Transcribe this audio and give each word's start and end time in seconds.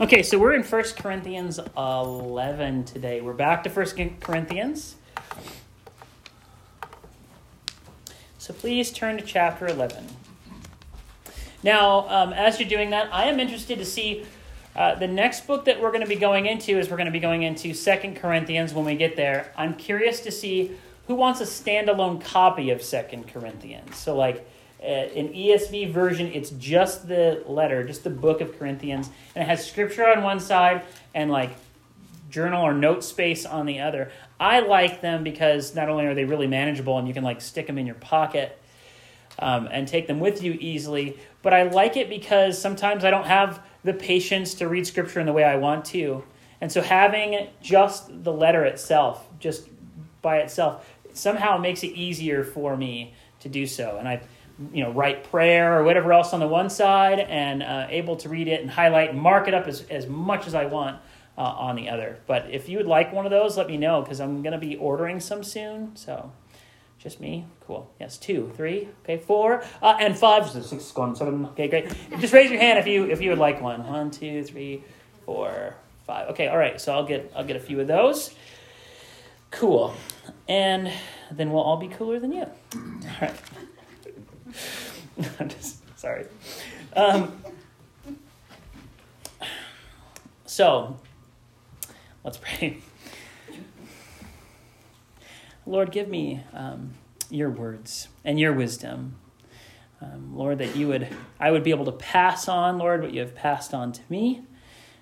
Okay, 0.00 0.22
so 0.22 0.38
we're 0.38 0.52
in 0.52 0.62
1 0.62 0.84
Corinthians 0.96 1.58
11 1.76 2.84
today. 2.84 3.20
We're 3.20 3.32
back 3.32 3.64
to 3.64 3.68
1 3.68 4.18
Corinthians. 4.20 4.94
So 8.38 8.54
please 8.54 8.92
turn 8.92 9.16
to 9.16 9.24
chapter 9.24 9.66
11. 9.66 10.06
Now, 11.64 12.08
um, 12.08 12.32
as 12.32 12.60
you're 12.60 12.68
doing 12.68 12.90
that, 12.90 13.12
I 13.12 13.24
am 13.24 13.40
interested 13.40 13.78
to 13.78 13.84
see 13.84 14.24
uh, 14.76 14.94
the 14.94 15.08
next 15.08 15.48
book 15.48 15.64
that 15.64 15.80
we're 15.80 15.90
going 15.90 16.04
to 16.04 16.08
be 16.08 16.14
going 16.14 16.46
into 16.46 16.78
is 16.78 16.88
we're 16.88 16.96
going 16.96 17.06
to 17.06 17.10
be 17.10 17.18
going 17.18 17.42
into 17.42 17.74
2 17.74 18.12
Corinthians 18.14 18.72
when 18.72 18.84
we 18.84 18.94
get 18.94 19.16
there. 19.16 19.52
I'm 19.56 19.74
curious 19.74 20.20
to 20.20 20.30
see 20.30 20.76
who 21.08 21.16
wants 21.16 21.40
a 21.40 21.44
standalone 21.44 22.24
copy 22.24 22.70
of 22.70 22.80
2 22.84 23.24
Corinthians. 23.32 23.96
So, 23.96 24.14
like, 24.14 24.48
an 24.80 25.32
ESV 25.32 25.92
version, 25.92 26.28
it's 26.28 26.50
just 26.50 27.08
the 27.08 27.42
letter, 27.46 27.84
just 27.84 28.04
the 28.04 28.10
book 28.10 28.40
of 28.40 28.58
Corinthians, 28.58 29.10
and 29.34 29.42
it 29.42 29.46
has 29.46 29.66
scripture 29.66 30.06
on 30.06 30.22
one 30.22 30.40
side 30.40 30.82
and 31.14 31.30
like 31.30 31.50
journal 32.30 32.64
or 32.64 32.74
note 32.74 33.02
space 33.02 33.44
on 33.44 33.66
the 33.66 33.80
other. 33.80 34.10
I 34.38 34.60
like 34.60 35.00
them 35.00 35.24
because 35.24 35.74
not 35.74 35.88
only 35.88 36.06
are 36.06 36.14
they 36.14 36.24
really 36.24 36.46
manageable 36.46 36.98
and 36.98 37.08
you 37.08 37.14
can 37.14 37.24
like 37.24 37.40
stick 37.40 37.66
them 37.66 37.78
in 37.78 37.86
your 37.86 37.96
pocket 37.96 38.58
um, 39.38 39.68
and 39.70 39.88
take 39.88 40.06
them 40.06 40.20
with 40.20 40.42
you 40.42 40.56
easily, 40.60 41.18
but 41.42 41.52
I 41.52 41.64
like 41.64 41.96
it 41.96 42.08
because 42.08 42.60
sometimes 42.60 43.04
I 43.04 43.10
don't 43.10 43.26
have 43.26 43.60
the 43.84 43.94
patience 43.94 44.54
to 44.54 44.68
read 44.68 44.86
scripture 44.86 45.20
in 45.20 45.26
the 45.26 45.32
way 45.32 45.44
I 45.44 45.56
want 45.56 45.84
to. 45.86 46.22
And 46.60 46.70
so 46.70 46.82
having 46.82 47.48
just 47.62 48.24
the 48.24 48.32
letter 48.32 48.64
itself, 48.64 49.26
just 49.38 49.68
by 50.22 50.38
itself, 50.38 50.88
somehow 51.14 51.56
makes 51.56 51.82
it 51.82 51.88
easier 51.88 52.44
for 52.44 52.76
me 52.76 53.14
to 53.40 53.48
do 53.48 53.66
so. 53.66 53.96
And 53.98 54.08
I 54.08 54.20
you 54.72 54.82
know, 54.82 54.92
write 54.92 55.24
prayer 55.30 55.78
or 55.78 55.84
whatever 55.84 56.12
else 56.12 56.32
on 56.32 56.40
the 56.40 56.48
one 56.48 56.70
side 56.70 57.20
and 57.20 57.62
uh, 57.62 57.86
able 57.90 58.16
to 58.16 58.28
read 58.28 58.48
it 58.48 58.60
and 58.60 58.70
highlight 58.70 59.10
and 59.10 59.20
mark 59.20 59.48
it 59.48 59.54
up 59.54 59.66
as, 59.66 59.82
as 59.82 60.06
much 60.06 60.46
as 60.46 60.54
I 60.54 60.66
want 60.66 61.00
uh, 61.36 61.42
on 61.42 61.76
the 61.76 61.88
other. 61.88 62.18
But 62.26 62.50
if 62.50 62.68
you 62.68 62.78
would 62.78 62.86
like 62.86 63.12
one 63.12 63.24
of 63.24 63.30
those, 63.30 63.56
let 63.56 63.68
me 63.68 63.76
know 63.76 64.02
because 64.02 64.20
I'm 64.20 64.42
going 64.42 64.52
to 64.52 64.58
be 64.58 64.76
ordering 64.76 65.20
some 65.20 65.44
soon. 65.44 65.94
So 65.94 66.32
just 66.98 67.20
me? 67.20 67.46
Cool. 67.60 67.88
Yes, 68.00 68.18
two, 68.18 68.50
three, 68.56 68.88
okay, 69.04 69.18
four, 69.18 69.62
uh, 69.80 69.96
and 70.00 70.18
five. 70.18 70.50
Six, 70.50 70.94
one, 70.96 71.14
seven. 71.14 71.46
Okay, 71.46 71.68
great. 71.68 71.92
Just 72.18 72.32
raise 72.32 72.50
your 72.50 72.58
hand 72.58 72.78
if 72.78 72.86
you 72.88 73.04
if 73.04 73.20
you 73.20 73.30
would 73.30 73.38
like 73.38 73.60
one. 73.60 73.86
One, 73.86 74.10
two, 74.10 74.42
three, 74.42 74.82
four, 75.24 75.76
five. 76.06 76.30
Okay, 76.30 76.48
all 76.48 76.58
right. 76.58 76.80
So 76.80 76.92
I'll 76.92 77.06
get 77.06 77.32
I'll 77.36 77.44
get 77.44 77.54
a 77.54 77.60
few 77.60 77.78
of 77.80 77.86
those. 77.86 78.34
Cool. 79.52 79.94
And 80.48 80.90
then 81.30 81.52
we'll 81.52 81.62
all 81.62 81.76
be 81.76 81.88
cooler 81.88 82.18
than 82.18 82.32
you. 82.32 82.46
All 82.74 83.18
right. 83.20 83.34
I'm 85.40 85.48
just 85.48 85.82
sorry. 85.98 86.26
Um, 86.94 87.42
so, 90.46 90.98
let's 92.24 92.38
pray. 92.38 92.78
Lord, 95.66 95.92
give 95.92 96.08
me 96.08 96.42
um, 96.54 96.94
your 97.30 97.50
words 97.50 98.08
and 98.24 98.40
your 98.40 98.52
wisdom. 98.52 99.16
Um, 100.00 100.36
Lord, 100.36 100.58
that 100.58 100.76
you 100.76 100.88
would, 100.88 101.08
I 101.38 101.50
would 101.50 101.62
be 101.62 101.70
able 101.70 101.84
to 101.84 101.92
pass 101.92 102.48
on, 102.48 102.78
Lord, 102.78 103.02
what 103.02 103.12
you 103.12 103.20
have 103.20 103.34
passed 103.34 103.74
on 103.74 103.92
to 103.92 104.00
me. 104.08 104.42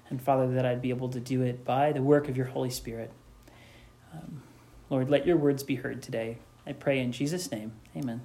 And 0.09 0.21
Father, 0.21 0.53
that 0.55 0.65
I'd 0.65 0.83
be 0.83 0.91
able 0.91 1.09
to 1.11 1.21
do 1.21 1.43
it 1.43 1.65
by 1.65 1.93
the 1.93 2.03
work 2.03 2.29
of 2.29 2.37
your 2.37 2.47
Holy 2.47 2.71
Spirit. 2.71 3.13
Um, 4.13 4.43
Lord, 4.91 5.11
let 5.11 5.27
your 5.27 5.37
words 5.37 5.63
be 5.63 5.77
heard 5.77 6.03
today. 6.03 6.39
I 6.67 6.73
pray 6.73 6.99
in 6.99 7.13
Jesus' 7.13 7.51
name. 7.51 7.73
Amen. 7.97 8.23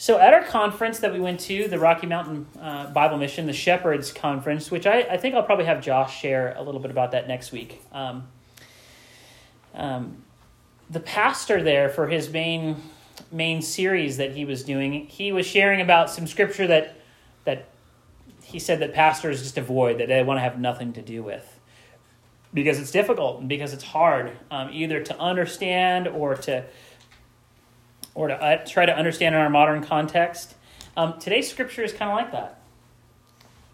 So, 0.00 0.16
at 0.20 0.32
our 0.32 0.44
conference 0.44 1.00
that 1.00 1.12
we 1.12 1.18
went 1.18 1.40
to, 1.40 1.66
the 1.66 1.80
Rocky 1.80 2.06
Mountain 2.06 2.46
uh, 2.62 2.86
Bible 2.92 3.18
Mission, 3.18 3.46
the 3.46 3.52
Shepherds 3.52 4.12
Conference, 4.12 4.70
which 4.70 4.86
I, 4.86 5.00
I, 5.00 5.16
think 5.16 5.34
I'll 5.34 5.42
probably 5.42 5.64
have 5.64 5.82
Josh 5.82 6.20
share 6.20 6.54
a 6.56 6.62
little 6.62 6.80
bit 6.80 6.92
about 6.92 7.10
that 7.10 7.26
next 7.26 7.50
week. 7.50 7.82
Um, 7.90 8.28
um, 9.74 10.22
the 10.88 11.00
pastor 11.00 11.64
there 11.64 11.88
for 11.88 12.06
his 12.06 12.30
main 12.30 12.76
main 13.32 13.60
series 13.60 14.18
that 14.18 14.36
he 14.36 14.44
was 14.44 14.62
doing, 14.62 15.06
he 15.06 15.32
was 15.32 15.44
sharing 15.44 15.80
about 15.80 16.10
some 16.10 16.28
scripture 16.28 16.68
that 16.68 16.94
that 17.42 17.66
he 18.44 18.60
said 18.60 18.78
that 18.78 18.94
pastors 18.94 19.42
just 19.42 19.58
avoid, 19.58 19.98
that 19.98 20.06
they 20.06 20.22
want 20.22 20.38
to 20.38 20.42
have 20.42 20.60
nothing 20.60 20.92
to 20.92 21.02
do 21.02 21.24
with, 21.24 21.58
because 22.54 22.78
it's 22.78 22.92
difficult 22.92 23.40
and 23.40 23.48
because 23.48 23.72
it's 23.72 23.82
hard, 23.82 24.30
um, 24.52 24.70
either 24.72 25.02
to 25.02 25.18
understand 25.18 26.06
or 26.06 26.36
to 26.36 26.64
or 28.18 28.26
to 28.26 28.34
uh, 28.34 28.56
try 28.66 28.84
to 28.84 28.94
understand 28.94 29.36
in 29.36 29.40
our 29.40 29.48
modern 29.48 29.80
context. 29.80 30.56
Um, 30.96 31.20
today's 31.20 31.48
scripture 31.48 31.84
is 31.84 31.92
kind 31.92 32.10
of 32.10 32.16
like 32.16 32.32
that. 32.32 32.58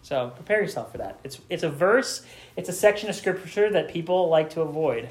So 0.03 0.29
prepare 0.35 0.61
yourself 0.61 0.91
for 0.91 0.99
that. 0.99 1.19
It's, 1.23 1.41
it's 1.49 1.63
a 1.63 1.69
verse, 1.69 2.23
it's 2.55 2.69
a 2.69 2.71
section 2.71 3.09
of 3.09 3.15
scripture 3.15 3.71
that 3.71 3.89
people 3.89 4.29
like 4.29 4.51
to 4.51 4.61
avoid. 4.61 5.09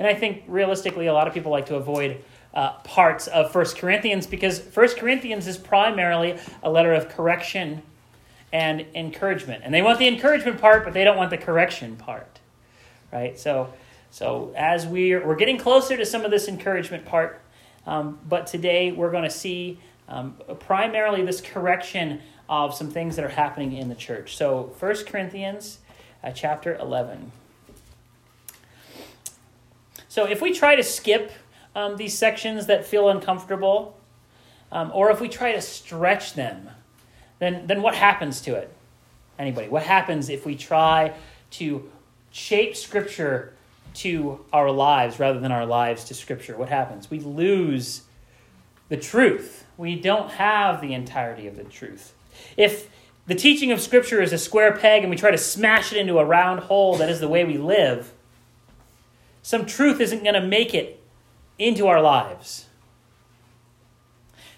And 0.00 0.08
I 0.08 0.14
think 0.14 0.42
realistically, 0.48 1.06
a 1.06 1.14
lot 1.14 1.28
of 1.28 1.32
people 1.32 1.52
like 1.52 1.66
to 1.66 1.76
avoid 1.76 2.24
uh, 2.54 2.72
parts 2.78 3.28
of 3.28 3.52
First 3.52 3.78
Corinthians 3.78 4.26
because 4.26 4.58
First 4.58 4.96
Corinthians 4.96 5.46
is 5.46 5.56
primarily 5.58 6.36
a 6.64 6.68
letter 6.68 6.92
of 6.92 7.08
correction 7.08 7.82
and 8.52 8.84
encouragement. 8.96 9.62
And 9.64 9.72
they 9.72 9.80
want 9.80 10.00
the 10.00 10.08
encouragement 10.08 10.60
part, 10.60 10.82
but 10.82 10.92
they 10.92 11.04
don't 11.04 11.16
want 11.16 11.30
the 11.30 11.38
correction 11.38 11.94
part. 11.94 12.40
Right? 13.12 13.38
So, 13.38 13.72
so 14.10 14.52
as 14.56 14.88
we're, 14.88 15.24
we're 15.24 15.36
getting 15.36 15.56
closer 15.56 15.96
to 15.96 16.04
some 16.04 16.24
of 16.24 16.32
this 16.32 16.48
encouragement 16.48 17.04
part, 17.04 17.41
um, 17.86 18.18
but 18.28 18.46
today 18.46 18.92
we're 18.92 19.10
going 19.10 19.24
to 19.24 19.30
see 19.30 19.78
um, 20.08 20.36
primarily 20.60 21.24
this 21.24 21.40
correction 21.40 22.20
of 22.48 22.74
some 22.74 22.90
things 22.90 23.16
that 23.16 23.24
are 23.24 23.30
happening 23.30 23.72
in 23.72 23.88
the 23.88 23.94
church. 23.94 24.36
So, 24.36 24.74
1 24.78 25.04
Corinthians 25.06 25.78
uh, 26.22 26.30
chapter 26.32 26.76
11. 26.76 27.32
So, 30.08 30.26
if 30.26 30.42
we 30.42 30.52
try 30.52 30.76
to 30.76 30.82
skip 30.82 31.32
um, 31.74 31.96
these 31.96 32.16
sections 32.16 32.66
that 32.66 32.84
feel 32.84 33.08
uncomfortable, 33.08 33.98
um, 34.70 34.90
or 34.94 35.10
if 35.10 35.20
we 35.20 35.28
try 35.28 35.52
to 35.52 35.60
stretch 35.60 36.34
them, 36.34 36.68
then, 37.38 37.66
then 37.66 37.82
what 37.82 37.94
happens 37.94 38.40
to 38.42 38.54
it? 38.54 38.72
Anybody, 39.38 39.68
what 39.68 39.84
happens 39.84 40.28
if 40.28 40.44
we 40.44 40.54
try 40.54 41.14
to 41.52 41.90
shape 42.30 42.76
Scripture 42.76 43.54
to 43.94 44.44
our 44.52 44.70
lives 44.70 45.18
rather 45.18 45.38
than 45.40 45.52
our 45.52 45.66
lives 45.66 46.04
to 46.04 46.14
Scripture, 46.14 46.56
what 46.56 46.68
happens? 46.68 47.10
We 47.10 47.20
lose 47.20 48.02
the 48.88 48.96
truth. 48.96 49.66
We 49.76 49.96
don't 49.96 50.30
have 50.32 50.80
the 50.80 50.94
entirety 50.94 51.46
of 51.46 51.56
the 51.56 51.64
truth. 51.64 52.14
If 52.56 52.88
the 53.26 53.34
teaching 53.34 53.70
of 53.72 53.80
Scripture 53.80 54.20
is 54.20 54.32
a 54.32 54.38
square 54.38 54.76
peg 54.76 55.02
and 55.02 55.10
we 55.10 55.16
try 55.16 55.30
to 55.30 55.38
smash 55.38 55.92
it 55.92 55.98
into 55.98 56.18
a 56.18 56.24
round 56.24 56.60
hole 56.60 56.96
that 56.96 57.08
is 57.08 57.20
the 57.20 57.28
way 57.28 57.44
we 57.44 57.58
live, 57.58 58.12
some 59.42 59.66
truth 59.66 60.00
isn't 60.00 60.22
going 60.22 60.34
to 60.34 60.46
make 60.46 60.74
it 60.74 61.02
into 61.58 61.86
our 61.86 62.00
lives. 62.00 62.66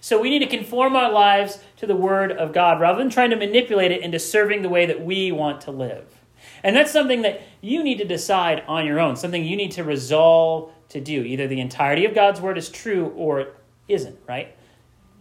So 0.01 0.21
we 0.21 0.29
need 0.29 0.41
to 0.41 0.47
conform 0.47 0.97
our 0.97 1.11
lives 1.11 1.61
to 1.79 1.87
the 1.87 1.97
Word 1.97 2.33
of 2.33 2.53
God 2.53 2.81
rather 2.81 2.99
than 2.99 3.09
trying 3.09 3.31
to 3.31 3.37
manipulate 3.37 3.91
it 3.91 4.03
into 4.03 4.19
serving 4.19 4.63
the 4.63 4.69
way 4.69 4.85
that 4.85 5.03
we 5.03 5.33
want 5.33 5.63
to 5.63 5.71
live. 5.71 6.05
And 6.65 6.75
that's 6.75 6.91
something 6.91 7.23
that 7.23 7.43
you 7.61 7.85
need 7.85 7.99
to 7.99 8.07
decide 8.07 8.65
on 8.67 8.87
your 8.87 8.99
own, 8.99 9.17
something 9.17 9.45
you 9.45 9.55
need 9.55 9.73
to 9.73 9.85
resolve 9.85 10.73
to 10.89 11.01
do. 11.01 11.23
Either 11.23 11.47
the 11.47 11.61
entirety 11.61 12.07
of 12.07 12.15
God's 12.15 12.41
word 12.41 12.57
is 12.57 12.71
true 12.71 13.13
or 13.17 13.41
it 13.41 13.55
isn't, 13.87 14.19
right? 14.27 14.57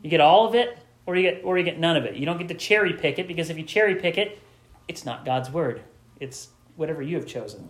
You 0.02 0.10
get 0.10 0.22
all 0.22 0.48
of 0.48 0.56
it 0.56 0.78
or 1.06 1.18
you 1.18 1.30
get 1.30 1.42
or 1.44 1.58
you 1.58 1.66
get 1.66 1.78
none 1.78 1.98
of 1.98 2.06
it. 2.06 2.16
You 2.16 2.26
don't 2.26 2.38
get 2.38 2.48
to 2.48 2.54
cherry 2.54 2.94
pick 2.94 3.20
it 3.20 3.28
because 3.28 3.50
if 3.50 3.58
you 3.58 3.64
cherry 3.64 3.96
pick 3.96 4.18
it, 4.18 4.40
it's 4.88 5.06
not 5.06 5.26
God's 5.26 5.52
word. 5.52 5.82
It's 6.20 6.48
whatever 6.78 7.02
you 7.02 7.18
have 7.18 7.28
chosen. 7.28 7.70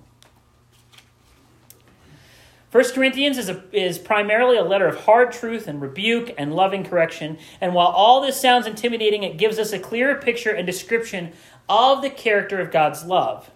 First 2.69 2.95
Corinthians 2.95 3.37
is, 3.37 3.49
a, 3.49 3.63
is 3.71 3.99
primarily 3.99 4.57
a 4.57 4.63
letter 4.63 4.87
of 4.87 5.01
hard 5.01 5.31
truth 5.31 5.67
and 5.67 5.79
rebuke 5.79 6.33
and 6.39 6.55
loving 6.55 6.83
correction. 6.83 7.37
And 7.61 7.75
while 7.75 7.87
all 7.87 8.21
this 8.21 8.39
sounds 8.39 8.65
intimidating, 8.65 9.21
it 9.21 9.37
gives 9.37 9.59
us 9.59 9.73
a 9.73 9.79
clearer 9.79 10.15
picture 10.15 10.49
and 10.49 10.65
description 10.65 11.33
of 11.69 12.01
the 12.01 12.09
character 12.09 12.59
of 12.59 12.71
God's 12.71 13.03
love. 13.03 13.51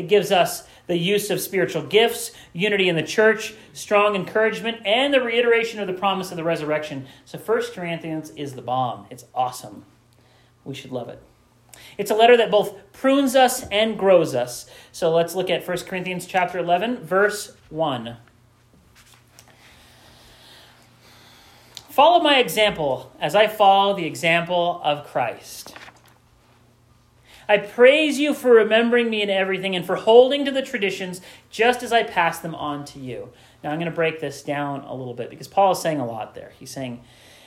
It 0.00 0.08
gives 0.08 0.32
us 0.32 0.66
the 0.86 0.96
use 0.96 1.28
of 1.28 1.42
spiritual 1.42 1.82
gifts, 1.82 2.30
unity 2.54 2.88
in 2.88 2.96
the 2.96 3.02
church, 3.02 3.52
strong 3.74 4.14
encouragement, 4.14 4.78
and 4.86 5.12
the 5.12 5.20
reiteration 5.20 5.78
of 5.78 5.86
the 5.86 5.92
promise 5.92 6.30
of 6.30 6.38
the 6.38 6.42
resurrection. 6.42 7.06
So 7.26 7.36
1 7.36 7.62
Corinthians 7.74 8.30
is 8.30 8.54
the 8.54 8.62
bomb. 8.62 9.04
It's 9.10 9.26
awesome. 9.34 9.84
We 10.64 10.74
should 10.74 10.90
love 10.90 11.10
it. 11.10 11.22
It's 11.98 12.10
a 12.10 12.14
letter 12.14 12.34
that 12.38 12.50
both 12.50 12.94
prunes 12.94 13.36
us 13.36 13.68
and 13.68 13.98
grows 13.98 14.34
us. 14.34 14.70
So 14.90 15.14
let's 15.14 15.34
look 15.34 15.50
at 15.50 15.68
1 15.68 15.76
Corinthians 15.80 16.24
chapter 16.24 16.58
11, 16.58 17.04
verse 17.04 17.54
1. 17.68 18.16
Follow 21.90 22.22
my 22.22 22.38
example 22.38 23.12
as 23.20 23.34
I 23.34 23.48
follow 23.48 23.94
the 23.94 24.06
example 24.06 24.80
of 24.82 25.06
Christ. 25.06 25.74
I 27.50 27.58
praise 27.58 28.20
you 28.20 28.32
for 28.32 28.52
remembering 28.52 29.10
me 29.10 29.22
in 29.22 29.28
everything 29.28 29.74
and 29.74 29.84
for 29.84 29.96
holding 29.96 30.44
to 30.44 30.52
the 30.52 30.62
traditions 30.62 31.20
just 31.50 31.82
as 31.82 31.92
I 31.92 32.04
pass 32.04 32.38
them 32.38 32.54
on 32.54 32.84
to 32.84 33.00
you. 33.00 33.30
Now, 33.64 33.72
I'm 33.72 33.80
going 33.80 33.90
to 33.90 33.94
break 33.94 34.20
this 34.20 34.44
down 34.44 34.82
a 34.82 34.94
little 34.94 35.14
bit 35.14 35.30
because 35.30 35.48
Paul 35.48 35.72
is 35.72 35.80
saying 35.80 35.98
a 35.98 36.06
lot 36.06 36.36
there. 36.36 36.52
He's 36.60 36.70
saying, 36.70 37.02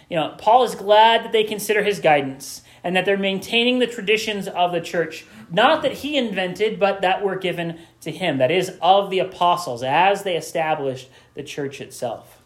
you 0.10 0.18
know, 0.18 0.36
Paul 0.38 0.66
is 0.66 0.76
glad 0.76 1.24
that 1.24 1.32
they 1.32 1.46
consider 1.46 1.84
his 1.84 2.02
guidance 2.02 2.64
and 2.84 2.98
that 2.98 3.06
they're 3.06 3.16
maintaining 3.16 3.80
the 3.80 3.88
traditions 3.88 4.50
of 4.50 4.74
the 4.74 4.82
church, 4.82 5.26
not 5.50 5.82
that 5.84 5.94
he 5.94 6.18
invented, 6.18 6.82
but 6.82 7.00
that 7.00 7.24
were 7.24 7.38
given 7.38 7.80
to 8.02 8.12
him, 8.12 8.40
that 8.40 8.52
is, 8.52 8.78
of 8.82 9.10
the 9.10 9.20
apostles, 9.20 9.84
as 9.84 10.24
they 10.24 10.36
established 10.36 11.08
the 11.34 11.44
church 11.44 11.80
itself. 11.80 12.42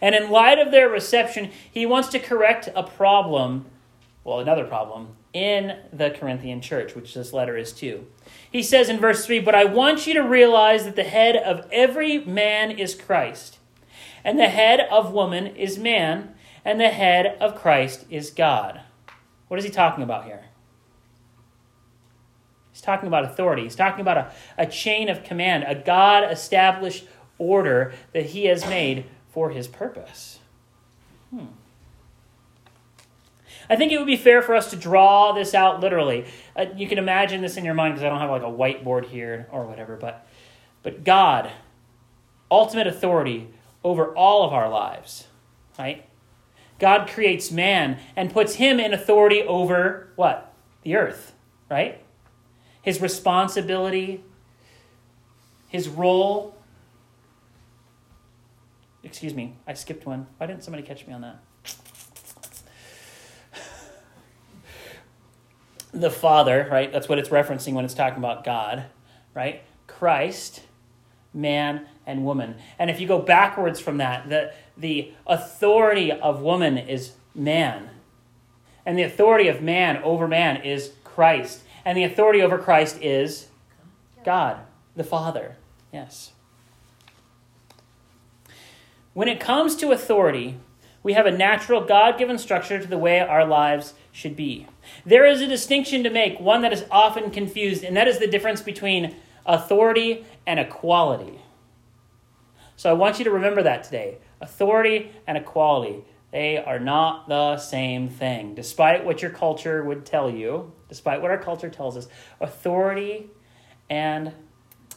And 0.00 0.14
in 0.14 0.30
light 0.30 0.58
of 0.58 0.70
their 0.70 0.88
reception, 0.88 1.50
he 1.70 1.84
wants 1.84 2.08
to 2.08 2.18
correct 2.18 2.70
a 2.74 2.82
problem, 2.82 3.66
well, 4.24 4.40
another 4.40 4.64
problem, 4.64 5.16
in 5.34 5.76
the 5.92 6.10
Corinthian 6.10 6.62
church, 6.62 6.94
which 6.94 7.12
this 7.12 7.32
letter 7.32 7.58
is 7.58 7.72
to. 7.72 8.06
He 8.50 8.62
says 8.62 8.88
in 8.88 8.98
verse 8.98 9.26
3 9.26 9.40
But 9.40 9.54
I 9.54 9.64
want 9.64 10.06
you 10.06 10.14
to 10.14 10.22
realize 10.22 10.84
that 10.84 10.96
the 10.96 11.02
head 11.02 11.36
of 11.36 11.66
every 11.70 12.24
man 12.24 12.70
is 12.70 12.94
Christ, 12.94 13.58
and 14.22 14.38
the 14.38 14.48
head 14.48 14.80
of 14.90 15.12
woman 15.12 15.48
is 15.48 15.76
man, 15.76 16.34
and 16.64 16.80
the 16.80 16.88
head 16.88 17.36
of 17.40 17.60
Christ 17.60 18.06
is 18.08 18.30
God. 18.30 18.80
What 19.48 19.58
is 19.58 19.64
he 19.64 19.70
talking 19.70 20.04
about 20.04 20.24
here? 20.24 20.44
He's 22.72 22.80
talking 22.80 23.06
about 23.06 23.24
authority. 23.24 23.64
He's 23.64 23.76
talking 23.76 24.00
about 24.00 24.16
a, 24.16 24.32
a 24.56 24.66
chain 24.66 25.08
of 25.08 25.22
command, 25.22 25.64
a 25.66 25.74
God 25.74 26.30
established 26.30 27.06
order 27.38 27.92
that 28.12 28.26
he 28.26 28.46
has 28.46 28.66
made 28.66 29.04
for 29.28 29.50
his 29.50 29.66
purpose. 29.66 30.38
Hmm. 31.30 31.46
I 33.68 33.76
think 33.76 33.92
it 33.92 33.98
would 33.98 34.06
be 34.06 34.16
fair 34.16 34.42
for 34.42 34.54
us 34.54 34.70
to 34.70 34.76
draw 34.76 35.32
this 35.32 35.54
out 35.54 35.80
literally. 35.80 36.26
Uh, 36.54 36.66
you 36.76 36.86
can 36.86 36.98
imagine 36.98 37.40
this 37.40 37.56
in 37.56 37.64
your 37.64 37.74
mind 37.74 37.94
because 37.94 38.04
I 38.04 38.08
don't 38.08 38.20
have 38.20 38.30
like 38.30 38.42
a 38.42 38.46
whiteboard 38.46 39.06
here 39.06 39.48
or 39.50 39.66
whatever, 39.66 39.96
but 39.96 40.26
but 40.82 41.02
God, 41.02 41.50
ultimate 42.50 42.86
authority 42.86 43.48
over 43.82 44.14
all 44.14 44.44
of 44.44 44.52
our 44.52 44.68
lives, 44.68 45.26
right? 45.78 46.06
God 46.78 47.08
creates 47.08 47.50
man 47.50 47.98
and 48.16 48.32
puts 48.32 48.56
him 48.56 48.78
in 48.78 48.92
authority 48.92 49.42
over 49.42 50.10
what? 50.16 50.52
The 50.82 50.96
earth, 50.96 51.34
right? 51.70 52.02
His 52.82 53.00
responsibility, 53.00 54.22
his 55.68 55.88
role. 55.88 56.56
Excuse 59.02 59.34
me, 59.34 59.56
I 59.66 59.74
skipped 59.74 60.04
one. 60.04 60.26
Why 60.36 60.46
didn't 60.46 60.64
somebody 60.64 60.82
catch 60.82 61.06
me 61.06 61.14
on 61.14 61.22
that? 61.22 61.40
The 65.94 66.10
Father, 66.10 66.68
right? 66.70 66.92
That's 66.92 67.08
what 67.08 67.18
it's 67.18 67.28
referencing 67.28 67.72
when 67.72 67.84
it's 67.84 67.94
talking 67.94 68.18
about 68.18 68.44
God, 68.44 68.86
right? 69.32 69.62
Christ, 69.86 70.62
man, 71.32 71.86
and 72.06 72.24
woman. 72.24 72.56
And 72.78 72.90
if 72.90 73.00
you 73.00 73.06
go 73.06 73.20
backwards 73.20 73.80
from 73.80 73.98
that, 73.98 74.28
the, 74.28 74.52
the 74.76 75.12
authority 75.26 76.12
of 76.12 76.42
woman 76.42 76.76
is 76.76 77.12
man. 77.34 77.90
And 78.84 78.98
the 78.98 79.02
authority 79.02 79.48
of 79.48 79.62
man 79.62 79.98
over 80.02 80.28
man 80.28 80.62
is 80.62 80.92
Christ. 81.04 81.62
And 81.84 81.96
the 81.96 82.04
authority 82.04 82.42
over 82.42 82.58
Christ 82.58 83.00
is 83.00 83.48
God, 84.24 84.58
the 84.96 85.04
Father. 85.04 85.56
Yes. 85.92 86.32
When 89.12 89.28
it 89.28 89.38
comes 89.38 89.76
to 89.76 89.92
authority, 89.92 90.56
we 91.04 91.12
have 91.12 91.26
a 91.26 91.30
natural 91.30 91.84
God 91.84 92.18
given 92.18 92.38
structure 92.38 92.80
to 92.80 92.88
the 92.88 92.98
way 92.98 93.20
our 93.20 93.46
lives 93.46 93.94
should 94.10 94.34
be. 94.34 94.66
There 95.06 95.26
is 95.26 95.40
a 95.40 95.46
distinction 95.46 96.02
to 96.02 96.10
make, 96.10 96.40
one 96.40 96.62
that 96.62 96.72
is 96.72 96.84
often 96.90 97.30
confused, 97.30 97.84
and 97.84 97.96
that 97.96 98.08
is 98.08 98.18
the 98.18 98.26
difference 98.26 98.62
between 98.62 99.14
authority 99.46 100.24
and 100.46 100.58
equality. 100.58 101.40
So 102.76 102.90
I 102.90 102.94
want 102.94 103.18
you 103.18 103.24
to 103.26 103.30
remember 103.30 103.62
that 103.62 103.84
today. 103.84 104.18
Authority 104.40 105.12
and 105.26 105.36
equality, 105.36 106.04
they 106.32 106.56
are 106.56 106.80
not 106.80 107.28
the 107.28 107.58
same 107.58 108.08
thing. 108.08 108.54
Despite 108.54 109.04
what 109.04 109.22
your 109.22 109.30
culture 109.30 109.84
would 109.84 110.04
tell 110.04 110.30
you, 110.30 110.72
despite 110.88 111.20
what 111.20 111.30
our 111.30 111.38
culture 111.38 111.70
tells 111.70 111.96
us, 111.96 112.08
authority 112.40 113.30
and 113.90 114.32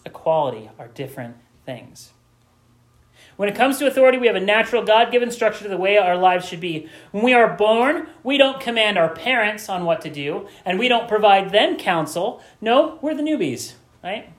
equality 0.05 0.69
are 0.79 0.87
different 0.87 1.35
things. 1.65 2.13
When 3.37 3.47
it 3.47 3.55
comes 3.55 3.77
to 3.77 3.87
authority, 3.87 4.17
we 4.17 4.27
have 4.27 4.35
a 4.35 4.41
natural 4.41 4.83
God 4.83 5.11
given 5.11 5.31
structure 5.31 5.63
to 5.63 5.69
the 5.69 5.77
way 5.77 5.97
our 5.97 6.17
lives 6.17 6.47
should 6.47 6.59
be. 6.59 6.89
When 7.11 7.23
we 7.23 7.33
are 7.33 7.55
born, 7.55 8.07
we 8.23 8.37
don't 8.37 8.59
command 8.59 8.97
our 8.97 9.13
parents 9.13 9.69
on 9.69 9.85
what 9.85 10.01
to 10.01 10.09
do, 10.09 10.47
and 10.65 10.79
we 10.79 10.87
don't 10.87 11.07
provide 11.07 11.51
them 11.51 11.77
counsel. 11.77 12.41
No, 12.59 12.97
we're 13.01 13.13
the 13.13 13.21
newbies, 13.21 13.73
right? 14.03 14.33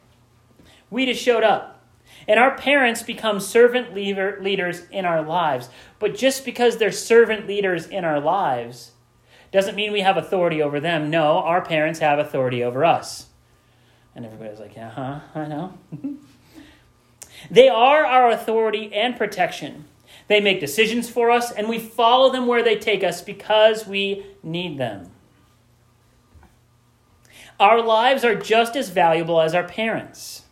We 0.90 1.06
just 1.06 1.22
showed 1.22 1.44
up. 1.44 1.76
And 2.26 2.40
our 2.40 2.56
parents 2.56 3.02
become 3.02 3.38
servant 3.38 3.94
leader, 3.94 4.38
leaders 4.42 4.82
in 4.90 5.04
our 5.04 5.22
lives. 5.22 5.68
But 6.00 6.16
just 6.16 6.44
because 6.44 6.76
they're 6.76 6.92
servant 6.92 7.46
leaders 7.46 7.86
in 7.86 8.04
our 8.04 8.20
lives 8.20 8.92
doesn't 9.52 9.76
mean 9.76 9.92
we 9.92 10.00
have 10.00 10.16
authority 10.16 10.60
over 10.60 10.80
them. 10.80 11.08
No, 11.08 11.38
our 11.38 11.64
parents 11.64 12.00
have 12.00 12.18
authority 12.18 12.62
over 12.64 12.84
us. 12.84 13.28
And 14.14 14.26
everybody's 14.26 14.58
like, 14.58 14.76
uh 14.76 14.90
huh, 14.90 15.20
I 15.34 15.46
know. 15.46 15.78
they 17.50 17.68
are 17.68 18.04
our 18.04 18.30
authority 18.30 18.92
and 18.94 19.16
protection. 19.16 19.84
They 20.26 20.40
make 20.40 20.60
decisions 20.60 21.08
for 21.08 21.30
us, 21.30 21.50
and 21.50 21.68
we 21.68 21.78
follow 21.78 22.30
them 22.30 22.46
where 22.46 22.62
they 22.62 22.76
take 22.76 23.02
us 23.02 23.22
because 23.22 23.86
we 23.86 24.26
need 24.42 24.78
them. 24.78 25.10
Our 27.58 27.82
lives 27.82 28.24
are 28.24 28.34
just 28.34 28.76
as 28.76 28.90
valuable 28.90 29.40
as 29.40 29.54
our 29.54 29.64
parents 29.64 30.42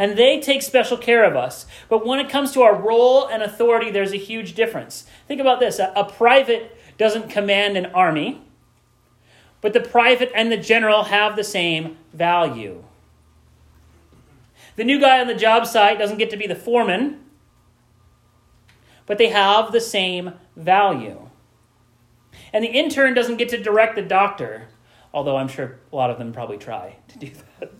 and 0.00 0.16
they 0.16 0.40
take 0.40 0.62
special 0.62 0.96
care 0.96 1.24
of 1.24 1.36
us. 1.36 1.66
But 1.90 2.06
when 2.06 2.20
it 2.20 2.30
comes 2.30 2.52
to 2.52 2.62
our 2.62 2.74
role 2.74 3.26
and 3.26 3.42
authority, 3.42 3.90
there's 3.90 4.14
a 4.14 4.16
huge 4.16 4.54
difference. 4.54 5.04
Think 5.28 5.42
about 5.42 5.60
this 5.60 5.78
a, 5.78 5.92
a 5.94 6.04
private 6.10 6.74
doesn't 6.96 7.28
command 7.28 7.76
an 7.76 7.86
army, 7.86 8.40
but 9.60 9.74
the 9.74 9.80
private 9.80 10.32
and 10.34 10.50
the 10.50 10.56
general 10.56 11.04
have 11.04 11.36
the 11.36 11.44
same 11.44 11.98
value. 12.14 12.82
The 14.80 14.86
new 14.86 14.98
guy 14.98 15.20
on 15.20 15.26
the 15.26 15.34
job 15.34 15.66
site 15.66 15.98
doesn't 15.98 16.16
get 16.16 16.30
to 16.30 16.38
be 16.38 16.46
the 16.46 16.54
foreman, 16.54 17.20
but 19.04 19.18
they 19.18 19.28
have 19.28 19.72
the 19.72 19.80
same 19.80 20.32
value. 20.56 21.28
And 22.50 22.64
the 22.64 22.70
intern 22.70 23.12
doesn't 23.12 23.36
get 23.36 23.50
to 23.50 23.62
direct 23.62 23.96
the 23.96 24.00
doctor, 24.00 24.68
although 25.12 25.36
I'm 25.36 25.48
sure 25.48 25.80
a 25.92 25.96
lot 25.96 26.08
of 26.08 26.16
them 26.16 26.32
probably 26.32 26.56
try 26.56 26.96
to 27.08 27.18
do 27.18 27.30
that. 27.60 27.72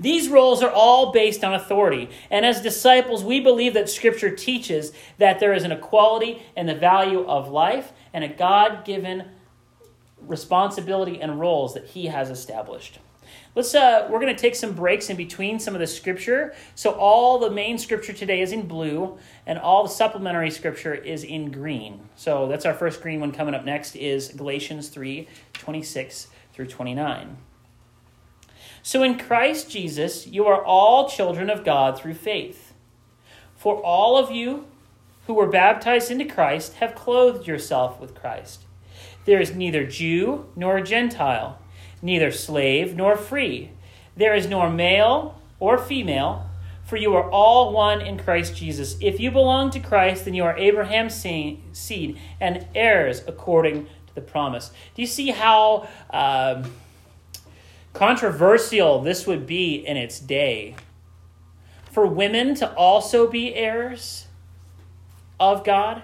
These 0.00 0.28
roles 0.28 0.60
are 0.60 0.72
all 0.72 1.12
based 1.12 1.44
on 1.44 1.54
authority. 1.54 2.10
And 2.28 2.44
as 2.44 2.60
disciples, 2.60 3.22
we 3.22 3.38
believe 3.38 3.74
that 3.74 3.88
Scripture 3.88 4.34
teaches 4.34 4.92
that 5.18 5.38
there 5.38 5.54
is 5.54 5.62
an 5.62 5.70
equality 5.70 6.42
in 6.56 6.66
the 6.66 6.74
value 6.74 7.24
of 7.24 7.48
life 7.48 7.92
and 8.12 8.24
a 8.24 8.28
God 8.28 8.84
given 8.84 9.28
responsibility 10.20 11.22
and 11.22 11.38
roles 11.38 11.74
that 11.74 11.84
He 11.84 12.06
has 12.06 12.28
established. 12.28 12.98
Let's 13.54 13.74
uh, 13.74 14.06
we're 14.10 14.20
going 14.20 14.34
to 14.34 14.40
take 14.40 14.54
some 14.54 14.72
breaks 14.72 15.10
in 15.10 15.16
between 15.16 15.58
some 15.58 15.74
of 15.74 15.80
the 15.80 15.86
scripture. 15.86 16.54
So 16.74 16.92
all 16.92 17.38
the 17.38 17.50
main 17.50 17.78
scripture 17.78 18.12
today 18.12 18.40
is 18.40 18.52
in 18.52 18.68
blue, 18.68 19.18
and 19.46 19.58
all 19.58 19.82
the 19.82 19.88
supplementary 19.88 20.50
scripture 20.50 20.94
is 20.94 21.24
in 21.24 21.50
green. 21.50 22.08
So 22.14 22.46
that's 22.48 22.66
our 22.66 22.74
first 22.74 23.02
green 23.02 23.20
one 23.20 23.32
coming 23.32 23.54
up 23.54 23.64
next 23.64 23.96
is 23.96 24.28
Galatians 24.28 24.88
3, 24.88 25.26
26 25.54 26.28
through 26.52 26.66
29. 26.66 27.36
So 28.82 29.02
in 29.02 29.18
Christ 29.18 29.70
Jesus, 29.70 30.26
you 30.26 30.46
are 30.46 30.64
all 30.64 31.08
children 31.08 31.50
of 31.50 31.64
God 31.64 31.98
through 31.98 32.14
faith. 32.14 32.74
For 33.56 33.76
all 33.82 34.16
of 34.16 34.30
you 34.30 34.66
who 35.26 35.34
were 35.34 35.48
baptized 35.48 36.10
into 36.10 36.24
Christ 36.24 36.74
have 36.74 36.94
clothed 36.94 37.46
yourself 37.46 38.00
with 38.00 38.14
Christ. 38.14 38.64
There 39.24 39.40
is 39.40 39.54
neither 39.54 39.84
Jew 39.84 40.46
nor 40.56 40.80
Gentile, 40.80 41.60
neither 42.02 42.30
slave 42.30 42.96
nor 42.96 43.16
free. 43.16 43.70
There 44.16 44.34
is 44.34 44.46
nor 44.46 44.70
male 44.70 45.40
or 45.60 45.78
female, 45.78 46.48
for 46.84 46.96
you 46.96 47.14
are 47.14 47.30
all 47.30 47.72
one 47.72 48.00
in 48.00 48.18
Christ 48.18 48.56
Jesus. 48.56 48.96
If 49.00 49.20
you 49.20 49.30
belong 49.30 49.70
to 49.70 49.80
Christ, 49.80 50.24
then 50.24 50.34
you 50.34 50.44
are 50.44 50.56
Abraham's 50.56 51.14
seed 51.14 52.18
and 52.40 52.66
heirs 52.74 53.22
according 53.26 53.84
to 53.84 54.14
the 54.14 54.20
promise. 54.20 54.70
Do 54.94 55.02
you 55.02 55.08
see 55.08 55.30
how. 55.30 55.88
Uh, 56.10 56.64
controversial 57.98 59.00
this 59.02 59.26
would 59.26 59.44
be 59.44 59.74
in 59.74 59.96
its 59.96 60.20
day 60.20 60.76
for 61.90 62.06
women 62.06 62.54
to 62.54 62.72
also 62.74 63.26
be 63.28 63.54
heirs 63.56 64.28
of 65.40 65.64
God. 65.64 66.02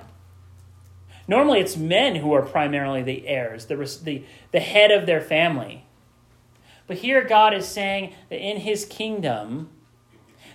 Normally, 1.29 1.61
it's 1.61 1.77
men 1.77 2.17
who 2.17 2.33
are 2.33 2.43
primarily 2.43 3.03
the 3.03 3.29
heirs, 3.29 3.67
the, 3.67 3.77
the, 4.03 4.25
the 4.51 4.61
head 4.61 4.91
of 4.91 5.07
their 5.07 5.21
family. 5.21 5.84
But 6.87 6.99
here, 6.99 7.25
God 7.25 7.55
is 7.55 7.67
saying 7.67 8.15
that 8.29 8.39
in 8.39 8.59
his 8.59 8.85
kingdom, 8.85 9.71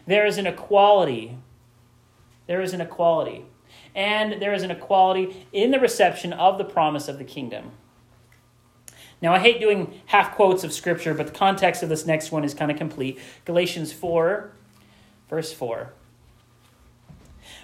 there 0.06 0.26
is 0.26 0.38
an 0.38 0.48
equality. 0.48 1.38
There 2.48 2.62
is 2.62 2.74
an 2.74 2.82
equality. 2.82 3.46
And 3.96 4.42
there 4.42 4.54
is 4.54 4.64
an 4.64 4.72
equality 4.72 5.48
in 5.52 5.72
the 5.72 5.80
reception 5.80 6.34
of 6.34 6.58
the 6.58 6.64
promise 6.64 7.08
of 7.08 7.18
the 7.18 7.24
kingdom. 7.24 7.72
Now, 9.22 9.34
I 9.34 9.40
hate 9.40 9.60
doing 9.60 10.00
half 10.06 10.34
quotes 10.36 10.64
of 10.64 10.72
Scripture, 10.72 11.14
but 11.14 11.28
the 11.28 11.34
context 11.34 11.84
of 11.84 11.90
this 11.90 12.06
next 12.06 12.32
one 12.32 12.44
is 12.44 12.54
kind 12.54 12.72
of 12.72 12.78
complete. 12.78 13.20
Galatians 13.46 13.92
4, 13.92 14.52
verse 15.30 15.52
4. 15.52 15.94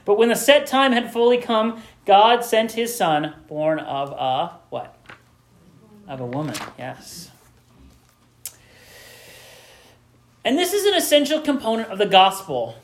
But 0.04 0.18
when 0.18 0.30
the 0.30 0.36
set 0.36 0.68
time 0.68 0.92
had 0.92 1.12
fully 1.12 1.38
come, 1.38 1.82
God 2.06 2.44
sent 2.44 2.74
his 2.74 2.96
son, 2.96 3.36
born 3.48 3.80
of 3.80 4.12
a 4.12 4.60
what? 4.70 4.96
Of 6.08 6.20
a 6.20 6.26
woman, 6.26 6.56
yes. 6.78 7.32
And 10.46 10.60
this 10.60 10.74
is 10.74 10.86
an 10.86 10.94
essential 10.94 11.42
component 11.42 11.90
of 11.90 11.98
the 11.98 12.06
gospel 12.06 12.76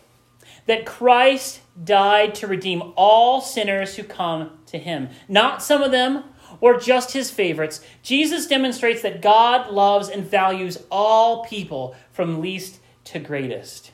that 0.65 0.85
Christ 0.85 1.61
died 1.81 2.33
to 2.35 2.47
redeem 2.47 2.91
all 2.95 3.39
sinners 3.39 3.95
who 3.95 4.03
come 4.03 4.57
to 4.65 4.79
him. 4.79 5.09
Not 5.29 5.61
some 5.61 5.83
of 5.83 5.91
them 5.91 6.23
or 6.59 6.79
just 6.79 7.13
his 7.13 7.29
favorites. 7.29 7.81
Jesus 8.01 8.47
demonstrates 8.47 9.03
that 9.03 9.21
God 9.21 9.71
loves 9.71 10.09
and 10.09 10.25
values 10.25 10.79
all 10.89 11.45
people 11.45 11.95
from 12.11 12.41
least 12.41 12.79
to 13.05 13.19
greatest. 13.19 13.91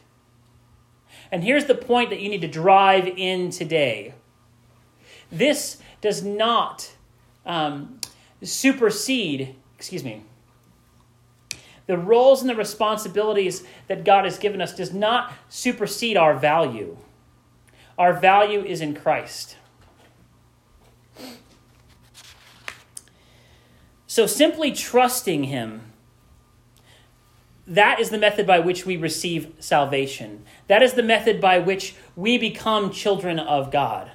And 1.29 1.43
here's 1.43 1.65
the 1.65 1.75
point 1.75 2.09
that 2.09 2.21
you 2.21 2.29
need 2.29 2.41
to 2.41 2.47
drive 2.47 3.05
in 3.05 3.49
today 3.49 4.13
this 5.29 5.81
does 5.99 6.23
not 6.23 6.93
um, 7.45 7.99
supersede, 8.41 9.55
excuse 9.75 10.05
me, 10.05 10.23
the 11.87 11.97
roles 11.97 12.41
and 12.41 12.49
the 12.49 12.55
responsibilities 12.55 13.63
that 13.87 14.03
God 14.03 14.25
has 14.25 14.37
given 14.37 14.61
us 14.61 14.75
does 14.75 14.93
not 14.93 15.33
supersede 15.49 16.17
our 16.17 16.37
value. 16.37 16.97
Our 17.97 18.13
value 18.13 18.63
is 18.63 18.81
in 18.81 18.93
Christ. 18.93 19.57
So 24.05 24.27
simply 24.27 24.71
trusting 24.71 25.45
Him 25.45 25.93
that 27.67 27.99
is 27.99 28.09
the 28.09 28.17
method 28.17 28.47
by 28.47 28.59
which 28.59 28.85
we 28.85 28.95
receive 28.95 29.51
salvation. 29.59 30.45
That 30.67 30.81
is 30.81 30.93
the 30.93 31.03
method 31.03 31.41
by 31.41 31.59
which 31.59 31.95
we 32.15 32.37
become 32.37 32.91
children 32.91 33.39
of 33.39 33.71
God. 33.71 34.09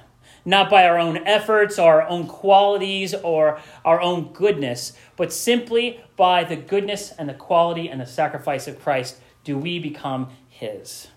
Not 0.45 0.69
by 0.69 0.85
our 0.85 0.99
own 0.99 1.17
efforts, 1.25 1.79
our 1.79 2.07
own 2.07 2.27
qualities, 2.27 3.13
or 3.13 3.59
our 3.85 4.01
own 4.01 4.33
goodness, 4.33 4.93
but 5.15 5.31
simply 5.31 6.01
by 6.17 6.43
the 6.43 6.57
goodness 6.57 7.11
and 7.11 7.29
the 7.29 7.33
quality 7.33 7.89
and 7.89 8.01
the 8.01 8.05
sacrifice 8.05 8.67
of 8.67 8.81
Christ 8.81 9.17
do 9.43 9.57
we 9.57 9.79
become 9.79 10.29
His. 10.49 11.07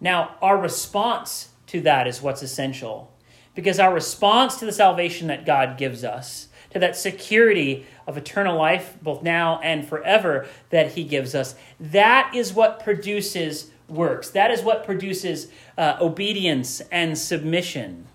Now, 0.00 0.36
our 0.42 0.58
response 0.58 1.50
to 1.68 1.80
that 1.82 2.06
is 2.06 2.22
what's 2.22 2.42
essential. 2.42 3.10
Because 3.54 3.78
our 3.78 3.94
response 3.94 4.56
to 4.56 4.66
the 4.66 4.72
salvation 4.72 5.28
that 5.28 5.46
God 5.46 5.78
gives 5.78 6.02
us 6.02 6.48
to 6.70 6.80
that 6.80 6.96
security 6.96 7.86
of 8.06 8.16
eternal 8.16 8.58
life, 8.58 8.96
both 9.00 9.22
now 9.22 9.60
and 9.62 9.86
forever, 9.88 10.46
that 10.70 10.92
He 10.92 11.04
gives 11.04 11.34
us. 11.34 11.54
That 11.78 12.32
is 12.34 12.52
what 12.52 12.82
produces 12.82 13.70
works. 13.88 14.30
That 14.30 14.50
is 14.50 14.62
what 14.62 14.84
produces 14.84 15.48
uh, 15.76 15.96
obedience 16.00 16.80
and 16.92 17.16
submission. 17.16 18.06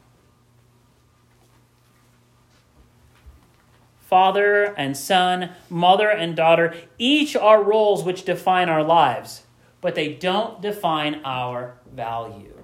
Father 3.99 4.73
and 4.75 4.97
son, 4.97 5.51
mother 5.69 6.09
and 6.09 6.35
daughter, 6.35 6.73
each 6.97 7.35
are 7.35 7.63
roles 7.63 8.03
which 8.03 8.25
define 8.25 8.67
our 8.67 8.83
lives, 8.83 9.43
but 9.81 9.93
they 9.93 10.13
don't 10.13 10.61
define 10.61 11.21
our 11.23 11.75
value. 11.93 12.55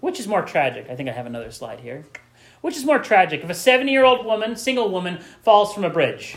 Which 0.00 0.20
is 0.20 0.28
more 0.28 0.42
tragic? 0.42 0.90
I 0.90 0.96
think 0.96 1.08
I 1.08 1.12
have 1.12 1.24
another 1.24 1.50
slide 1.50 1.80
here. 1.80 2.04
Which 2.60 2.76
is 2.76 2.84
more 2.84 2.98
tragic? 2.98 3.42
If 3.42 3.48
a 3.48 3.54
70 3.54 3.90
year 3.90 4.04
old 4.04 4.26
woman, 4.26 4.54
single 4.56 4.90
woman, 4.90 5.20
falls 5.42 5.72
from 5.72 5.84
a 5.84 5.88
bridge, 5.88 6.36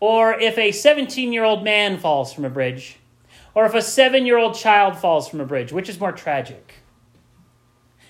or 0.00 0.32
if 0.32 0.56
a 0.56 0.72
17 0.72 1.34
year 1.34 1.44
old 1.44 1.62
man 1.62 1.98
falls 1.98 2.32
from 2.32 2.46
a 2.46 2.50
bridge, 2.50 2.99
or 3.54 3.66
if 3.66 3.74
a 3.74 3.82
seven 3.82 4.26
year 4.26 4.38
old 4.38 4.54
child 4.54 4.96
falls 4.96 5.28
from 5.28 5.40
a 5.40 5.44
bridge, 5.44 5.72
which 5.72 5.88
is 5.88 6.00
more 6.00 6.12
tragic? 6.12 6.74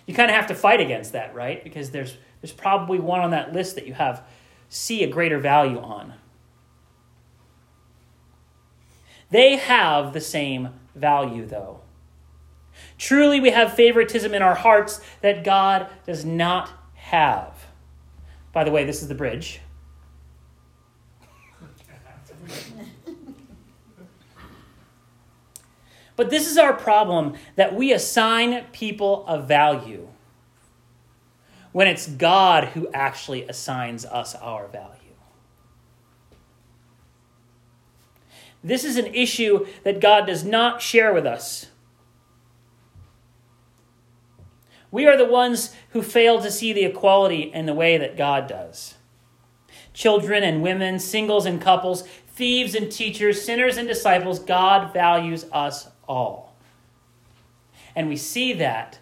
You 0.06 0.14
kind 0.14 0.30
of 0.30 0.37
have 0.37 0.49
to 0.49 0.54
fight 0.54 0.80
against 0.80 1.12
that, 1.12 1.35
right? 1.35 1.62
Because 1.62 1.90
there's, 1.90 2.16
there's 2.40 2.52
probably 2.52 2.99
one 2.99 3.20
on 3.20 3.30
that 3.30 3.52
list 3.52 3.76
that 3.76 3.87
you 3.87 3.94
have 3.94 4.23
see 4.68 5.02
a 5.02 5.06
greater 5.06 5.38
value 5.38 5.78
on. 5.78 6.14
They 9.30 9.56
have 9.56 10.12
the 10.12 10.20
same 10.20 10.70
value, 10.94 11.47
though. 11.47 11.80
Truly, 12.99 13.40
we 13.40 13.50
have 13.50 13.75
favoritism 13.75 14.35
in 14.35 14.42
our 14.42 14.54
hearts 14.54 15.00
that 15.20 15.44
God 15.44 15.88
does 16.06 16.25
not 16.25 16.70
have. 16.94 17.66
By 18.52 18.64
the 18.64 18.70
way, 18.70 18.85
this 18.85 19.02
is 19.02 19.09
the 19.09 19.14
bridge. 19.14 19.61
But 26.21 26.29
this 26.29 26.50
is 26.50 26.59
our 26.59 26.75
problem 26.75 27.33
that 27.57 27.75
we 27.75 27.95
assign 27.95 28.67
people 28.73 29.27
a 29.27 29.41
value 29.41 30.07
when 31.73 31.87
it's 31.87 32.07
God 32.07 32.65
who 32.65 32.91
actually 32.93 33.45
assigns 33.49 34.05
us 34.05 34.35
our 34.35 34.69
value. 34.69 35.15
This 38.62 38.85
is 38.85 38.99
an 38.99 39.07
issue 39.15 39.67
that 39.83 40.03
God 40.03 40.27
does 40.27 40.45
not 40.45 40.83
share 40.83 41.15
with 41.15 41.25
us. 41.25 41.69
We 44.91 45.07
are 45.07 45.17
the 45.17 45.25
ones 45.25 45.75
who 45.93 46.03
fail 46.03 46.43
to 46.43 46.50
see 46.50 46.75
the 46.75 46.85
equality 46.85 47.45
in 47.45 47.65
the 47.65 47.73
way 47.73 47.97
that 47.97 48.19
God 48.19 48.47
does. 48.47 48.97
Children 49.95 50.43
and 50.43 50.62
women, 50.62 50.99
singles 50.99 51.47
and 51.47 51.62
couples, 51.62 52.03
thieves 52.35 52.75
and 52.75 52.93
teachers, 52.93 53.41
sinners 53.41 53.79
and 53.79 53.89
disciples, 53.89 54.39
God 54.39 54.93
values 54.93 55.47
us 55.50 55.89
all. 56.11 56.52
And 57.95 58.09
we 58.09 58.17
see 58.17 58.52
that 58.55 58.99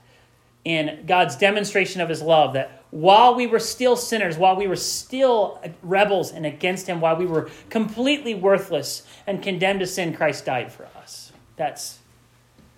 in 0.65 1.05
God's 1.07 1.37
demonstration 1.37 2.03
of 2.03 2.09
his 2.09 2.21
love 2.21 2.53
that 2.53 2.85
while 2.91 3.35
we 3.35 3.47
were 3.47 3.59
still 3.59 3.97
sinners, 3.97 4.37
while 4.37 4.57
we 4.57 4.67
were 4.67 4.77
still 4.77 5.61
rebels 5.83 6.33
and 6.33 6.45
against 6.45 6.87
him, 6.87 7.01
while 7.01 7.17
we 7.17 7.27
were 7.27 7.51
completely 7.71 8.35
worthless 8.35 9.07
and 9.27 9.43
condemned 9.43 9.81
to 9.81 9.87
sin, 9.87 10.15
Christ 10.15 10.45
died 10.45 10.71
for 10.73 10.87
us. 10.99 11.33
That's, 11.57 11.99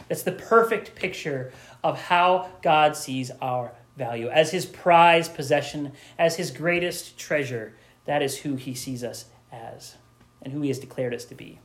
that's 0.08 0.22
the 0.22 0.32
perfect 0.32 0.94
picture 0.94 1.52
of 1.82 2.00
how 2.00 2.50
God 2.62 2.96
sees 2.96 3.30
our 3.40 3.72
value. 3.96 4.28
As 4.28 4.50
his 4.50 4.66
prized 4.66 5.34
possession, 5.34 5.92
as 6.18 6.36
his 6.36 6.50
greatest 6.50 7.18
treasure, 7.18 7.74
that 8.04 8.22
is 8.22 8.38
who 8.38 8.56
he 8.56 8.74
sees 8.74 9.04
us 9.04 9.26
as 9.52 9.96
and 10.42 10.52
who 10.52 10.60
he 10.62 10.68
has 10.68 10.78
declared 10.78 11.14
us 11.14 11.24
to 11.26 11.34
be. 11.34 11.58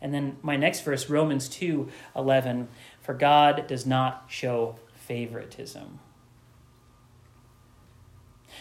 And 0.00 0.14
then 0.14 0.36
my 0.42 0.56
next 0.56 0.80
verse, 0.82 1.10
Romans 1.10 1.48
2 1.48 1.88
11, 2.16 2.68
for 3.00 3.14
God 3.14 3.66
does 3.66 3.86
not 3.86 4.24
show 4.28 4.76
favoritism. 4.94 5.98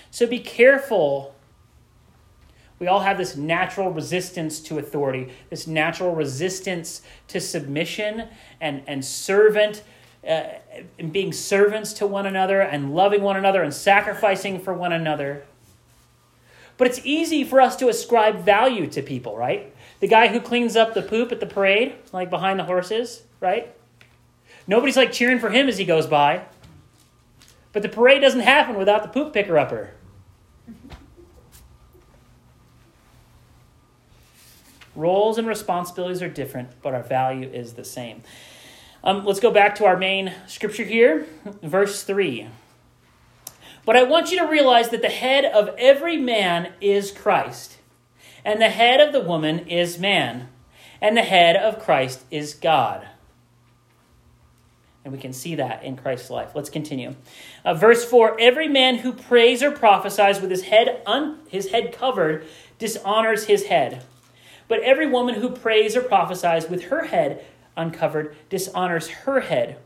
So 0.10 0.26
be 0.26 0.40
careful. 0.40 1.36
We 2.80 2.88
all 2.88 3.00
have 3.00 3.18
this 3.18 3.36
natural 3.36 3.92
resistance 3.92 4.60
to 4.62 4.78
authority, 4.78 5.34
this 5.50 5.66
natural 5.66 6.14
resistance 6.14 7.02
to 7.28 7.40
submission 7.40 8.28
and, 8.62 8.84
and 8.88 9.04
servant 9.04 9.84
uh, 10.28 10.44
and 11.00 11.12
being 11.12 11.32
servants 11.32 11.94
to 11.94 12.08
one 12.08 12.26
another 12.26 12.62
and 12.62 12.94
loving 12.94 13.22
one 13.22 13.38
another 13.38 13.64
and 13.64 13.74
sacrificing 13.74 14.60
for 14.60 14.74
one 14.74 14.92
another. 14.92 15.44
But 16.78 16.88
it's 16.88 17.02
easy 17.04 17.44
for 17.44 17.60
us 17.60 17.76
to 17.78 17.90
ascribe 17.90 18.44
value 18.44 18.88
to 18.88 19.02
people, 19.02 19.36
right? 19.36 19.74
The 20.00 20.08
guy 20.08 20.28
who 20.28 20.40
cleans 20.40 20.76
up 20.76 20.94
the 20.94 21.02
poop 21.02 21.32
at 21.32 21.40
the 21.40 21.46
parade, 21.46 21.96
like 22.12 22.30
behind 22.30 22.60
the 22.60 22.66
horses, 22.66 23.24
right? 23.40 23.74
Nobody's 24.68 24.98
like 24.98 25.12
cheering 25.12 25.40
for 25.40 25.50
him 25.50 25.68
as 25.68 25.78
he 25.78 25.86
goes 25.86 26.06
by. 26.06 26.46
But 27.74 27.82
the 27.82 27.90
parade 27.90 28.22
doesn't 28.22 28.42
happen 28.42 28.76
without 28.76 29.04
the 29.04 29.10
poop 29.10 29.34
picker 29.34 29.58
upper. 29.58 29.92
Roles 34.96 35.38
and 35.38 35.48
responsibilities 35.48 36.24
are 36.24 36.30
different, 36.30 36.70
but 36.82 36.96
our 36.96 37.04
value 37.04 37.48
is 37.48 37.74
the 37.74 37.86
same. 37.86 38.24
Um, 39.04 39.26
let's 39.26 39.40
go 39.40 39.52
back 39.52 39.76
to 39.76 39.86
our 39.86 39.96
main 39.96 40.34
scripture 40.48 40.84
here, 40.84 41.28
verse 41.62 42.04
3. 42.04 42.48
But 43.86 43.96
I 43.96 44.04
want 44.04 44.32
you 44.32 44.40
to 44.40 44.48
realize 44.48 44.90
that 44.90 45.04
the 45.04 45.10
head 45.10 45.46
of 45.46 45.70
every 45.78 46.18
man 46.18 46.74
is 46.82 47.12
Christ, 47.12 47.77
and 48.48 48.62
the 48.62 48.70
head 48.70 49.02
of 49.02 49.12
the 49.12 49.20
woman 49.20 49.68
is 49.68 50.00
man, 50.00 50.48
and 51.02 51.18
the 51.18 51.22
head 51.22 51.58
of 51.58 51.84
Christ 51.84 52.24
is 52.32 52.54
God. 52.54 53.06
And 55.04 55.14
we 55.14 55.20
can 55.20 55.34
see 55.34 55.56
that 55.56 55.84
in 55.84 55.98
Christ's 55.98 56.30
life. 56.30 56.52
Let's 56.56 56.70
continue. 56.70 57.16
Uh, 57.66 57.74
verse 57.74 58.06
4 58.06 58.40
Every 58.40 58.70
man 58.70 59.00
who 59.00 59.12
prays 59.12 59.62
or 59.62 59.72
prophesies 59.72 60.40
with 60.40 60.50
his 60.50 60.64
head, 60.64 61.02
un- 61.06 61.40
his 61.50 61.72
head 61.72 61.92
covered 61.92 62.46
dishonors 62.80 63.48
his 63.48 63.66
head. 63.66 64.04
But 64.70 64.80
every 64.80 65.08
woman 65.08 65.36
who 65.36 65.50
prays 65.50 65.98
or 65.98 66.02
prophesies 66.02 66.70
with 66.70 66.86
her 66.86 67.08
head 67.08 67.46
uncovered 67.76 68.34
dishonors 68.50 69.10
her 69.10 69.42
head. 69.42 69.78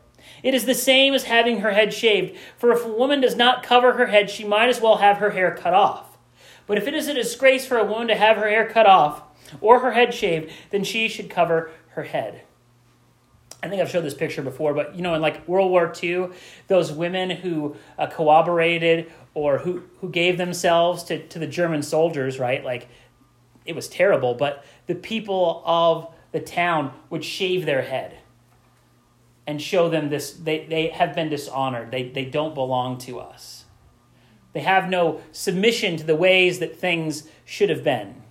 It 0.44 0.54
is 0.54 0.66
the 0.66 0.74
same 0.74 1.14
as 1.14 1.24
having 1.24 1.60
her 1.60 1.72
head 1.72 1.92
shaved, 1.92 2.38
for 2.56 2.70
if 2.70 2.84
a 2.84 2.88
woman 2.88 3.22
does 3.22 3.34
not 3.34 3.64
cover 3.64 3.94
her 3.94 4.06
head, 4.06 4.30
she 4.30 4.44
might 4.44 4.68
as 4.68 4.80
well 4.80 4.98
have 4.98 5.16
her 5.16 5.30
hair 5.30 5.52
cut 5.52 5.74
off. 5.74 6.11
But 6.72 6.78
if 6.78 6.88
it 6.88 6.94
is 6.94 7.06
a 7.06 7.12
disgrace 7.12 7.66
for 7.66 7.76
a 7.76 7.84
woman 7.84 8.08
to 8.08 8.14
have 8.14 8.38
her 8.38 8.48
hair 8.48 8.66
cut 8.66 8.86
off 8.86 9.24
or 9.60 9.80
her 9.80 9.92
head 9.92 10.14
shaved, 10.14 10.50
then 10.70 10.84
she 10.84 11.06
should 11.06 11.28
cover 11.28 11.70
her 11.88 12.04
head. 12.04 12.44
I 13.62 13.68
think 13.68 13.82
I've 13.82 13.90
showed 13.90 14.06
this 14.06 14.14
picture 14.14 14.40
before, 14.40 14.72
but 14.72 14.96
you 14.96 15.02
know, 15.02 15.12
in 15.12 15.20
like 15.20 15.46
World 15.46 15.70
War 15.70 15.92
II, 16.02 16.28
those 16.68 16.90
women 16.90 17.28
who 17.28 17.76
uh, 17.98 18.06
cooperated 18.06 19.12
or 19.34 19.58
who, 19.58 19.82
who 20.00 20.08
gave 20.08 20.38
themselves 20.38 21.02
to, 21.04 21.18
to 21.28 21.38
the 21.38 21.46
German 21.46 21.82
soldiers, 21.82 22.38
right? 22.38 22.64
Like, 22.64 22.88
it 23.66 23.76
was 23.76 23.86
terrible, 23.86 24.32
but 24.32 24.64
the 24.86 24.94
people 24.94 25.62
of 25.66 26.08
the 26.30 26.40
town 26.40 26.94
would 27.10 27.22
shave 27.22 27.66
their 27.66 27.82
head 27.82 28.16
and 29.46 29.60
show 29.60 29.90
them 29.90 30.08
this 30.08 30.32
they, 30.32 30.64
they 30.64 30.86
have 30.86 31.14
been 31.14 31.28
dishonored 31.28 31.90
they, 31.90 32.08
they 32.08 32.24
don't 32.24 32.54
belong 32.54 32.96
to 32.96 33.20
us 33.20 33.61
they 34.52 34.60
have 34.60 34.88
no 34.88 35.20
submission 35.32 35.96
to 35.96 36.04
the 36.04 36.16
ways 36.16 36.58
that 36.58 36.76
things 36.76 37.24
should 37.44 37.70
have 37.70 37.82
been 37.82 38.22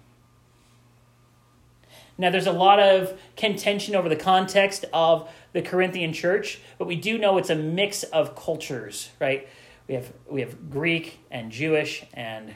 now 2.17 2.29
there's 2.29 2.47
a 2.47 2.51
lot 2.51 2.79
of 2.79 3.19
contention 3.35 3.95
over 3.95 4.07
the 4.07 4.15
context 4.15 4.85
of 4.93 5.29
the 5.53 5.61
corinthian 5.61 6.13
church 6.13 6.59
but 6.77 6.87
we 6.87 6.95
do 6.95 7.17
know 7.17 7.37
it's 7.37 7.49
a 7.49 7.55
mix 7.55 8.03
of 8.03 8.35
cultures 8.35 9.09
right 9.19 9.47
we 9.87 9.95
have 9.95 10.13
we 10.29 10.41
have 10.41 10.69
greek 10.69 11.19
and 11.29 11.51
jewish 11.51 12.03
and 12.13 12.53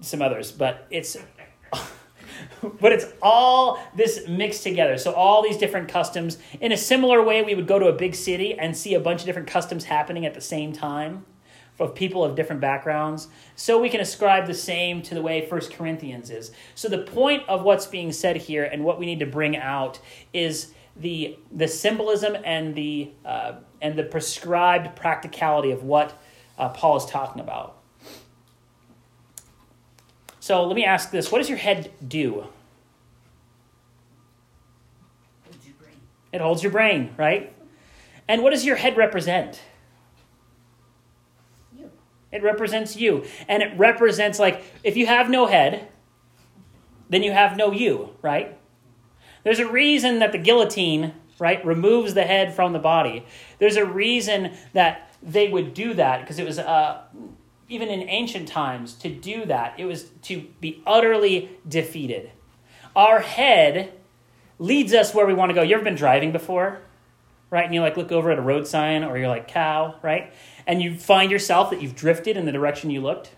some 0.00 0.20
others 0.20 0.52
but 0.52 0.86
it's 0.90 1.16
but 2.80 2.92
it's 2.92 3.06
all 3.22 3.78
this 3.94 4.26
mixed 4.28 4.62
together. 4.62 4.98
So 4.98 5.12
all 5.12 5.42
these 5.42 5.56
different 5.56 5.88
customs. 5.88 6.38
In 6.60 6.72
a 6.72 6.76
similar 6.76 7.22
way, 7.22 7.42
we 7.42 7.54
would 7.54 7.66
go 7.66 7.78
to 7.78 7.86
a 7.86 7.92
big 7.92 8.14
city 8.14 8.58
and 8.58 8.76
see 8.76 8.94
a 8.94 9.00
bunch 9.00 9.20
of 9.20 9.26
different 9.26 9.48
customs 9.48 9.84
happening 9.84 10.26
at 10.26 10.34
the 10.34 10.40
same 10.40 10.72
time 10.72 11.24
of 11.78 11.94
people 11.94 12.24
of 12.24 12.34
different 12.34 12.60
backgrounds. 12.60 13.28
So 13.54 13.80
we 13.80 13.88
can 13.88 14.00
ascribe 14.00 14.46
the 14.46 14.54
same 14.54 15.02
to 15.02 15.14
the 15.14 15.22
way 15.22 15.46
First 15.46 15.72
Corinthians 15.72 16.30
is. 16.30 16.50
So 16.74 16.88
the 16.88 16.98
point 16.98 17.42
of 17.48 17.62
what's 17.62 17.86
being 17.86 18.12
said 18.12 18.36
here 18.36 18.64
and 18.64 18.84
what 18.84 18.98
we 18.98 19.06
need 19.06 19.20
to 19.20 19.26
bring 19.26 19.56
out 19.56 19.98
is 20.32 20.72
the 20.98 21.38
the 21.52 21.68
symbolism 21.68 22.36
and 22.44 22.74
the 22.74 23.10
uh, 23.24 23.56
and 23.82 23.98
the 23.98 24.02
prescribed 24.02 24.96
practicality 24.96 25.70
of 25.70 25.82
what 25.82 26.18
uh, 26.58 26.70
Paul 26.70 26.96
is 26.96 27.04
talking 27.04 27.40
about. 27.40 27.76
So 30.40 30.64
let 30.64 30.76
me 30.76 30.84
ask 30.84 31.10
this 31.10 31.30
what 31.30 31.38
does 31.38 31.48
your 31.48 31.58
head 31.58 31.90
do? 32.06 32.46
It 36.32 36.40
holds 36.40 36.62
your 36.62 36.72
brain, 36.72 37.14
right? 37.16 37.52
And 38.28 38.42
what 38.42 38.50
does 38.50 38.64
your 38.64 38.76
head 38.76 38.96
represent? 38.96 39.60
It 42.36 42.42
represents 42.42 42.96
you. 42.96 43.24
And 43.48 43.62
it 43.62 43.76
represents, 43.76 44.38
like, 44.38 44.62
if 44.84 44.96
you 44.96 45.06
have 45.06 45.28
no 45.28 45.46
head, 45.46 45.88
then 47.08 47.22
you 47.22 47.32
have 47.32 47.56
no 47.56 47.72
you, 47.72 48.10
right? 48.22 48.58
There's 49.42 49.58
a 49.58 49.68
reason 49.68 50.18
that 50.18 50.32
the 50.32 50.38
guillotine, 50.38 51.14
right, 51.38 51.64
removes 51.64 52.14
the 52.14 52.24
head 52.24 52.54
from 52.54 52.72
the 52.72 52.78
body. 52.78 53.24
There's 53.58 53.76
a 53.76 53.84
reason 53.84 54.54
that 54.72 55.10
they 55.22 55.48
would 55.48 55.72
do 55.72 55.94
that 55.94 56.20
because 56.20 56.38
it 56.38 56.46
was 56.46 56.58
uh, 56.58 57.02
even 57.68 57.88
in 57.88 58.08
ancient 58.08 58.48
times, 58.48 58.94
to 58.94 59.08
do 59.08 59.44
that, 59.46 59.74
it 59.78 59.84
was 59.86 60.04
to 60.22 60.46
be 60.60 60.82
utterly 60.86 61.50
defeated. 61.66 62.30
Our 62.94 63.20
head 63.20 63.92
leads 64.58 64.94
us 64.94 65.14
where 65.14 65.26
we 65.26 65.34
want 65.34 65.50
to 65.50 65.54
go. 65.54 65.62
You 65.62 65.74
ever 65.74 65.84
been 65.84 65.96
driving 65.96 66.32
before? 66.32 66.80
Right? 67.50 67.64
And 67.64 67.74
you 67.74 67.80
like 67.80 67.96
look 67.96 68.10
over 68.12 68.30
at 68.30 68.38
a 68.38 68.42
road 68.42 68.66
sign 68.66 69.04
or 69.04 69.16
you're 69.16 69.28
like 69.28 69.48
cow, 69.48 69.96
right? 70.02 70.32
And 70.66 70.82
you 70.82 70.98
find 70.98 71.30
yourself 71.30 71.70
that 71.70 71.80
you've 71.80 71.94
drifted 71.94 72.36
in 72.36 72.44
the 72.44 72.52
direction 72.52 72.90
you 72.90 73.00
looked. 73.00 73.30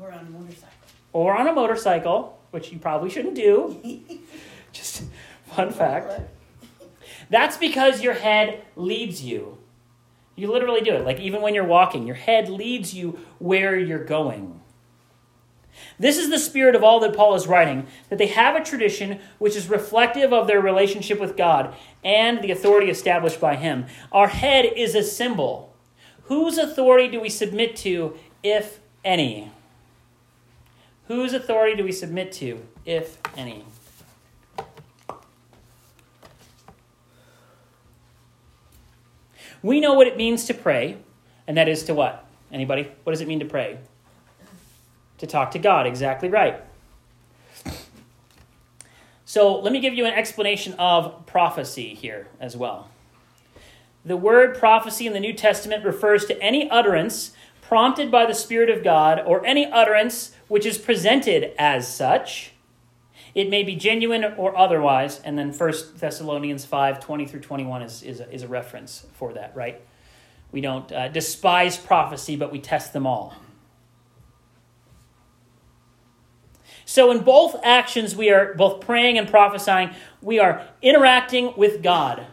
Or 0.00 0.10
on 0.10 0.26
a 0.26 0.30
motorcycle. 0.30 0.68
Or 1.12 1.36
on 1.36 1.46
a 1.46 1.52
motorcycle, 1.52 2.38
which 2.50 2.72
you 2.72 2.78
probably 2.78 3.10
shouldn't 3.10 3.36
do. 3.36 4.00
Just 4.72 5.04
fun 5.46 5.70
fact. 5.70 6.20
That's 7.30 7.56
because 7.56 8.02
your 8.02 8.14
head 8.14 8.62
leads 8.76 9.22
you. 9.22 9.58
You 10.36 10.50
literally 10.50 10.80
do 10.80 10.94
it. 10.94 11.04
Like 11.04 11.20
even 11.20 11.42
when 11.42 11.54
you're 11.54 11.64
walking, 11.64 12.06
your 12.06 12.16
head 12.16 12.48
leads 12.48 12.92
you 12.92 13.18
where 13.38 13.78
you're 13.78 14.04
going. 14.04 14.60
This 15.98 16.18
is 16.18 16.30
the 16.30 16.38
spirit 16.38 16.74
of 16.74 16.82
all 16.82 17.00
that 17.00 17.16
Paul 17.16 17.34
is 17.34 17.46
writing 17.46 17.86
that 18.08 18.18
they 18.18 18.26
have 18.26 18.56
a 18.56 18.64
tradition 18.64 19.20
which 19.38 19.56
is 19.56 19.68
reflective 19.68 20.32
of 20.32 20.46
their 20.46 20.60
relationship 20.60 21.20
with 21.20 21.36
God 21.36 21.74
and 22.02 22.42
the 22.42 22.50
authority 22.50 22.90
established 22.90 23.40
by 23.40 23.56
Him. 23.56 23.86
Our 24.12 24.28
head 24.28 24.64
is 24.64 24.94
a 24.94 25.02
symbol. 25.02 25.74
Whose 26.24 26.58
authority 26.58 27.08
do 27.08 27.20
we 27.20 27.28
submit 27.28 27.76
to, 27.76 28.16
if 28.42 28.80
any? 29.04 29.50
Whose 31.08 31.34
authority 31.34 31.76
do 31.76 31.84
we 31.84 31.92
submit 31.92 32.32
to, 32.32 32.66
if 32.86 33.18
any? 33.36 33.64
We 39.62 39.80
know 39.80 39.94
what 39.94 40.06
it 40.06 40.16
means 40.16 40.44
to 40.46 40.54
pray, 40.54 40.98
and 41.46 41.56
that 41.56 41.68
is 41.68 41.84
to 41.84 41.94
what? 41.94 42.26
Anybody? 42.52 42.90
What 43.02 43.12
does 43.12 43.20
it 43.20 43.28
mean 43.28 43.40
to 43.40 43.46
pray? 43.46 43.78
To 45.18 45.26
talk 45.26 45.50
to 45.52 45.58
God, 45.58 45.86
exactly 45.86 46.28
right. 46.28 46.60
So 49.24 49.60
let 49.60 49.72
me 49.72 49.80
give 49.80 49.94
you 49.94 50.04
an 50.04 50.12
explanation 50.12 50.74
of 50.74 51.26
prophecy 51.26 51.94
here 51.94 52.28
as 52.40 52.56
well. 52.56 52.88
The 54.04 54.16
word 54.16 54.58
prophecy 54.58 55.06
in 55.06 55.12
the 55.12 55.20
New 55.20 55.32
Testament 55.32 55.84
refers 55.84 56.26
to 56.26 56.40
any 56.42 56.68
utterance 56.68 57.32
prompted 57.62 58.10
by 58.10 58.26
the 58.26 58.34
Spirit 58.34 58.68
of 58.68 58.84
God 58.84 59.22
or 59.24 59.44
any 59.46 59.64
utterance 59.66 60.32
which 60.48 60.66
is 60.66 60.76
presented 60.76 61.54
as 61.58 61.92
such 61.92 62.52
it 63.34 63.50
may 63.50 63.64
be 63.64 63.74
genuine 63.74 64.24
or 64.36 64.56
otherwise, 64.56 65.20
and 65.20 65.36
then 65.36 65.52
1 65.52 65.72
Thessalonians 65.96 66.64
5 66.64 67.00
20 67.00 67.26
through 67.26 67.40
21 67.40 67.82
is, 67.82 68.02
is, 68.02 68.20
a, 68.20 68.32
is 68.32 68.42
a 68.42 68.48
reference 68.48 69.06
for 69.14 69.32
that, 69.32 69.54
right? 69.56 69.80
We 70.52 70.60
don't 70.60 70.90
uh, 70.92 71.08
despise 71.08 71.76
prophecy, 71.76 72.36
but 72.36 72.52
we 72.52 72.60
test 72.60 72.92
them 72.92 73.06
all. 73.06 73.34
So, 76.84 77.10
in 77.10 77.20
both 77.20 77.56
actions, 77.62 78.14
we 78.14 78.30
are 78.30 78.54
both 78.54 78.80
praying 78.80 79.18
and 79.18 79.28
prophesying, 79.28 79.90
we 80.20 80.38
are 80.38 80.66
interacting 80.82 81.54
with 81.56 81.82
God. 81.82 82.26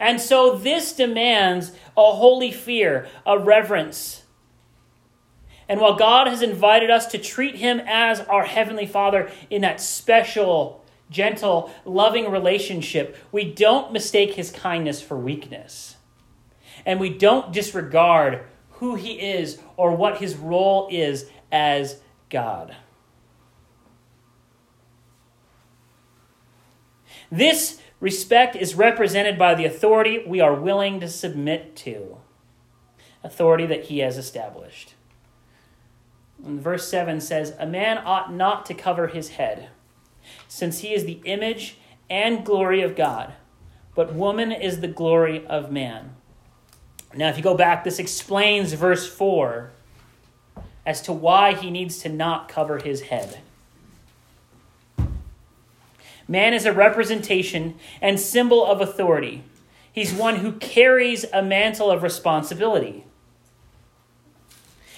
And 0.00 0.20
so, 0.20 0.56
this 0.56 0.92
demands 0.92 1.72
a 1.96 2.12
holy 2.12 2.52
fear, 2.52 3.06
a 3.26 3.38
reverence 3.38 4.22
and 5.72 5.80
while 5.80 5.94
God 5.94 6.26
has 6.26 6.42
invited 6.42 6.90
us 6.90 7.06
to 7.06 7.18
treat 7.18 7.56
Him 7.56 7.80
as 7.86 8.20
our 8.20 8.44
Heavenly 8.44 8.84
Father 8.84 9.30
in 9.48 9.62
that 9.62 9.80
special, 9.80 10.84
gentle, 11.08 11.70
loving 11.86 12.30
relationship, 12.30 13.16
we 13.32 13.50
don't 13.50 13.90
mistake 13.90 14.34
His 14.34 14.50
kindness 14.50 15.00
for 15.00 15.16
weakness. 15.16 15.96
And 16.84 17.00
we 17.00 17.08
don't 17.08 17.52
disregard 17.52 18.44
who 18.72 18.96
He 18.96 19.12
is 19.12 19.60
or 19.78 19.96
what 19.96 20.18
His 20.18 20.36
role 20.36 20.88
is 20.90 21.24
as 21.50 22.00
God. 22.28 22.76
This 27.32 27.80
respect 27.98 28.54
is 28.54 28.74
represented 28.74 29.38
by 29.38 29.54
the 29.54 29.64
authority 29.64 30.22
we 30.26 30.40
are 30.40 30.54
willing 30.54 31.00
to 31.00 31.08
submit 31.08 31.74
to, 31.76 32.18
authority 33.24 33.64
that 33.64 33.84
He 33.84 34.00
has 34.00 34.18
established. 34.18 34.92
And 36.44 36.60
verse 36.60 36.86
7 36.88 37.22
says, 37.22 37.54
A 37.58 37.66
man 37.66 37.98
ought 37.98 38.34
not 38.34 38.66
to 38.66 38.74
cover 38.74 39.06
his 39.06 39.30
head, 39.30 39.70
since 40.46 40.80
he 40.80 40.92
is 40.92 41.04
the 41.04 41.20
image 41.24 41.78
and 42.10 42.44
glory 42.44 42.82
of 42.82 42.96
God, 42.96 43.32
but 43.94 44.14
woman 44.14 44.52
is 44.52 44.80
the 44.80 44.88
glory 44.88 45.46
of 45.46 45.72
man. 45.72 46.16
Now, 47.14 47.28
if 47.28 47.36
you 47.36 47.42
go 47.42 47.56
back, 47.56 47.84
this 47.84 47.98
explains 47.98 48.72
verse 48.72 49.08
4 49.08 49.70
as 50.84 51.00
to 51.02 51.12
why 51.12 51.54
he 51.54 51.70
needs 51.70 51.98
to 51.98 52.08
not 52.08 52.48
cover 52.48 52.78
his 52.78 53.02
head. 53.02 53.40
Man 56.32 56.54
is 56.54 56.64
a 56.64 56.72
representation 56.72 57.74
and 58.00 58.18
symbol 58.18 58.64
of 58.64 58.80
authority. 58.80 59.44
He's 59.92 60.14
one 60.14 60.36
who 60.36 60.52
carries 60.52 61.26
a 61.32 61.42
mantle 61.42 61.90
of 61.90 62.02
responsibility 62.02 63.04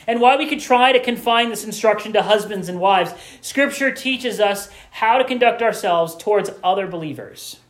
and 0.06 0.20
while 0.20 0.38
we 0.38 0.46
could 0.46 0.60
try 0.60 0.92
to 0.92 1.00
confine 1.00 1.50
this 1.50 1.64
instruction 1.64 2.12
to 2.12 2.22
husbands 2.22 2.68
and 2.68 2.80
wives, 2.80 3.14
Scripture 3.40 3.90
teaches 3.90 4.40
us 4.40 4.68
how 4.90 5.18
to 5.18 5.24
conduct 5.24 5.62
ourselves 5.62 6.14
towards 6.16 6.50
other 6.62 6.86
believers. 6.86 7.60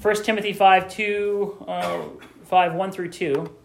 1 0.00 0.22
Timothy 0.22 0.52
5, 0.52 0.88
2, 0.88 1.64
uh, 1.68 2.02
5 2.44 2.74
1 2.74 2.92
through 2.92 3.10
2 3.10 3.56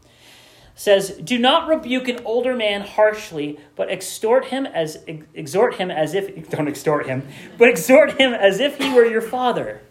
says, 0.75 1.11
Do 1.23 1.39
not 1.39 1.67
rebuke 1.67 2.07
an 2.09 2.19
older 2.25 2.53
man 2.53 2.81
harshly, 2.81 3.57
but 3.75 3.89
extort 3.89 4.47
him 4.47 4.65
as 4.65 5.03
exhort 5.33 5.75
him 5.75 5.89
as 5.89 6.13
if 6.13 6.49
don't 6.49 6.67
extort 6.67 7.07
him, 7.07 7.27
but 7.57 7.69
exhort 7.69 8.19
him 8.19 8.33
as 8.33 8.59
if 8.59 8.77
he 8.77 8.93
were 8.93 9.05
your 9.05 9.21
father. 9.21 9.81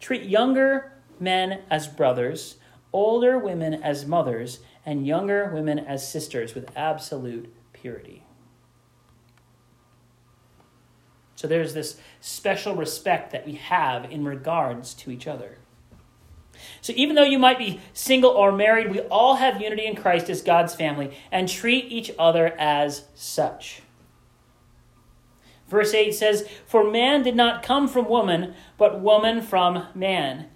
Treat 0.00 0.22
younger 0.22 0.92
men 1.18 1.62
as 1.70 1.88
brothers, 1.88 2.56
older 2.92 3.38
women 3.38 3.74
as 3.74 4.06
mothers, 4.06 4.60
and 4.86 5.06
younger 5.06 5.50
women 5.52 5.78
as 5.78 6.08
sisters 6.08 6.54
with 6.54 6.70
absolute 6.76 7.52
purity. 7.72 8.22
So 11.36 11.48
there's 11.48 11.74
this 11.74 11.98
special 12.20 12.74
respect 12.74 13.32
that 13.32 13.46
we 13.46 13.54
have 13.54 14.10
in 14.10 14.24
regards 14.24 14.94
to 14.94 15.10
each 15.10 15.26
other. 15.26 15.58
So 16.80 16.92
even 16.96 17.16
though 17.16 17.24
you 17.24 17.38
might 17.38 17.58
be 17.58 17.80
single 17.92 18.30
or 18.30 18.52
married, 18.52 18.90
we 18.90 19.00
all 19.00 19.36
have 19.36 19.60
unity 19.60 19.86
in 19.86 19.96
Christ 19.96 20.30
as 20.30 20.42
God's 20.42 20.74
family 20.74 21.16
and 21.32 21.48
treat 21.48 21.90
each 21.90 22.10
other 22.18 22.54
as 22.58 23.04
such. 23.14 23.82
Verse 25.68 25.94
8 25.94 26.14
says, 26.14 26.48
For 26.66 26.88
man 26.88 27.22
did 27.22 27.36
not 27.36 27.62
come 27.62 27.88
from 27.88 28.08
woman, 28.08 28.54
but 28.76 29.00
woman 29.00 29.42
from 29.42 29.86
man. 29.94 30.46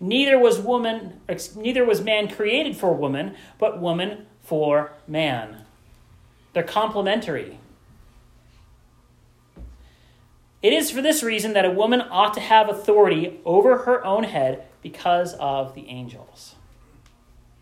Neither 0.00 0.38
was 0.38 0.58
woman 0.58 1.20
neither 1.56 1.84
was 1.84 2.00
man 2.00 2.28
created 2.28 2.76
for 2.76 2.94
woman, 2.94 3.34
but 3.58 3.80
woman 3.80 4.26
for 4.42 4.92
man. 5.06 5.64
They're 6.52 6.62
complementary. 6.62 7.58
It 10.64 10.72
is 10.72 10.90
for 10.90 11.02
this 11.02 11.22
reason 11.22 11.52
that 11.52 11.66
a 11.66 11.70
woman 11.70 12.00
ought 12.00 12.32
to 12.32 12.40
have 12.40 12.70
authority 12.70 13.38
over 13.44 13.76
her 13.80 14.02
own 14.02 14.24
head 14.24 14.64
because 14.80 15.34
of 15.34 15.74
the 15.74 15.86
angels. 15.90 16.54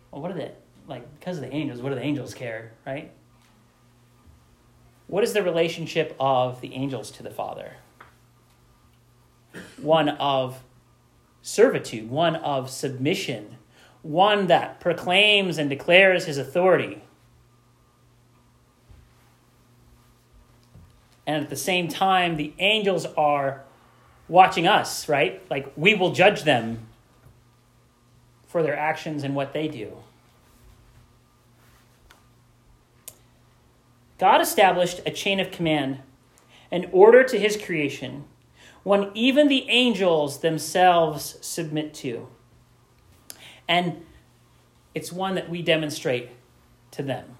Well, 0.09 0.21
what 0.21 0.31
are 0.31 0.35
they 0.35 0.53
like? 0.87 1.19
Because 1.19 1.35
of 1.35 1.43
the 1.43 1.53
angels, 1.53 1.81
what 1.81 1.89
do 1.89 1.95
the 1.95 2.01
angels 2.01 2.33
care, 2.33 2.71
right? 2.87 3.11
What 5.07 5.21
is 5.21 5.33
the 5.33 5.43
relationship 5.43 6.15
of 6.17 6.61
the 6.61 6.73
angels 6.75 7.11
to 7.11 7.23
the 7.23 7.29
Father? 7.29 7.73
One 9.81 10.07
of 10.07 10.63
servitude, 11.41 12.09
one 12.09 12.37
of 12.37 12.69
submission, 12.69 13.57
one 14.01 14.47
that 14.47 14.79
proclaims 14.79 15.57
and 15.57 15.69
declares 15.69 16.23
his 16.23 16.37
authority. 16.37 17.03
And 21.25 21.43
at 21.43 21.49
the 21.49 21.55
same 21.55 21.87
time, 21.87 22.35
the 22.35 22.53
angels 22.59 23.05
are 23.17 23.63
watching 24.27 24.67
us, 24.67 25.07
right? 25.07 25.41
Like 25.49 25.71
we 25.75 25.95
will 25.95 26.11
judge 26.11 26.43
them 26.43 26.87
for 28.47 28.61
their 28.61 28.77
actions 28.77 29.23
and 29.23 29.35
what 29.35 29.53
they 29.53 29.67
do. 29.67 29.97
God 34.19 34.41
established 34.41 35.01
a 35.05 35.11
chain 35.11 35.39
of 35.39 35.51
command, 35.51 35.99
an 36.71 36.87
order 36.91 37.23
to 37.23 37.37
his 37.37 37.57
creation, 37.57 38.25
one 38.83 39.11
even 39.13 39.47
the 39.47 39.69
angels 39.69 40.39
themselves 40.39 41.37
submit 41.41 41.93
to. 41.95 42.27
And 43.67 44.05
it's 44.93 45.11
one 45.11 45.35
that 45.35 45.49
we 45.49 45.61
demonstrate 45.61 46.29
to 46.91 47.01
them. 47.01 47.32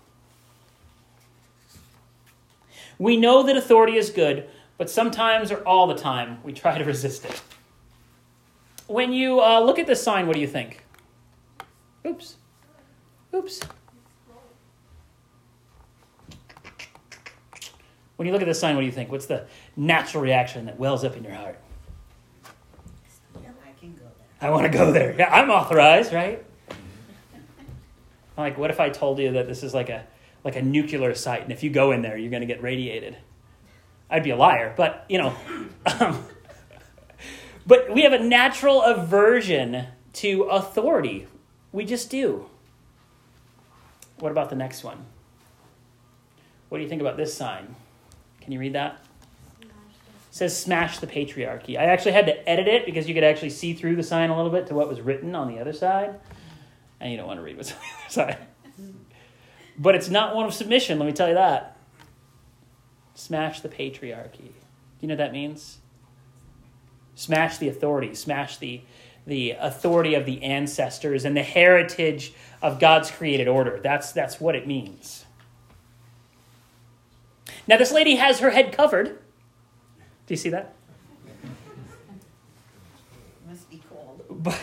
We 3.03 3.17
know 3.17 3.43
that 3.43 3.57
authority 3.57 3.97
is 3.97 4.09
good, 4.09 4.47
but 4.77 4.89
sometimes 4.89 5.51
or 5.51 5.57
all 5.67 5.87
the 5.87 5.95
time 5.95 6.37
we 6.41 6.53
try 6.53 6.77
to 6.77 6.85
resist 6.85 7.25
it. 7.25 7.41
When 8.87 9.11
you 9.11 9.41
uh, 9.41 9.59
look 9.59 9.77
at 9.77 9.87
this 9.87 10.01
sign, 10.01 10.25
what 10.25 10.35
do 10.35 10.39
you 10.39 10.47
think? 10.47 10.85
Oops. 12.07 12.37
Oops. 13.33 13.59
When 18.15 18.25
you 18.25 18.31
look 18.31 18.41
at 18.41 18.47
this 18.47 18.61
sign, 18.61 18.75
what 18.75 18.83
do 18.83 18.85
you 18.85 18.93
think? 18.93 19.11
What's 19.11 19.25
the 19.25 19.47
natural 19.75 20.23
reaction 20.23 20.65
that 20.67 20.79
wells 20.79 21.03
up 21.03 21.17
in 21.17 21.25
your 21.25 21.33
heart? 21.33 21.59
I 24.39 24.49
want 24.49 24.63
to 24.63 24.69
go 24.77 24.93
there. 24.93 25.13
Yeah, 25.19 25.29
I'm 25.29 25.49
authorized, 25.51 26.13
right? 26.13 26.41
Like, 28.35 28.57
what 28.57 28.71
if 28.71 28.79
I 28.79 28.89
told 28.89 29.19
you 29.19 29.33
that 29.33 29.45
this 29.45 29.61
is 29.61 29.75
like 29.75 29.89
a 29.89 30.07
like 30.43 30.55
a 30.55 30.61
nuclear 30.61 31.13
site, 31.15 31.43
and 31.43 31.51
if 31.51 31.63
you 31.63 31.69
go 31.69 31.91
in 31.91 32.01
there, 32.01 32.17
you're 32.17 32.31
going 32.31 32.41
to 32.41 32.47
get 32.47 32.61
radiated? 32.61 33.17
I'd 34.09 34.23
be 34.23 34.31
a 34.31 34.35
liar, 34.35 34.73
but 34.75 35.05
you 35.09 35.17
know. 35.17 35.35
But 37.65 37.93
we 37.93 38.03
have 38.03 38.13
a 38.13 38.19
natural 38.19 38.81
aversion 38.81 39.87
to 40.13 40.43
authority. 40.43 41.27
We 41.71 41.85
just 41.85 42.09
do. 42.09 42.47
What 44.19 44.31
about 44.31 44.49
the 44.49 44.55
next 44.55 44.83
one? 44.83 45.05
What 46.69 46.77
do 46.77 46.83
you 46.83 46.89
think 46.89 47.01
about 47.01 47.17
this 47.17 47.33
sign? 47.33 47.75
Can 48.41 48.51
you 48.51 48.59
read 48.59 48.73
that? 48.73 49.01
It 49.61 49.69
says 50.31 50.57
smash 50.57 50.99
the 50.99 51.07
patriarchy. 51.07 51.77
I 51.77 51.85
actually 51.85 52.13
had 52.13 52.25
to 52.25 52.49
edit 52.49 52.67
it 52.67 52.85
because 52.85 53.07
you 53.07 53.13
could 53.13 53.23
actually 53.23 53.51
see 53.51 53.73
through 53.73 53.95
the 53.95 54.03
sign 54.03 54.29
a 54.29 54.35
little 54.35 54.51
bit 54.51 54.67
to 54.67 54.73
what 54.73 54.89
was 54.89 54.99
written 54.99 55.35
on 55.35 55.47
the 55.47 55.59
other 55.59 55.73
side. 55.73 56.19
And 56.99 57.11
you 57.11 57.17
don't 57.17 57.27
want 57.27 57.39
to 57.39 57.43
read 57.43 57.57
what's 57.57 57.71
on 57.73 57.77
the 57.77 57.85
other 57.85 58.09
side. 58.09 58.47
But 59.77 59.95
it's 59.95 60.09
not 60.09 60.35
one 60.35 60.45
of 60.45 60.53
submission, 60.53 60.99
let 60.99 61.05
me 61.05 61.13
tell 61.13 61.27
you 61.27 61.33
that. 61.33 61.77
Smash 63.15 63.61
the 63.61 63.69
patriarchy. 63.69 64.37
Do 64.37 65.01
you 65.01 65.07
know 65.07 65.13
what 65.13 65.19
that 65.19 65.33
means? 65.33 65.79
Smash 67.15 67.57
the 67.57 67.69
authority, 67.69 68.15
smash 68.15 68.57
the, 68.57 68.81
the 69.27 69.51
authority 69.51 70.15
of 70.15 70.25
the 70.25 70.41
ancestors 70.43 71.25
and 71.25 71.37
the 71.37 71.43
heritage 71.43 72.33
of 72.61 72.79
God's 72.79 73.11
created 73.11 73.47
order. 73.47 73.79
That's, 73.81 74.11
that's 74.11 74.39
what 74.39 74.55
it 74.55 74.67
means. 74.67 75.25
Now, 77.67 77.77
this 77.77 77.91
lady 77.91 78.15
has 78.15 78.39
her 78.39 78.49
head 78.49 78.73
covered. 78.73 79.07
Do 79.07 80.33
you 80.33 80.37
see 80.37 80.49
that? 80.49 80.73
Must 83.47 83.69
be 83.69 83.81
cold. 83.89 84.23
But, 84.29 84.59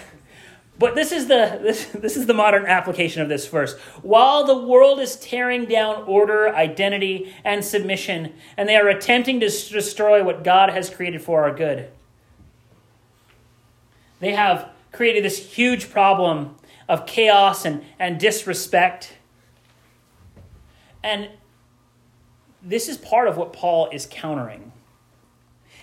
but 0.80 0.94
this 0.94 1.12
is 1.12 1.28
the 1.28 1.58
this, 1.62 1.84
this 1.86 2.16
is 2.16 2.26
the 2.26 2.34
modern 2.34 2.66
application 2.66 3.22
of 3.22 3.28
this 3.28 3.46
verse. 3.46 3.78
While 4.02 4.44
the 4.44 4.58
world 4.58 4.98
is 4.98 5.14
tearing 5.14 5.66
down 5.66 6.04
order, 6.04 6.48
identity, 6.48 7.32
and 7.44 7.64
submission, 7.64 8.32
and 8.56 8.68
they 8.68 8.76
are 8.76 8.88
attempting 8.88 9.38
to 9.40 9.46
destroy 9.46 10.24
what 10.24 10.42
God 10.42 10.70
has 10.70 10.90
created 10.90 11.22
for 11.22 11.44
our 11.44 11.54
good, 11.54 11.90
they 14.18 14.32
have 14.32 14.70
created 14.90 15.22
this 15.22 15.52
huge 15.52 15.90
problem 15.90 16.56
of 16.88 17.06
chaos 17.06 17.64
and, 17.64 17.84
and 17.98 18.18
disrespect. 18.18 19.16
And 21.04 21.28
this 22.62 22.88
is 22.88 22.96
part 22.96 23.28
of 23.28 23.36
what 23.36 23.52
Paul 23.52 23.88
is 23.92 24.06
countering. 24.10 24.72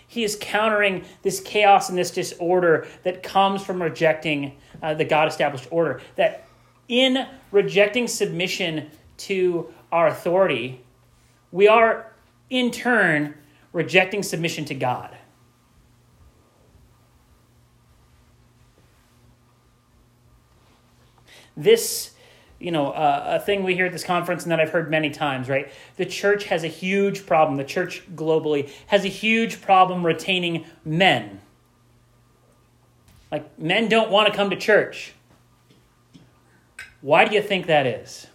He 0.08 0.24
is 0.24 0.38
countering 0.40 1.04
this 1.22 1.42
chaos 1.42 1.90
and 1.90 1.98
this 1.98 2.12
disorder 2.12 2.88
that 3.04 3.24
comes 3.24 3.64
from 3.64 3.82
rejecting 3.82 4.58
uh, 4.82 4.94
the 4.94 5.06
God 5.06 5.28
established 5.28 5.68
order. 5.70 6.02
That 6.16 6.48
in 6.88 7.28
rejecting 7.52 8.08
submission 8.08 8.90
to 9.18 9.74
our 9.92 10.08
authority, 10.08 10.82
we 11.52 11.68
are 11.68 12.14
in 12.50 12.72
turn 12.72 13.36
rejecting 13.74 14.24
submission 14.24 14.64
to 14.66 14.76
God. 14.76 15.16
This 21.58 22.12
you 22.60 22.72
know, 22.72 22.92
uh, 22.92 23.40
a 23.40 23.40
thing 23.40 23.64
we 23.64 23.76
hear 23.76 23.86
at 23.86 23.92
this 23.92 24.04
conference 24.04 24.44
and 24.44 24.52
that 24.52 24.60
I've 24.60 24.72
heard 24.72 24.90
many 24.90 25.10
times, 25.10 25.48
right? 25.48 25.72
The 25.98 26.06
church 26.06 26.46
has 26.46 26.64
a 26.64 26.68
huge 26.68 27.26
problem. 27.26 27.58
The 27.58 27.64
church 27.64 28.04
globally 28.16 28.72
has 28.88 29.06
a 29.06 29.10
huge 29.10 29.62
problem 29.62 30.06
retaining 30.06 30.66
men. 30.84 31.42
Like, 33.32 33.60
men 33.60 33.90
don't 33.90 34.10
want 34.10 34.28
to 34.28 34.34
come 34.34 34.50
to 34.50 34.56
church. 34.56 35.14
Why 37.02 37.26
do 37.26 37.36
you 37.36 37.42
think 37.42 37.68
that 37.68 37.86
is? 37.86 38.28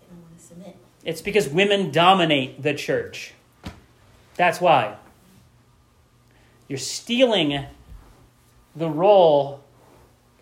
They 0.00 0.06
don't 0.08 0.22
want 0.22 0.38
to 0.38 0.44
submit. 0.44 0.76
It's 1.02 1.22
because 1.22 1.48
women 1.48 1.90
dominate 1.90 2.62
the 2.62 2.74
church. 2.74 3.34
That's 4.36 4.60
why. 4.60 4.96
You're 6.68 6.78
stealing 6.78 7.64
the 8.76 8.88
role 8.88 9.61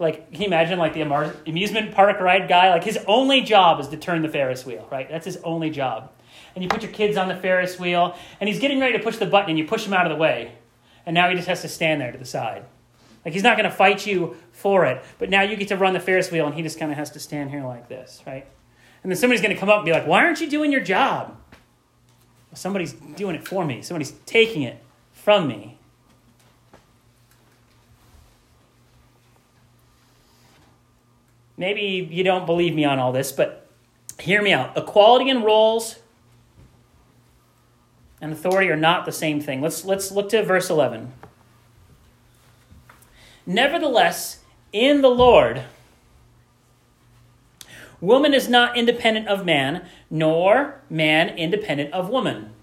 like 0.00 0.32
can 0.32 0.40
you 0.40 0.46
imagine 0.46 0.78
like 0.78 0.94
the 0.94 1.02
amusement 1.46 1.92
park 1.94 2.18
ride 2.20 2.48
guy? 2.48 2.70
Like 2.70 2.82
his 2.82 2.98
only 3.06 3.42
job 3.42 3.78
is 3.80 3.88
to 3.88 3.96
turn 3.96 4.22
the 4.22 4.28
ferris 4.28 4.64
wheel 4.66 4.88
right? 4.90 5.08
That's 5.08 5.26
his 5.26 5.36
only 5.44 5.70
job. 5.70 6.10
And 6.54 6.64
you 6.64 6.70
put 6.70 6.82
your 6.82 6.90
kids 6.90 7.16
on 7.16 7.28
the 7.28 7.36
ferris 7.36 7.78
wheel 7.78 8.16
and 8.40 8.48
he's 8.48 8.58
getting 8.58 8.80
ready 8.80 8.96
to 8.96 9.04
push 9.04 9.18
the 9.18 9.26
button 9.26 9.50
and 9.50 9.58
you 9.58 9.66
push 9.66 9.86
him 9.86 9.92
out 9.92 10.06
of 10.06 10.10
the 10.10 10.16
way. 10.16 10.52
And 11.06 11.14
now 11.14 11.28
he 11.28 11.36
just 11.36 11.48
has 11.48 11.60
to 11.62 11.68
stand 11.68 12.00
there 12.00 12.10
to 12.10 12.18
the 12.18 12.24
side. 12.24 12.64
Like 13.24 13.34
he's 13.34 13.42
not 13.42 13.58
going 13.58 13.68
to 13.68 13.76
fight 13.76 14.06
you 14.06 14.36
for 14.52 14.86
it 14.86 15.04
but 15.18 15.28
now 15.28 15.42
you 15.42 15.54
get 15.56 15.68
to 15.68 15.76
run 15.76 15.92
the 15.92 16.00
ferris 16.00 16.30
wheel 16.32 16.46
and 16.46 16.54
he 16.54 16.62
just 16.62 16.78
kind 16.78 16.90
of 16.90 16.96
has 16.96 17.10
to 17.10 17.20
stand 17.20 17.50
here 17.50 17.64
like 17.64 17.88
this 17.88 18.22
right? 18.26 18.46
And 19.02 19.12
then 19.12 19.16
somebody's 19.18 19.42
going 19.42 19.54
to 19.54 19.60
come 19.60 19.68
up 19.68 19.76
and 19.76 19.84
be 19.84 19.92
like 19.92 20.06
why 20.06 20.24
aren't 20.24 20.40
you 20.40 20.48
doing 20.48 20.72
your 20.72 20.80
job? 20.80 21.36
Well, 22.50 22.56
somebody's 22.56 22.94
doing 22.94 23.36
it 23.36 23.46
for 23.46 23.64
me. 23.64 23.82
Somebody's 23.82 24.12
taking 24.24 24.62
it 24.62 24.82
from 25.12 25.46
me 25.46 25.78
maybe 31.60 32.08
you 32.10 32.24
don't 32.24 32.46
believe 32.46 32.74
me 32.74 32.86
on 32.86 32.98
all 32.98 33.12
this, 33.12 33.30
but 33.30 33.68
hear 34.18 34.42
me 34.42 34.50
out. 34.50 34.76
Equality 34.76 35.28
in 35.28 35.42
roles 35.42 35.98
and 38.20 38.32
authority 38.32 38.70
are 38.70 38.76
not 38.76 39.04
the 39.04 39.12
same 39.12 39.40
thing. 39.42 39.60
Let's, 39.60 39.84
let's 39.84 40.10
look 40.10 40.30
to 40.30 40.42
verse 40.42 40.70
11. 40.70 41.12
Nevertheless, 43.44 44.40
in 44.72 45.02
the 45.02 45.10
Lord, 45.10 45.64
woman 48.00 48.32
is 48.32 48.48
not 48.48 48.76
independent 48.76 49.28
of 49.28 49.44
man, 49.44 49.86
nor 50.08 50.80
man 50.88 51.28
independent 51.28 51.92
of 51.92 52.08
woman. 52.08 52.54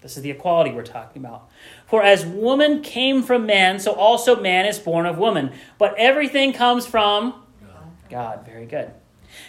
This 0.00 0.16
is 0.16 0.22
the 0.22 0.30
equality 0.30 0.70
we're 0.70 0.84
talking 0.84 1.22
about. 1.22 1.50
For 1.86 2.02
as 2.02 2.24
woman 2.24 2.80
came 2.80 3.22
from 3.22 3.44
man, 3.44 3.78
so 3.78 3.92
also 3.92 4.40
man 4.40 4.64
is 4.64 4.78
born 4.78 5.04
of 5.04 5.18
woman. 5.18 5.52
But 5.78 5.94
everything 5.98 6.54
comes 6.54 6.86
from 6.86 7.42
God. 8.10 8.44
Very 8.44 8.66
good. 8.66 8.92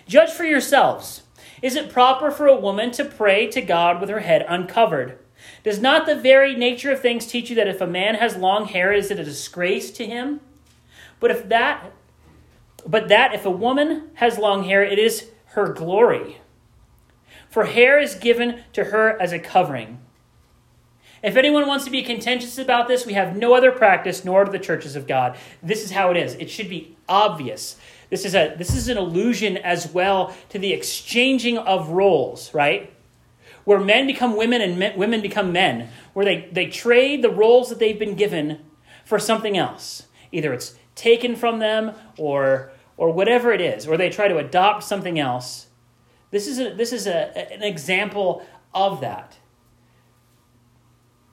Judge 0.08 0.32
for 0.32 0.44
yourselves. 0.44 1.24
Is 1.62 1.76
it 1.76 1.90
proper 1.90 2.32
for 2.32 2.48
a 2.48 2.60
woman 2.60 2.92
to 2.92 3.06
pray 3.06 3.48
to 3.48 3.62
God 3.62 4.00
with 4.00 4.10
her 4.10 4.20
head 4.20 4.46
uncovered? 4.48 5.18
Does 5.64 5.80
not 5.80 6.06
the 6.06 6.16
very 6.16 6.56
nature 6.56 6.92
of 6.92 7.00
things 7.00 7.26
teach 7.26 7.50
you 7.50 7.56
that 7.56 7.68
if 7.68 7.82
a 7.82 7.88
man 7.88 8.16
has 8.16 8.36
long 8.36 8.66
hair, 8.66 8.92
is 8.92 9.12
it 9.12 9.20
a 9.20 9.24
disgrace 9.24 9.92
to 9.92 10.06
him? 10.06 10.42
But 11.20 11.32
if 11.32 11.50
that 11.50 11.92
but 12.86 13.10
that 13.10 13.34
if 13.34 13.46
a 13.46 13.52
woman 13.52 14.12
has 14.16 14.38
long 14.38 14.64
hair, 14.64 14.82
it 14.82 14.98
is 14.98 15.30
her 15.48 15.74
glory. 15.74 16.38
For 17.50 17.66
hair 17.66 18.00
is 18.00 18.16
given 18.16 18.64
to 18.74 18.86
her 18.86 19.20
as 19.22 19.34
a 19.34 19.40
covering. 19.40 20.00
If 21.24 21.36
anyone 21.36 21.68
wants 21.68 21.84
to 21.86 21.92
be 21.92 22.04
contentious 22.04 22.58
about 22.58 22.88
this, 22.88 23.06
we 23.06 23.14
have 23.14 23.36
no 23.36 23.54
other 23.54 23.72
practice, 23.72 24.24
nor 24.24 24.46
do 24.46 24.52
the 24.52 24.60
churches 24.60 24.96
of 24.96 25.08
God. 25.08 25.36
This 25.64 25.84
is 25.84 25.92
how 25.92 26.12
it 26.12 26.18
is. 26.18 26.36
It 26.36 26.50
should 26.50 26.70
be 26.70 26.96
obvious. 27.10 27.78
This 28.10 28.24
is, 28.24 28.36
a, 28.36 28.56
this 28.58 28.74
is 28.74 28.88
an 28.88 28.98
allusion 28.98 29.58
as 29.58 29.92
well 29.92 30.34
to 30.50 30.60
the 30.60 30.72
exchanging 30.72 31.58
of 31.58 31.90
roles, 31.90 32.54
right? 32.54 32.94
Where 33.66 33.80
men 33.80 34.08
become 34.08 34.38
women 34.38 34.62
and 34.62 34.80
men, 34.80 34.98
women 34.98 35.22
become 35.22 35.52
men, 35.52 35.90
where 36.14 36.26
they, 36.26 36.50
they 36.52 36.68
trade 36.68 37.22
the 37.22 37.30
roles 37.30 37.70
that 37.70 37.80
they've 37.80 38.00
been 38.00 38.16
given 38.16 38.62
for 39.04 39.20
something 39.20 39.58
else. 39.58 40.08
Either 40.32 40.54
it's 40.54 40.76
taken 40.96 41.36
from 41.36 41.60
them 41.60 41.94
or, 42.18 42.72
or 42.96 43.12
whatever 43.12 43.52
it 43.52 43.60
is, 43.60 43.88
or 43.88 43.98
they 43.98 44.10
try 44.10 44.28
to 44.28 44.38
adopt 44.38 44.84
something 44.84 45.20
else. 45.20 45.68
This 46.32 46.48
is, 46.48 46.60
a, 46.60 46.74
this 46.74 46.94
is 46.94 47.08
a, 47.08 47.54
an 47.54 47.64
example 47.64 48.46
of 48.74 49.02
that. 49.02 49.38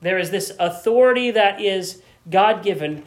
There 0.01 0.19
is 0.19 0.31
this 0.31 0.53
authority 0.59 1.31
that 1.31 1.61
is 1.61 2.03
God 2.29 2.63
given 2.63 3.05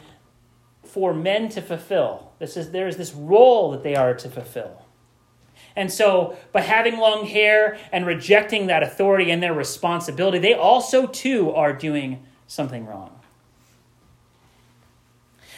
for 0.98 1.14
men 1.14 1.48
to 1.48 1.62
fulfill. 1.62 2.32
This 2.40 2.56
is, 2.56 2.72
there 2.72 2.88
is 2.88 2.96
this 2.96 3.14
role 3.14 3.70
that 3.70 3.84
they 3.84 3.94
are 3.94 4.14
to 4.14 4.28
fulfill. 4.28 4.82
And 5.76 5.92
so, 5.92 6.36
by 6.50 6.62
having 6.62 6.98
long 6.98 7.24
hair 7.24 7.78
and 7.92 8.04
rejecting 8.04 8.66
that 8.66 8.82
authority 8.82 9.30
and 9.30 9.40
their 9.40 9.54
responsibility, 9.54 10.40
they 10.40 10.54
also 10.54 11.06
too 11.06 11.52
are 11.52 11.72
doing 11.72 12.26
something 12.48 12.84
wrong. 12.84 13.20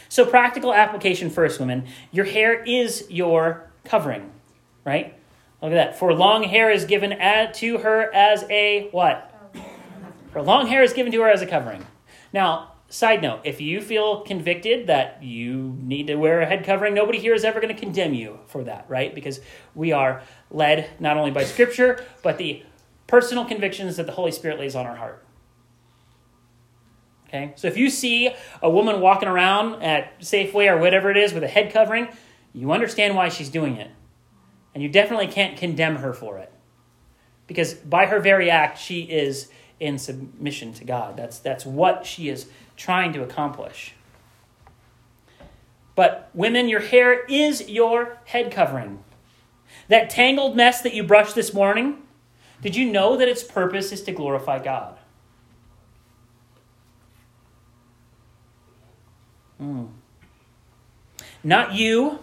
So, 0.09 0.27
practical 0.27 0.75
application 0.75 1.31
first, 1.31 1.59
women. 1.59 1.87
Your 2.11 2.25
hair 2.25 2.63
is 2.63 3.07
your 3.09 3.71
covering, 3.83 4.29
right? 4.85 5.15
Look 5.59 5.71
at 5.71 5.75
that. 5.75 5.97
For 5.97 6.13
long 6.13 6.43
hair 6.43 6.69
is 6.69 6.85
given 6.85 7.17
to 7.53 7.77
her 7.79 8.13
as 8.13 8.45
a 8.51 8.89
what? 8.91 9.27
Her 10.33 10.43
long 10.43 10.67
hair 10.67 10.83
is 10.83 10.93
given 10.93 11.11
to 11.13 11.21
her 11.21 11.31
as 11.31 11.41
a 11.41 11.47
covering. 11.47 11.83
Now, 12.31 12.70
side 12.91 13.21
note, 13.21 13.39
if 13.45 13.61
you 13.61 13.81
feel 13.81 14.21
convicted 14.21 14.87
that 14.87 15.23
you 15.23 15.77
need 15.81 16.07
to 16.07 16.15
wear 16.15 16.41
a 16.41 16.45
head 16.45 16.65
covering, 16.65 16.93
nobody 16.93 17.17
here 17.19 17.33
is 17.33 17.45
ever 17.45 17.61
going 17.61 17.73
to 17.73 17.79
condemn 17.79 18.13
you 18.13 18.39
for 18.47 18.65
that, 18.65 18.85
right? 18.89 19.15
Because 19.15 19.39
we 19.73 19.93
are 19.93 20.21
led 20.51 20.89
not 20.99 21.15
only 21.15 21.31
by 21.31 21.45
Scripture, 21.45 22.03
but 22.21 22.37
the 22.37 22.63
personal 23.07 23.45
convictions 23.45 23.95
that 23.95 24.05
the 24.05 24.11
Holy 24.11 24.31
Spirit 24.31 24.59
lays 24.59 24.75
on 24.75 24.85
our 24.85 24.95
heart. 24.95 25.25
Okay? 27.27 27.53
So 27.55 27.67
if 27.67 27.77
you 27.77 27.89
see 27.89 28.29
a 28.61 28.69
woman 28.69 28.99
walking 28.99 29.29
around 29.29 29.81
at 29.81 30.19
Safeway 30.19 30.69
or 30.69 30.77
whatever 30.77 31.09
it 31.09 31.17
is 31.17 31.33
with 31.33 31.43
a 31.43 31.47
head 31.47 31.71
covering, 31.71 32.09
you 32.53 32.73
understand 32.73 33.15
why 33.15 33.29
she's 33.29 33.49
doing 33.49 33.77
it. 33.77 33.89
And 34.73 34.83
you 34.83 34.89
definitely 34.89 35.27
can't 35.27 35.57
condemn 35.57 35.97
her 35.97 36.13
for 36.13 36.39
it. 36.39 36.51
Because 37.47 37.73
by 37.73 38.07
her 38.07 38.19
very 38.19 38.49
act, 38.49 38.77
she 38.77 39.03
is 39.03 39.49
in 39.79 39.97
submission 39.97 40.73
to 40.73 40.85
God. 40.85 41.17
That's, 41.17 41.39
that's 41.39 41.65
what 41.65 42.05
she 42.05 42.29
is 42.29 42.47
trying 42.81 43.13
to 43.13 43.23
accomplish. 43.23 43.93
But 45.95 46.29
women, 46.33 46.67
your 46.67 46.79
hair 46.79 47.25
is 47.25 47.69
your 47.69 48.17
head 48.25 48.51
covering. 48.51 49.03
That 49.87 50.09
tangled 50.09 50.55
mess 50.55 50.81
that 50.81 50.93
you 50.93 51.03
brushed 51.03 51.35
this 51.35 51.53
morning, 51.53 52.01
did 52.61 52.75
you 52.75 52.91
know 52.91 53.17
that 53.17 53.27
its 53.27 53.43
purpose 53.43 53.91
is 53.91 54.01
to 54.03 54.11
glorify 54.11 54.59
God? 54.59 54.97
Mm. 59.61 59.89
Not 61.43 61.73
you 61.73 62.19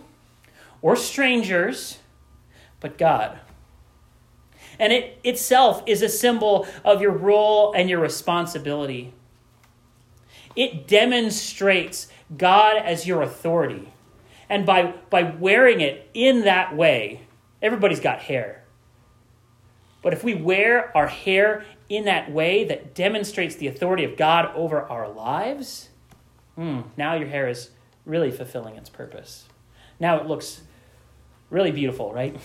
or 0.83 0.97
strangers, 0.97 1.99
but 2.81 2.99
God 2.99 3.39
and 4.79 4.93
it 4.93 5.19
itself 5.25 5.83
is 5.87 6.03
a 6.03 6.09
symbol 6.09 6.67
of 6.85 7.03
your 7.03 7.11
role 7.11 7.73
and 7.73 7.91
your 7.91 8.01
responsibility. 8.01 9.13
It 10.57 10.87
demonstrates 10.87 12.09
God 12.37 12.77
as 12.77 13.07
your 13.07 13.23
authority. 13.23 13.93
And 14.49 14.65
by, 14.65 14.95
by 15.11 15.23
wearing 15.23 15.81
it 15.81 16.11
in 16.15 16.43
that 16.43 16.77
way, 16.77 17.23
everybody's 17.61 18.01
got 18.01 18.21
hair. 18.21 18.65
But 20.03 20.13
if 20.13 20.25
we 20.25 20.35
wear 20.35 20.97
our 20.97 21.09
hair 21.09 21.65
in 21.89 22.05
that 22.05 22.31
way 22.31 22.65
that 22.65 22.95
demonstrates 22.95 23.57
the 23.57 23.67
authority 23.67 24.05
of 24.05 24.17
God 24.17 24.51
over 24.55 24.83
our 24.83 25.09
lives, 25.09 25.89
hmm, 26.55 26.83
now 26.97 27.15
your 27.15 27.29
hair 27.29 27.49
is 27.49 27.71
really 28.05 28.31
fulfilling 28.31 28.77
its 28.77 28.89
purpose. 28.89 29.45
Now 30.01 30.19
it 30.19 30.27
looks 30.27 30.63
really 31.51 31.73
beautiful, 31.73 32.13
right? 32.13 32.37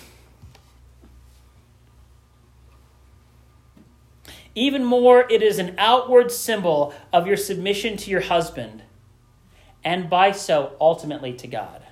Even 4.56 4.84
more, 4.84 5.26
it 5.32 5.42
is 5.42 5.58
an 5.58 5.76
outward 5.78 6.32
symbol 6.32 6.94
of 7.12 7.26
your 7.26 7.38
submission 7.38 7.98
to 7.98 8.12
your 8.12 8.22
husband, 8.22 8.84
and 9.84 10.10
by 10.10 10.32
so, 10.32 10.76
ultimately 10.80 11.34
to 11.34 11.48
God. 11.48 11.84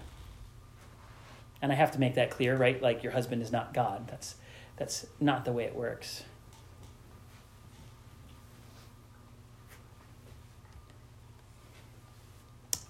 And 1.62 1.72
I 1.72 1.76
have 1.76 1.92
to 1.92 2.00
make 2.00 2.16
that 2.16 2.30
clear, 2.30 2.56
right? 2.56 2.82
Like 2.82 3.04
your 3.04 3.12
husband 3.12 3.42
is 3.42 3.52
not 3.52 3.74
God. 3.74 4.08
That's, 4.08 4.36
that's 4.78 5.06
not 5.20 5.46
the 5.46 5.52
way 5.52 5.66
it 5.66 5.76
works. 5.76 6.24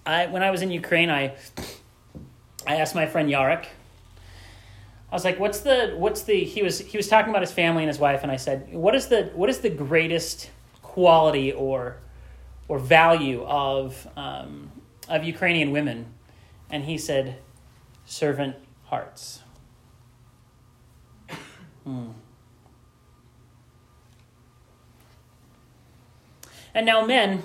I, 0.05 0.27
when 0.27 0.41
I 0.41 0.51
was 0.51 0.61
in 0.61 0.71
Ukraine, 0.71 1.09
I, 1.09 1.35
I 2.65 2.77
asked 2.77 2.95
my 2.95 3.05
friend 3.05 3.29
Yarek, 3.29 3.67
I 5.11 5.15
was 5.15 5.25
like, 5.25 5.39
"What's 5.39 5.59
the 5.59 5.93
what's 5.97 6.21
the?" 6.21 6.43
He 6.43 6.63
was 6.63 6.79
he 6.79 6.97
was 6.97 7.07
talking 7.07 7.31
about 7.31 7.41
his 7.41 7.51
family 7.51 7.83
and 7.83 7.89
his 7.89 7.99
wife, 7.99 8.23
and 8.23 8.31
I 8.31 8.37
said, 8.37 8.73
"What 8.73 8.95
is 8.95 9.07
the 9.07 9.31
what 9.35 9.49
is 9.49 9.59
the 9.59 9.69
greatest 9.69 10.49
quality 10.81 11.51
or 11.51 11.97
or 12.69 12.79
value 12.79 13.43
of 13.43 14.07
um, 14.15 14.71
of 15.09 15.23
Ukrainian 15.25 15.71
women?" 15.71 16.05
And 16.69 16.85
he 16.85 16.97
said, 16.97 17.37
"Servant 18.05 18.55
hearts." 18.85 19.41
Hmm. 21.83 22.11
And 26.73 26.85
now, 26.85 27.05
men, 27.05 27.43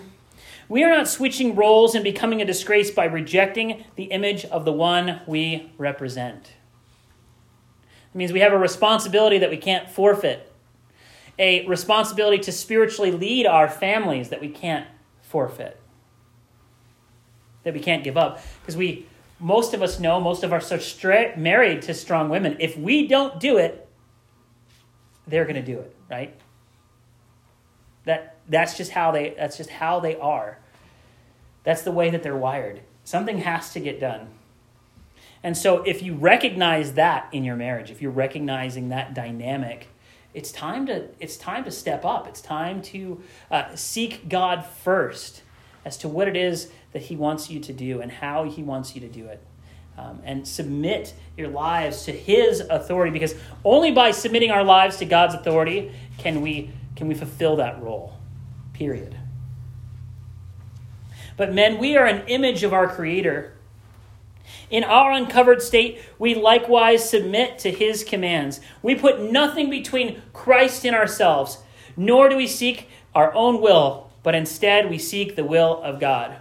we 0.69 0.85
are 0.85 0.91
not 0.91 1.09
switching 1.09 1.57
roles 1.57 1.95
and 1.97 2.05
becoming 2.05 2.41
a 2.41 2.45
disgrace 2.45 2.93
by 2.93 3.07
rejecting 3.07 3.85
the 3.97 4.05
image 4.05 4.45
of 4.45 4.65
the 4.65 4.73
one 4.73 5.21
we 5.27 5.73
represent. 5.79 6.53
It 8.15 8.17
means 8.17 8.33
we 8.33 8.41
have 8.41 8.53
a 8.53 8.59
responsibility 8.59 9.39
that 9.39 9.51
we 9.51 9.57
can't 9.57 9.89
forfeit, 9.91 10.53
a 11.39 11.67
responsibility 11.67 12.39
to 12.39 12.53
spiritually 12.53 13.13
lead 13.13 13.47
our 13.47 13.69
families 13.69 14.31
that 14.31 14.41
we 14.41 14.49
can't 14.49 14.87
forfeit, 15.23 15.79
that 17.65 17.75
we 17.75 17.81
can't 17.81 18.05
give 18.05 18.17
up. 18.17 18.41
Because 18.61 18.77
we, 18.77 19.07
most 19.39 19.75
of 19.75 19.83
us 19.83 20.01
know, 20.01 20.21
most 20.21 20.45
of 20.45 20.53
us 20.53 20.73
are 20.73 20.81
stra- 20.81 21.37
married 21.37 21.83
to 21.83 21.95
strong 21.95 22.29
women. 22.29 22.57
If 22.59 22.77
we 22.77 23.07
don't 23.07 23.39
do 23.39 23.59
it, 23.59 23.87
they're 25.27 25.45
going 25.45 25.57
to 25.57 25.63
do 25.63 25.79
it, 25.81 25.95
right? 26.11 26.35
That, 28.05 28.37
that's 28.49 28.77
just 28.77 28.93
how 28.93 29.11
they 29.11 29.35
that's 29.37 29.57
just 29.57 29.71
how 29.71 29.99
they 30.01 30.17
are. 30.17 30.59
That's 31.65 31.83
the 31.83 31.91
way 31.91 32.11
that 32.11 32.23
they're 32.23 32.37
wired. 32.37 32.81
Something 33.03 33.39
has 33.39 33.73
to 33.73 33.81
get 33.81 33.99
done. 33.99 34.29
And 35.43 35.57
so, 35.57 35.83
if 35.83 36.03
you 36.03 36.15
recognize 36.15 36.95
that 36.95 37.29
in 37.33 37.45
your 37.45 37.57
marriage, 37.57 37.91
if 37.91 38.03
you're 38.03 38.11
recognizing 38.11 38.89
that 38.89 39.15
dynamic, 39.15 39.89
it's 40.35 40.53
time 40.53 40.87
to 40.87 41.09
it's 41.21 41.37
time 41.37 41.65
to 41.65 41.71
step 41.71 42.05
up. 42.05 42.27
It's 42.27 42.41
time 42.41 42.83
to 42.83 43.23
uh, 43.51 43.75
seek 43.75 44.29
God 44.29 44.67
first 44.67 45.43
as 45.85 45.97
to 45.99 46.09
what 46.09 46.29
it 46.29 46.37
is 46.37 46.71
that 46.93 47.03
He 47.03 47.17
wants 47.17 47.49
you 47.49 47.61
to 47.61 47.73
do 47.73 48.01
and 48.01 48.11
how 48.13 48.45
He 48.45 48.63
wants 48.63 48.95
you 48.95 49.01
to 49.01 49.09
do 49.09 49.27
it. 49.27 49.43
Um, 49.99 50.21
and 50.25 50.47
submit 50.47 51.15
your 51.39 51.49
lives 51.49 52.05
to 52.05 52.13
His 52.13 52.61
authority, 52.61 53.11
because 53.11 53.35
only 53.65 53.93
by 53.93 54.11
submitting 54.11 54.51
our 54.51 54.63
lives 54.63 54.99
to 54.99 55.07
God's 55.07 55.35
authority 55.35 55.91
can 56.19 56.43
we 56.43 56.71
can 56.97 57.09
we 57.09 57.15
fulfill 57.15 57.57
that 57.57 57.83
role. 57.83 58.13
Period. 58.75 59.17
But 61.39 61.55
men, 61.55 61.79
we 61.79 61.97
are 61.97 62.05
an 62.07 62.27
image 62.29 62.63
of 62.63 62.73
our 62.73 62.89
Creator. 62.89 63.56
In 64.71 64.85
our 64.85 65.13
uncovered 65.13 65.63
state, 65.63 66.01
we 66.19 66.35
likewise 66.35 67.09
submit 67.09 67.59
to 67.61 67.71
his 67.71 68.05
commands. 68.05 68.61
We 68.83 68.95
put 68.95 69.21
nothing 69.21 69.71
between 69.71 70.23
Christ 70.33 70.85
and 70.85 70.95
ourselves, 70.95 71.59
nor 71.97 72.29
do 72.29 72.37
we 72.37 72.47
seek 72.47 72.89
our 73.15 73.33
own 73.35 73.61
will, 73.61 74.11
but 74.23 74.35
instead 74.35 74.91
we 74.91 74.99
seek 74.99 75.37
the 75.37 75.45
will 75.45 75.81
of 75.83 76.01
God. 76.01 76.37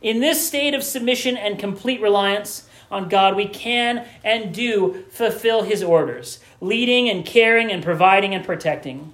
In 0.00 0.20
this 0.20 0.46
state 0.46 0.74
of 0.74 0.82
submission 0.82 1.36
and 1.36 1.58
complete 1.58 2.00
reliance 2.00 2.68
on 2.90 3.08
God, 3.08 3.36
we 3.36 3.46
can 3.46 4.06
and 4.24 4.54
do 4.54 5.04
fulfill 5.10 5.62
his 5.62 5.82
orders, 5.82 6.40
leading 6.60 7.08
and 7.10 7.26
caring 7.26 7.70
and 7.70 7.82
providing 7.82 8.34
and 8.34 8.44
protecting. 8.44 9.12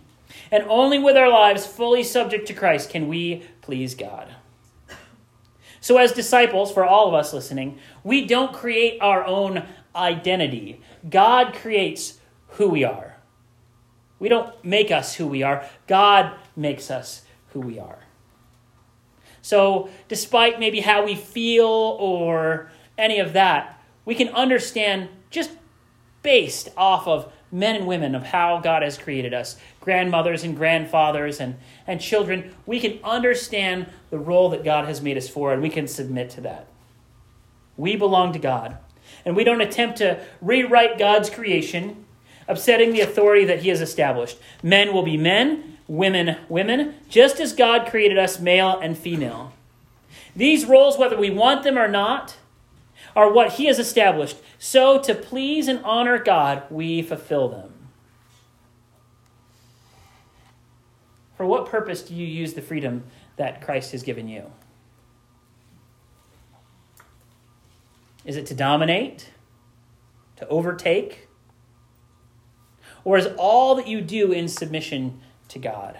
And 0.50 0.64
only 0.68 0.98
with 0.98 1.16
our 1.16 1.30
lives 1.30 1.66
fully 1.66 2.02
subject 2.04 2.46
to 2.48 2.54
Christ 2.54 2.90
can 2.90 3.08
we 3.08 3.44
please 3.62 3.94
God. 3.94 4.34
So, 5.84 5.98
as 5.98 6.12
disciples, 6.12 6.72
for 6.72 6.82
all 6.82 7.08
of 7.08 7.12
us 7.12 7.34
listening, 7.34 7.78
we 8.02 8.24
don't 8.24 8.54
create 8.54 8.96
our 9.02 9.22
own 9.22 9.64
identity. 9.94 10.80
God 11.10 11.52
creates 11.52 12.20
who 12.52 12.70
we 12.70 12.84
are. 12.84 13.16
We 14.18 14.30
don't 14.30 14.64
make 14.64 14.90
us 14.90 15.16
who 15.16 15.26
we 15.26 15.42
are, 15.42 15.68
God 15.86 16.32
makes 16.56 16.90
us 16.90 17.26
who 17.48 17.60
we 17.60 17.78
are. 17.78 17.98
So, 19.42 19.90
despite 20.08 20.58
maybe 20.58 20.80
how 20.80 21.04
we 21.04 21.14
feel 21.14 21.66
or 21.66 22.70
any 22.96 23.18
of 23.18 23.34
that, 23.34 23.78
we 24.06 24.14
can 24.14 24.28
understand 24.28 25.10
just 25.28 25.50
based 26.22 26.70
off 26.78 27.06
of 27.06 27.30
men 27.52 27.76
and 27.76 27.86
women 27.86 28.14
of 28.14 28.22
how 28.22 28.58
God 28.58 28.82
has 28.82 28.96
created 28.96 29.34
us, 29.34 29.58
grandmothers 29.84 30.42
and 30.42 30.56
grandfathers 30.56 31.38
and, 31.38 31.56
and 31.86 32.00
children, 32.00 32.54
we 32.66 32.80
can 32.80 32.98
understand 33.04 33.86
the 34.10 34.18
role 34.18 34.48
that 34.50 34.64
God 34.64 34.86
has 34.86 35.02
made 35.02 35.16
us 35.16 35.28
for 35.28 35.52
and 35.52 35.62
we 35.62 35.68
can 35.70 35.86
submit 35.86 36.30
to 36.30 36.40
that. 36.40 36.66
We 37.76 37.96
belong 37.96 38.32
to 38.32 38.38
God. 38.38 38.78
And 39.24 39.36
we 39.36 39.44
don't 39.44 39.60
attempt 39.60 39.98
to 39.98 40.20
rewrite 40.40 40.98
God's 40.98 41.30
creation, 41.30 42.04
upsetting 42.48 42.92
the 42.92 43.00
authority 43.00 43.44
that 43.44 43.60
He 43.62 43.68
has 43.68 43.80
established. 43.80 44.38
Men 44.62 44.92
will 44.92 45.02
be 45.02 45.16
men, 45.16 45.78
women, 45.86 46.36
women, 46.48 46.94
just 47.08 47.40
as 47.40 47.52
God 47.52 47.86
created 47.88 48.18
us 48.18 48.40
male 48.40 48.78
and 48.78 48.96
female. 48.96 49.52
These 50.34 50.64
roles, 50.64 50.98
whether 50.98 51.16
we 51.16 51.30
want 51.30 51.62
them 51.62 51.78
or 51.78 51.88
not, 51.88 52.36
are 53.14 53.32
what 53.32 53.54
He 53.54 53.66
has 53.66 53.78
established. 53.78 54.36
So, 54.58 55.00
to 55.02 55.14
please 55.14 55.68
and 55.68 55.84
honor 55.84 56.18
God, 56.18 56.62
we 56.70 57.02
fulfill 57.02 57.48
them. 57.48 57.73
For 61.44 61.48
what 61.48 61.66
purpose 61.66 62.00
do 62.00 62.14
you 62.14 62.26
use 62.26 62.54
the 62.54 62.62
freedom 62.62 63.04
that 63.36 63.60
Christ 63.60 63.92
has 63.92 64.02
given 64.02 64.28
you? 64.28 64.50
Is 68.24 68.38
it 68.38 68.46
to 68.46 68.54
dominate? 68.54 69.28
To 70.36 70.48
overtake? 70.48 71.28
Or 73.04 73.18
is 73.18 73.28
all 73.36 73.74
that 73.74 73.86
you 73.86 74.00
do 74.00 74.32
in 74.32 74.48
submission 74.48 75.20
to 75.48 75.58
God? 75.58 75.98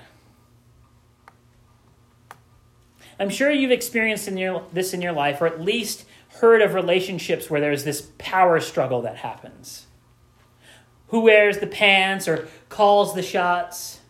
I'm 3.21 3.29
sure 3.29 3.51
you've 3.51 3.71
experienced 3.71 4.27
in 4.27 4.39
your, 4.39 4.65
this 4.73 4.95
in 4.95 5.03
your 5.03 5.13
life, 5.13 5.43
or 5.43 5.47
at 5.47 5.61
least 5.61 6.07
heard 6.41 6.63
of 6.63 6.73
relationships 6.73 7.51
where 7.51 7.61
there's 7.61 7.85
this 7.85 8.13
power 8.17 8.61
struggle 8.61 9.03
that 9.03 9.17
happens. 9.17 9.89
Who 11.09 11.21
wears 11.21 11.59
the 11.59 11.67
pants 11.67 12.27
or 12.27 12.49
calls 12.71 13.15
the 13.15 13.23
shots? 13.23 14.01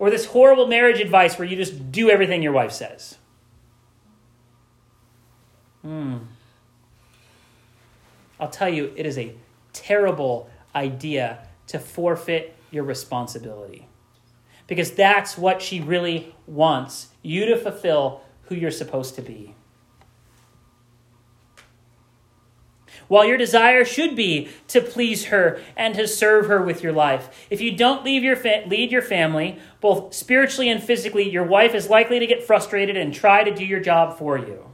Or 0.00 0.08
this 0.08 0.24
horrible 0.24 0.66
marriage 0.66 0.98
advice 0.98 1.38
where 1.38 1.46
you 1.46 1.56
just 1.56 1.92
do 1.92 2.08
everything 2.08 2.42
your 2.42 2.54
wife 2.54 2.72
says. 2.72 3.18
Hmm. 5.82 6.16
I'll 8.40 8.48
tell 8.48 8.70
you, 8.70 8.94
it 8.96 9.04
is 9.04 9.18
a 9.18 9.34
terrible 9.74 10.48
idea 10.74 11.46
to 11.66 11.78
forfeit 11.78 12.56
your 12.70 12.84
responsibility. 12.84 13.86
Because 14.66 14.92
that's 14.92 15.36
what 15.36 15.60
she 15.60 15.80
really 15.80 16.34
wants 16.46 17.08
you 17.22 17.44
to 17.44 17.56
fulfill 17.58 18.22
who 18.44 18.54
you're 18.54 18.70
supposed 18.70 19.16
to 19.16 19.22
be. 19.22 19.54
While 23.10 23.24
your 23.24 23.36
desire 23.36 23.84
should 23.84 24.14
be 24.14 24.48
to 24.68 24.80
please 24.80 25.24
her 25.26 25.60
and 25.76 25.96
to 25.96 26.06
serve 26.06 26.46
her 26.46 26.62
with 26.62 26.80
your 26.80 26.92
life. 26.92 27.48
If 27.50 27.60
you 27.60 27.76
don't 27.76 28.04
leave 28.04 28.22
your 28.22 28.36
fa- 28.36 28.62
lead 28.68 28.92
your 28.92 29.02
family, 29.02 29.58
both 29.80 30.14
spiritually 30.14 30.70
and 30.70 30.80
physically, 30.80 31.28
your 31.28 31.42
wife 31.42 31.74
is 31.74 31.90
likely 31.90 32.20
to 32.20 32.26
get 32.28 32.44
frustrated 32.44 32.96
and 32.96 33.12
try 33.12 33.42
to 33.42 33.52
do 33.52 33.64
your 33.64 33.80
job 33.80 34.16
for 34.16 34.38
you. 34.38 34.64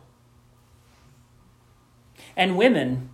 And 2.36 2.58
women, 2.58 3.08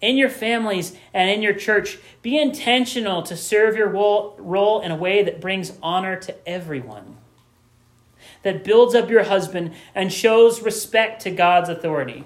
in 0.00 0.16
your 0.16 0.30
families 0.30 0.96
and 1.12 1.28
in 1.28 1.42
your 1.42 1.52
church, 1.52 1.98
be 2.22 2.40
intentional 2.40 3.22
to 3.24 3.36
serve 3.36 3.76
your 3.76 3.90
role 3.90 4.80
in 4.80 4.90
a 4.90 4.96
way 4.96 5.22
that 5.22 5.38
brings 5.38 5.74
honor 5.82 6.16
to 6.16 6.48
everyone, 6.48 7.18
that 8.42 8.64
builds 8.64 8.94
up 8.94 9.10
your 9.10 9.24
husband 9.24 9.74
and 9.94 10.10
shows 10.10 10.62
respect 10.62 11.20
to 11.24 11.30
God's 11.30 11.68
authority. 11.68 12.24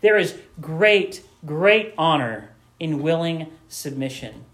There 0.00 0.18
is 0.18 0.36
great 0.60 1.22
great 1.44 1.94
honor 1.96 2.50
in 2.78 3.02
willing 3.02 3.50
submission. 3.68 4.44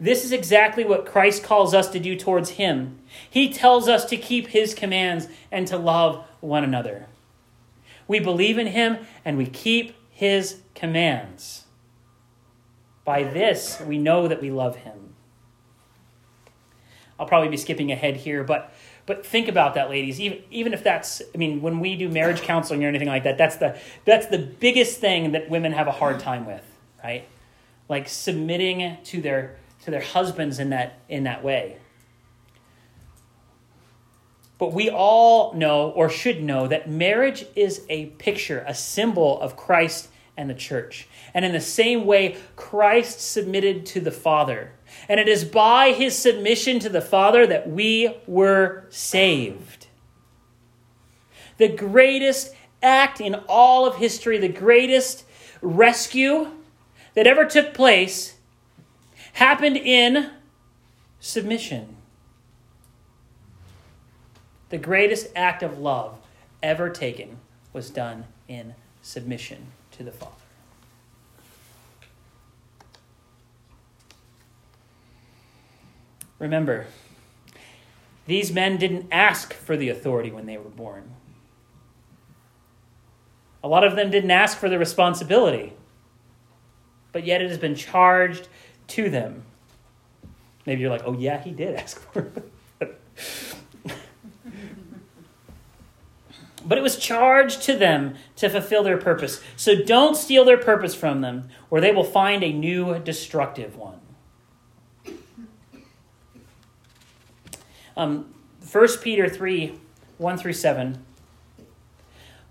This 0.00 0.24
is 0.24 0.32
exactly 0.32 0.84
what 0.84 1.06
Christ 1.06 1.42
calls 1.42 1.74
us 1.74 1.88
to 1.90 1.98
do 1.98 2.16
towards 2.16 2.50
Him. 2.50 2.98
He 3.28 3.52
tells 3.52 3.88
us 3.88 4.04
to 4.06 4.16
keep 4.16 4.48
His 4.48 4.74
commands 4.74 5.28
and 5.52 5.66
to 5.68 5.76
love 5.76 6.24
one 6.40 6.64
another. 6.64 7.06
We 8.08 8.18
believe 8.18 8.58
in 8.58 8.68
Him 8.68 8.98
and 9.24 9.36
we 9.36 9.46
keep 9.46 9.94
His 10.10 10.60
commands. 10.74 11.64
By 13.04 13.22
this, 13.24 13.80
we 13.80 13.98
know 13.98 14.28
that 14.28 14.40
we 14.40 14.50
love 14.50 14.76
Him. 14.76 15.03
I'll 17.18 17.26
probably 17.26 17.48
be 17.48 17.56
skipping 17.56 17.92
ahead 17.92 18.16
here, 18.16 18.44
but 18.44 18.72
but 19.06 19.26
think 19.26 19.48
about 19.48 19.74
that, 19.74 19.90
ladies. 19.90 20.20
Even 20.20 20.42
even 20.50 20.72
if 20.72 20.82
that's, 20.82 21.20
I 21.34 21.38
mean, 21.38 21.60
when 21.60 21.80
we 21.80 21.96
do 21.96 22.08
marriage 22.08 22.42
counseling 22.42 22.84
or 22.84 22.88
anything 22.88 23.08
like 23.08 23.24
that, 23.24 23.38
that's 23.38 23.56
the 23.56 23.78
that's 24.04 24.26
the 24.26 24.38
biggest 24.38 25.00
thing 25.00 25.32
that 25.32 25.50
women 25.50 25.72
have 25.72 25.86
a 25.86 25.92
hard 25.92 26.20
time 26.20 26.46
with, 26.46 26.64
right? 27.02 27.26
Like 27.88 28.08
submitting 28.08 28.96
to 29.04 29.20
their 29.20 29.56
to 29.84 29.90
their 29.90 30.02
husbands 30.02 30.58
in 30.58 30.70
that 30.70 30.98
in 31.08 31.24
that 31.24 31.44
way. 31.44 31.78
But 34.56 34.72
we 34.72 34.88
all 34.88 35.52
know 35.52 35.90
or 35.90 36.08
should 36.08 36.42
know 36.42 36.68
that 36.68 36.88
marriage 36.88 37.44
is 37.54 37.84
a 37.88 38.06
picture, 38.06 38.64
a 38.66 38.74
symbol 38.74 39.40
of 39.40 39.56
Christ 39.56 40.08
and 40.36 40.48
the 40.48 40.54
church. 40.54 41.08
And 41.34 41.44
in 41.44 41.52
the 41.52 41.60
same 41.60 42.06
way, 42.06 42.36
Christ 42.56 43.20
submitted 43.20 43.84
to 43.86 44.00
the 44.00 44.10
Father 44.10 44.72
and 45.08 45.20
it 45.20 45.28
is 45.28 45.44
by 45.44 45.92
his 45.92 46.16
submission 46.16 46.78
to 46.80 46.88
the 46.88 47.00
Father 47.00 47.46
that 47.46 47.68
we 47.68 48.16
were 48.26 48.86
saved. 48.90 49.86
The 51.58 51.68
greatest 51.68 52.54
act 52.82 53.20
in 53.20 53.34
all 53.48 53.86
of 53.86 53.96
history, 53.96 54.38
the 54.38 54.48
greatest 54.48 55.24
rescue 55.62 56.50
that 57.14 57.26
ever 57.26 57.44
took 57.44 57.74
place, 57.74 58.36
happened 59.34 59.76
in 59.76 60.30
submission. 61.20 61.96
The 64.70 64.78
greatest 64.78 65.28
act 65.36 65.62
of 65.62 65.78
love 65.78 66.18
ever 66.62 66.90
taken 66.90 67.38
was 67.72 67.90
done 67.90 68.24
in 68.48 68.74
submission 69.02 69.66
to 69.92 70.02
the 70.02 70.12
Father. 70.12 70.43
Remember, 76.38 76.86
these 78.26 78.52
men 78.52 78.76
didn't 78.76 79.08
ask 79.12 79.52
for 79.52 79.76
the 79.76 79.88
authority 79.88 80.30
when 80.30 80.46
they 80.46 80.56
were 80.56 80.70
born. 80.70 81.10
A 83.62 83.68
lot 83.68 83.84
of 83.84 83.96
them 83.96 84.10
didn't 84.10 84.30
ask 84.30 84.58
for 84.58 84.68
the 84.68 84.78
responsibility, 84.78 85.72
but 87.12 87.24
yet 87.24 87.40
it 87.40 87.48
has 87.48 87.58
been 87.58 87.74
charged 87.74 88.48
to 88.88 89.08
them. 89.08 89.44
Maybe 90.66 90.82
you're 90.82 90.90
like, 90.90 91.04
oh, 91.04 91.16
yeah, 91.18 91.40
he 91.40 91.50
did 91.50 91.74
ask 91.76 91.98
for 92.12 92.30
it. 92.80 93.00
but 96.66 96.78
it 96.78 96.82
was 96.82 96.96
charged 96.96 97.62
to 97.62 97.74
them 97.74 98.16
to 98.36 98.48
fulfill 98.48 98.82
their 98.82 98.98
purpose. 98.98 99.42
So 99.56 99.82
don't 99.82 100.16
steal 100.16 100.44
their 100.44 100.58
purpose 100.58 100.94
from 100.94 101.20
them, 101.20 101.48
or 101.70 101.80
they 101.80 101.92
will 101.92 102.04
find 102.04 102.42
a 102.42 102.52
new 102.52 102.98
destructive 102.98 103.76
one. 103.76 104.00
Um, 107.96 108.34
1 108.70 108.88
Peter 109.02 109.28
3 109.28 109.78
1 110.18 110.38
through 110.38 110.52
7. 110.52 111.04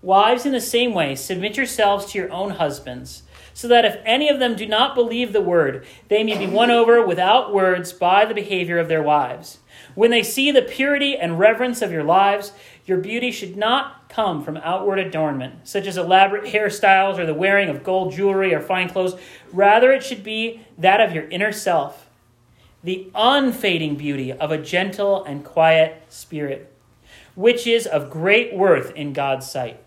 Wives, 0.02 0.44
in 0.44 0.52
the 0.52 0.60
same 0.60 0.92
way, 0.92 1.14
submit 1.14 1.56
yourselves 1.56 2.04
to 2.06 2.18
your 2.18 2.30
own 2.30 2.50
husbands, 2.50 3.22
so 3.54 3.66
that 3.68 3.86
if 3.86 3.96
any 4.04 4.28
of 4.28 4.38
them 4.38 4.54
do 4.54 4.66
not 4.66 4.94
believe 4.94 5.32
the 5.32 5.40
word, 5.40 5.86
they 6.08 6.22
may 6.22 6.36
be 6.36 6.46
won 6.46 6.70
over 6.70 7.04
without 7.04 7.54
words 7.54 7.90
by 7.92 8.26
the 8.26 8.34
behavior 8.34 8.78
of 8.78 8.88
their 8.88 9.02
wives. 9.02 9.60
When 9.94 10.10
they 10.10 10.22
see 10.22 10.50
the 10.50 10.60
purity 10.60 11.16
and 11.16 11.38
reverence 11.38 11.80
of 11.80 11.90
your 11.90 12.04
lives, 12.04 12.52
your 12.84 12.98
beauty 12.98 13.30
should 13.30 13.56
not 13.56 14.10
come 14.10 14.44
from 14.44 14.58
outward 14.58 14.98
adornment, 14.98 15.66
such 15.66 15.86
as 15.86 15.96
elaborate 15.96 16.52
hairstyles 16.52 17.18
or 17.18 17.24
the 17.24 17.32
wearing 17.32 17.70
of 17.70 17.82
gold 17.82 18.12
jewelry 18.12 18.52
or 18.54 18.60
fine 18.60 18.90
clothes. 18.90 19.18
Rather, 19.52 19.90
it 19.90 20.04
should 20.04 20.22
be 20.22 20.60
that 20.76 21.00
of 21.00 21.14
your 21.14 21.26
inner 21.28 21.52
self, 21.52 22.03
the 22.84 23.10
unfading 23.14 23.96
beauty 23.96 24.30
of 24.30 24.52
a 24.52 24.58
gentle 24.58 25.24
and 25.24 25.42
quiet 25.42 26.02
spirit, 26.10 26.70
which 27.34 27.66
is 27.66 27.86
of 27.86 28.10
great 28.10 28.54
worth 28.54 28.92
in 28.92 29.14
God's 29.14 29.50
sight. 29.50 29.80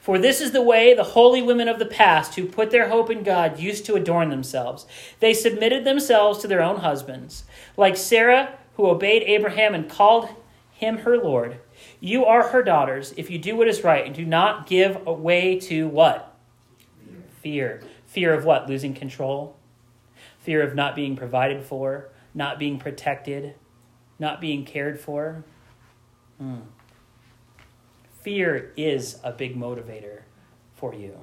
For 0.00 0.18
this 0.18 0.40
is 0.40 0.52
the 0.52 0.62
way 0.62 0.92
the 0.92 1.04
holy 1.04 1.40
women 1.40 1.68
of 1.68 1.78
the 1.78 1.86
past 1.86 2.34
who 2.34 2.46
put 2.46 2.70
their 2.70 2.88
hope 2.88 3.10
in 3.10 3.22
God 3.22 3.58
used 3.58 3.86
to 3.86 3.94
adorn 3.94 4.30
themselves. 4.30 4.86
They 5.20 5.32
submitted 5.32 5.84
themselves 5.84 6.40
to 6.40 6.48
their 6.48 6.62
own 6.62 6.80
husbands, 6.80 7.44
like 7.76 7.96
Sarah, 7.96 8.58
who 8.76 8.86
obeyed 8.86 9.22
Abraham 9.22 9.74
and 9.74 9.88
called 9.88 10.28
him 10.72 10.98
her 10.98 11.16
Lord. 11.16 11.58
You 12.00 12.24
are 12.24 12.48
her 12.48 12.62
daughters 12.62 13.14
if 13.16 13.30
you 13.30 13.38
do 13.38 13.56
what 13.56 13.68
is 13.68 13.84
right 13.84 14.04
and 14.04 14.14
do 14.14 14.24
not 14.24 14.66
give 14.66 15.06
way 15.06 15.58
to 15.60 15.88
what? 15.88 16.36
Fear. 17.40 17.82
Fear 18.06 18.34
of 18.34 18.44
what? 18.44 18.68
Losing 18.68 18.94
control? 18.94 19.56
Fear 20.44 20.60
of 20.60 20.74
not 20.74 20.94
being 20.94 21.16
provided 21.16 21.64
for, 21.64 22.10
not 22.34 22.58
being 22.58 22.78
protected, 22.78 23.54
not 24.18 24.42
being 24.42 24.66
cared 24.66 25.00
for. 25.00 25.42
Hmm. 26.38 26.56
Fear 28.20 28.74
is 28.76 29.18
a 29.24 29.32
big 29.32 29.56
motivator 29.56 30.20
for 30.74 30.94
you. 30.94 31.16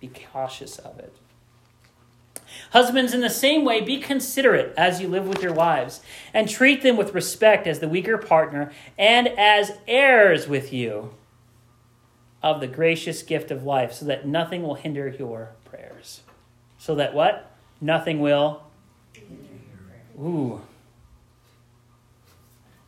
Be 0.00 0.10
cautious 0.32 0.80
of 0.80 0.98
it. 0.98 1.14
Husbands, 2.72 3.14
in 3.14 3.20
the 3.20 3.30
same 3.30 3.64
way, 3.64 3.80
be 3.80 3.98
considerate 3.98 4.74
as 4.76 5.00
you 5.00 5.06
live 5.06 5.28
with 5.28 5.40
your 5.40 5.52
wives, 5.52 6.00
and 6.34 6.48
treat 6.48 6.82
them 6.82 6.96
with 6.96 7.14
respect 7.14 7.68
as 7.68 7.78
the 7.78 7.88
weaker 7.88 8.18
partner 8.18 8.72
and 8.98 9.28
as 9.28 9.78
heirs 9.86 10.48
with 10.48 10.72
you 10.72 11.14
of 12.42 12.60
the 12.60 12.66
gracious 12.66 13.22
gift 13.22 13.52
of 13.52 13.62
life, 13.62 13.92
so 13.92 14.04
that 14.06 14.26
nothing 14.26 14.64
will 14.64 14.74
hinder 14.74 15.06
your 15.06 15.52
prayers. 15.64 16.22
So 16.78 16.96
that 16.96 17.14
what? 17.14 17.49
Nothing 17.80 18.20
will. 18.20 18.62
Ooh, 20.18 20.60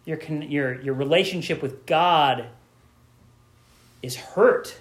your, 0.05 0.21
your, 0.23 0.81
your 0.83 0.95
relationship 0.95 1.63
with 1.63 1.87
God 1.87 2.47
is 4.03 4.17
hurt 4.17 4.77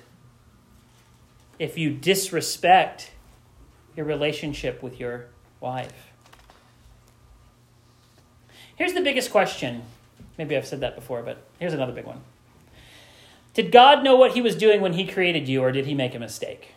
if 1.59 1.77
you 1.77 1.91
disrespect 1.91 3.11
your 3.95 4.05
relationship 4.05 4.81
with 4.81 4.99
your 4.99 5.27
wife. 5.59 6.11
Here's 8.75 8.93
the 8.93 9.01
biggest 9.01 9.31
question. 9.31 9.83
Maybe 10.37 10.57
I've 10.57 10.65
said 10.65 10.79
that 10.79 10.95
before, 10.95 11.21
but 11.21 11.43
here's 11.59 11.73
another 11.73 11.93
big 11.93 12.05
one. 12.05 12.21
Did 13.53 13.71
God 13.71 14.03
know 14.03 14.15
what 14.15 14.31
he 14.31 14.41
was 14.41 14.55
doing 14.55 14.81
when 14.81 14.93
he 14.93 15.05
created 15.05 15.47
you, 15.47 15.61
or 15.61 15.71
did 15.71 15.85
he 15.85 15.93
make 15.93 16.15
a 16.15 16.19
mistake? 16.19 16.69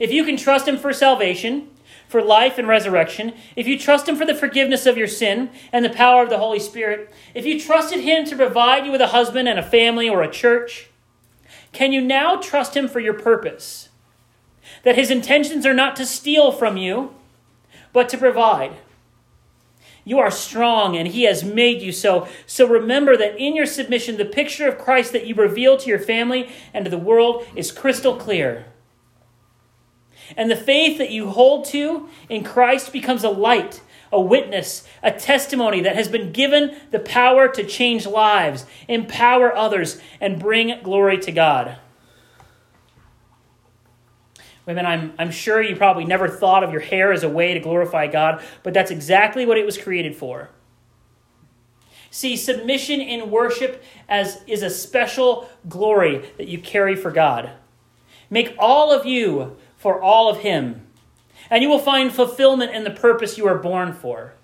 If 0.00 0.10
you 0.10 0.24
can 0.24 0.36
trust 0.36 0.66
him 0.66 0.76
for 0.76 0.92
salvation, 0.92 1.68
for 2.10 2.20
life 2.20 2.58
and 2.58 2.66
resurrection, 2.66 3.32
if 3.54 3.68
you 3.68 3.78
trust 3.78 4.08
Him 4.08 4.16
for 4.16 4.26
the 4.26 4.34
forgiveness 4.34 4.84
of 4.84 4.98
your 4.98 5.06
sin 5.06 5.48
and 5.72 5.84
the 5.84 5.90
power 5.90 6.24
of 6.24 6.28
the 6.28 6.38
Holy 6.38 6.58
Spirit, 6.58 7.14
if 7.34 7.46
you 7.46 7.58
trusted 7.60 8.00
Him 8.00 8.24
to 8.24 8.36
provide 8.36 8.84
you 8.84 8.90
with 8.90 9.00
a 9.00 9.08
husband 9.08 9.48
and 9.48 9.60
a 9.60 9.62
family 9.62 10.08
or 10.08 10.20
a 10.20 10.30
church, 10.30 10.90
can 11.72 11.92
you 11.92 12.00
now 12.00 12.34
trust 12.34 12.76
Him 12.76 12.88
for 12.88 12.98
your 12.98 13.14
purpose? 13.14 13.90
That 14.82 14.96
His 14.96 15.08
intentions 15.08 15.64
are 15.64 15.74
not 15.74 15.94
to 15.96 16.04
steal 16.04 16.50
from 16.50 16.76
you, 16.76 17.14
but 17.92 18.08
to 18.08 18.18
provide. 18.18 18.72
You 20.04 20.18
are 20.18 20.32
strong, 20.32 20.96
and 20.96 21.06
He 21.06 21.22
has 21.24 21.44
made 21.44 21.80
you 21.80 21.92
so. 21.92 22.26
So 22.44 22.66
remember 22.66 23.16
that 23.16 23.38
in 23.38 23.54
your 23.54 23.66
submission, 23.66 24.16
the 24.16 24.24
picture 24.24 24.66
of 24.66 24.78
Christ 24.78 25.12
that 25.12 25.28
you 25.28 25.36
reveal 25.36 25.76
to 25.76 25.88
your 25.88 26.00
family 26.00 26.50
and 26.74 26.84
to 26.84 26.90
the 26.90 26.98
world 26.98 27.46
is 27.54 27.70
crystal 27.70 28.16
clear. 28.16 28.66
And 30.36 30.50
the 30.50 30.56
faith 30.56 30.98
that 30.98 31.10
you 31.10 31.30
hold 31.30 31.64
to 31.66 32.08
in 32.28 32.44
Christ 32.44 32.92
becomes 32.92 33.24
a 33.24 33.30
light, 33.30 33.80
a 34.12 34.20
witness, 34.20 34.86
a 35.02 35.10
testimony 35.10 35.80
that 35.82 35.96
has 35.96 36.08
been 36.08 36.32
given 36.32 36.76
the 36.90 36.98
power 36.98 37.48
to 37.48 37.64
change 37.64 38.06
lives, 38.06 38.66
empower 38.88 39.54
others, 39.54 40.00
and 40.20 40.38
bring 40.38 40.82
glory 40.82 41.18
to 41.18 41.32
God. 41.32 41.78
Women, 44.66 44.86
I'm, 44.86 45.14
I'm 45.18 45.30
sure 45.30 45.60
you 45.60 45.74
probably 45.74 46.04
never 46.04 46.28
thought 46.28 46.62
of 46.62 46.70
your 46.70 46.80
hair 46.80 47.12
as 47.12 47.24
a 47.24 47.28
way 47.28 47.54
to 47.54 47.60
glorify 47.60 48.06
God, 48.06 48.42
but 48.62 48.74
that's 48.74 48.90
exactly 48.90 49.44
what 49.44 49.58
it 49.58 49.66
was 49.66 49.78
created 49.78 50.14
for. 50.14 50.50
See, 52.10 52.36
submission 52.36 53.00
in 53.00 53.30
worship 53.30 53.82
as 54.08 54.42
is 54.46 54.62
a 54.62 54.70
special 54.70 55.48
glory 55.68 56.30
that 56.38 56.48
you 56.48 56.58
carry 56.58 56.96
for 56.96 57.10
God. 57.10 57.50
Make 58.28 58.54
all 58.58 58.92
of 58.92 59.06
you 59.06 59.56
for 59.80 60.00
all 60.00 60.30
of 60.30 60.40
Him. 60.40 60.86
And 61.48 61.62
you 61.62 61.70
will 61.70 61.78
find 61.78 62.12
fulfillment 62.12 62.72
in 62.72 62.84
the 62.84 62.90
purpose 62.90 63.38
you 63.38 63.48
are 63.48 63.58
born 63.58 63.94
for. 63.94 64.34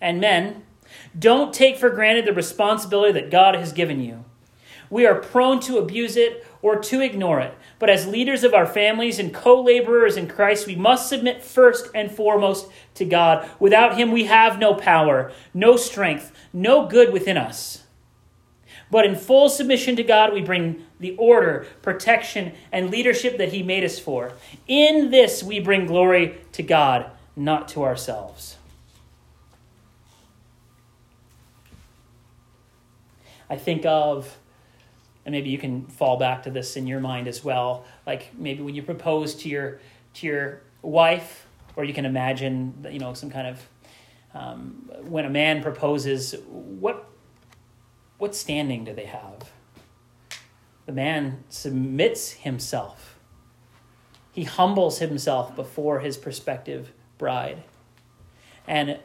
And 0.00 0.20
men, 0.20 0.62
don't 1.16 1.52
take 1.52 1.76
for 1.76 1.90
granted 1.90 2.24
the 2.24 2.32
responsibility 2.32 3.12
that 3.12 3.30
God 3.30 3.54
has 3.54 3.72
given 3.72 4.00
you. 4.00 4.24
We 4.88 5.06
are 5.06 5.14
prone 5.14 5.60
to 5.60 5.78
abuse 5.78 6.16
it 6.16 6.46
or 6.62 6.78
to 6.78 7.00
ignore 7.00 7.40
it. 7.40 7.54
But 7.78 7.90
as 7.90 8.06
leaders 8.06 8.42
of 8.42 8.54
our 8.54 8.66
families 8.66 9.18
and 9.18 9.34
co 9.34 9.60
laborers 9.60 10.16
in 10.16 10.28
Christ, 10.28 10.66
we 10.66 10.76
must 10.76 11.08
submit 11.08 11.44
first 11.44 11.90
and 11.94 12.10
foremost 12.10 12.68
to 12.94 13.04
God. 13.04 13.48
Without 13.60 13.98
Him, 13.98 14.12
we 14.12 14.24
have 14.24 14.58
no 14.58 14.74
power, 14.74 15.30
no 15.52 15.76
strength, 15.76 16.32
no 16.54 16.86
good 16.86 17.12
within 17.12 17.36
us. 17.36 17.81
But 18.92 19.06
in 19.06 19.16
full 19.16 19.48
submission 19.48 19.96
to 19.96 20.02
God, 20.02 20.34
we 20.34 20.42
bring 20.42 20.84
the 21.00 21.16
order, 21.16 21.66
protection, 21.80 22.52
and 22.70 22.90
leadership 22.90 23.38
that 23.38 23.50
He 23.50 23.62
made 23.62 23.84
us 23.84 23.98
for. 23.98 24.34
In 24.68 25.10
this, 25.10 25.42
we 25.42 25.60
bring 25.60 25.86
glory 25.86 26.36
to 26.52 26.62
God, 26.62 27.10
not 27.34 27.68
to 27.68 27.84
ourselves. 27.84 28.58
I 33.48 33.56
think 33.56 33.86
of, 33.86 34.36
and 35.24 35.32
maybe 35.32 35.48
you 35.48 35.56
can 35.56 35.86
fall 35.86 36.18
back 36.18 36.42
to 36.42 36.50
this 36.50 36.76
in 36.76 36.86
your 36.86 37.00
mind 37.00 37.28
as 37.28 37.42
well. 37.42 37.86
Like 38.06 38.38
maybe 38.38 38.62
when 38.62 38.74
you 38.74 38.82
propose 38.82 39.34
to 39.36 39.48
your 39.48 39.80
to 40.14 40.26
your 40.26 40.60
wife, 40.82 41.46
or 41.76 41.84
you 41.84 41.94
can 41.94 42.04
imagine, 42.04 42.86
you 42.90 42.98
know, 42.98 43.14
some 43.14 43.30
kind 43.30 43.46
of 43.46 43.68
um, 44.34 44.90
when 45.04 45.24
a 45.24 45.30
man 45.30 45.62
proposes, 45.62 46.34
what 46.46 47.08
what 48.22 48.36
standing 48.36 48.84
do 48.84 48.94
they 48.94 49.06
have? 49.06 49.50
The 50.86 50.92
man 50.92 51.42
submits 51.48 52.30
himself. 52.30 53.18
He 54.30 54.44
humbles 54.44 55.00
himself 55.00 55.56
before 55.56 55.98
his 55.98 56.16
prospective 56.16 56.92
bride. 57.18 57.64
And 58.68 59.00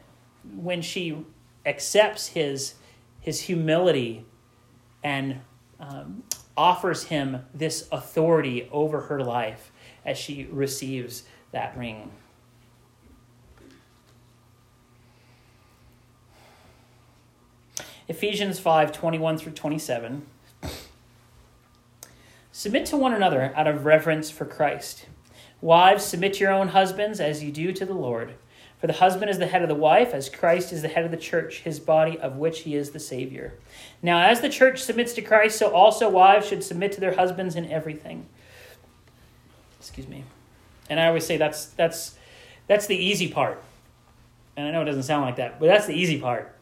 when 0.55 0.83
she 0.83 1.25
accepts 1.65 2.27
his, 2.27 2.75
his 3.19 3.41
humility 3.41 4.23
and 5.03 5.41
um, 5.79 6.21
offers 6.55 7.05
him 7.05 7.43
this 7.55 7.87
authority 7.91 8.69
over 8.71 9.01
her 9.01 9.23
life 9.23 9.71
as 10.05 10.19
she 10.19 10.47
receives 10.51 11.23
that 11.53 11.75
ring. 11.75 12.11
Ephesians 18.09 18.57
5 18.57 18.93
21 18.93 19.37
through 19.37 19.51
27. 19.51 20.25
Submit 22.51 22.85
to 22.87 22.97
one 22.97 23.13
another 23.13 23.53
out 23.55 23.67
of 23.67 23.85
reverence 23.85 24.31
for 24.31 24.45
Christ. 24.45 25.05
Wives, 25.59 26.05
submit 26.05 26.33
to 26.33 26.39
your 26.39 26.53
own 26.53 26.69
husbands 26.69 27.19
as 27.19 27.43
you 27.43 27.51
do 27.51 27.73
to 27.73 27.85
the 27.85 27.93
Lord. 27.93 28.35
For 28.79 28.87
the 28.87 28.93
husband 28.93 29.29
is 29.29 29.39
the 29.39 29.47
head 29.47 29.63
of 29.63 29.67
the 29.67 29.75
wife, 29.75 30.13
as 30.13 30.29
Christ 30.29 30.71
is 30.71 30.83
the 30.83 30.87
head 30.87 31.03
of 31.03 31.11
the 31.11 31.17
church, 31.17 31.61
his 31.61 31.79
body, 31.79 32.17
of 32.19 32.37
which 32.37 32.61
he 32.61 32.75
is 32.75 32.91
the 32.91 32.99
Savior. 32.99 33.55
Now, 34.01 34.21
as 34.21 34.39
the 34.39 34.49
church 34.49 34.81
submits 34.81 35.13
to 35.13 35.21
Christ, 35.21 35.57
so 35.57 35.71
also 35.71 36.09
wives 36.09 36.47
should 36.47 36.63
submit 36.63 36.91
to 36.93 37.01
their 37.01 37.15
husbands 37.15 37.55
in 37.55 37.69
everything. 37.71 38.27
Excuse 39.79 40.07
me. 40.07 40.23
And 40.89 40.99
I 40.99 41.07
always 41.07 41.25
say 41.25 41.37
that's 41.37 41.65
that's 41.65 42.15
that's 42.67 42.87
the 42.87 42.95
easy 42.95 43.29
part. 43.29 43.61
And 44.55 44.67
I 44.67 44.71
know 44.71 44.81
it 44.81 44.85
doesn't 44.85 45.03
sound 45.03 45.25
like 45.25 45.35
that, 45.35 45.59
but 45.59 45.65
that's 45.65 45.87
the 45.87 45.95
easy 45.95 46.19
part. 46.21 46.56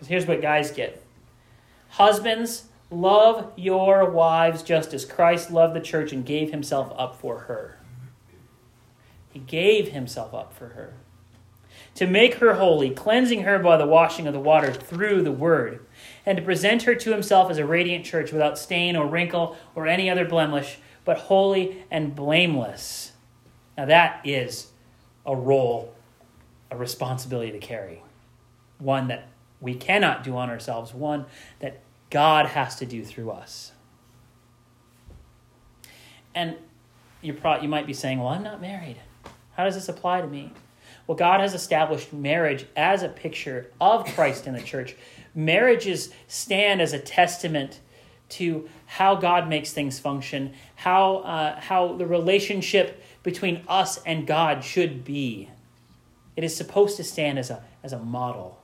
Because 0.00 0.08
here's 0.08 0.26
what 0.26 0.40
guys 0.40 0.70
get 0.70 1.02
Husbands, 1.90 2.64
love 2.90 3.52
your 3.54 4.08
wives 4.08 4.62
just 4.62 4.94
as 4.94 5.04
Christ 5.04 5.50
loved 5.50 5.76
the 5.76 5.80
church 5.80 6.10
and 6.10 6.24
gave 6.24 6.50
himself 6.50 6.90
up 6.96 7.20
for 7.20 7.40
her. 7.40 7.76
He 9.30 9.40
gave 9.40 9.88
himself 9.88 10.32
up 10.32 10.54
for 10.54 10.68
her. 10.68 10.94
To 11.96 12.06
make 12.06 12.36
her 12.36 12.54
holy, 12.54 12.90
cleansing 12.90 13.42
her 13.42 13.58
by 13.58 13.76
the 13.76 13.86
washing 13.86 14.26
of 14.26 14.32
the 14.32 14.40
water 14.40 14.72
through 14.72 15.22
the 15.22 15.32
word, 15.32 15.84
and 16.24 16.38
to 16.38 16.42
present 16.42 16.84
her 16.84 16.94
to 16.94 17.12
himself 17.12 17.50
as 17.50 17.58
a 17.58 17.66
radiant 17.66 18.06
church 18.06 18.32
without 18.32 18.58
stain 18.58 18.96
or 18.96 19.06
wrinkle 19.06 19.56
or 19.74 19.86
any 19.86 20.08
other 20.08 20.24
blemish, 20.24 20.78
but 21.04 21.18
holy 21.18 21.84
and 21.90 22.14
blameless. 22.14 23.12
Now, 23.76 23.84
that 23.84 24.22
is 24.24 24.68
a 25.26 25.36
role, 25.36 25.94
a 26.70 26.76
responsibility 26.76 27.52
to 27.52 27.58
carry. 27.58 28.02
One 28.78 29.08
that 29.08 29.28
we 29.60 29.74
cannot 29.74 30.24
do 30.24 30.36
on 30.36 30.50
ourselves, 30.50 30.94
one 30.94 31.26
that 31.60 31.80
God 32.08 32.46
has 32.46 32.76
to 32.76 32.86
do 32.86 33.04
through 33.04 33.30
us. 33.30 33.72
And 36.34 36.56
you 37.22 37.34
pro- 37.34 37.60
you 37.60 37.68
might 37.68 37.86
be 37.86 37.92
saying, 37.92 38.18
"Well, 38.18 38.28
I'm 38.28 38.42
not 38.42 38.60
married. 38.60 38.96
How 39.56 39.64
does 39.64 39.74
this 39.74 39.88
apply 39.88 40.20
to 40.20 40.26
me?" 40.26 40.52
Well, 41.06 41.16
God 41.16 41.40
has 41.40 41.54
established 41.54 42.12
marriage 42.12 42.66
as 42.76 43.02
a 43.02 43.08
picture 43.08 43.70
of 43.80 44.04
Christ 44.06 44.46
in 44.46 44.54
the 44.54 44.60
church. 44.60 44.94
Marriages 45.34 46.12
stand 46.28 46.80
as 46.80 46.92
a 46.92 46.98
testament 46.98 47.80
to 48.30 48.68
how 48.86 49.16
God 49.16 49.48
makes 49.48 49.72
things 49.72 49.98
function, 49.98 50.54
how 50.76 51.16
uh, 51.16 51.60
how 51.60 51.94
the 51.94 52.06
relationship 52.06 53.02
between 53.22 53.62
us 53.68 54.00
and 54.04 54.26
God 54.26 54.64
should 54.64 55.04
be. 55.04 55.50
It 56.36 56.44
is 56.44 56.56
supposed 56.56 56.96
to 56.96 57.04
stand 57.04 57.38
as 57.38 57.50
a 57.50 57.62
as 57.82 57.92
a 57.92 57.98
model, 57.98 58.59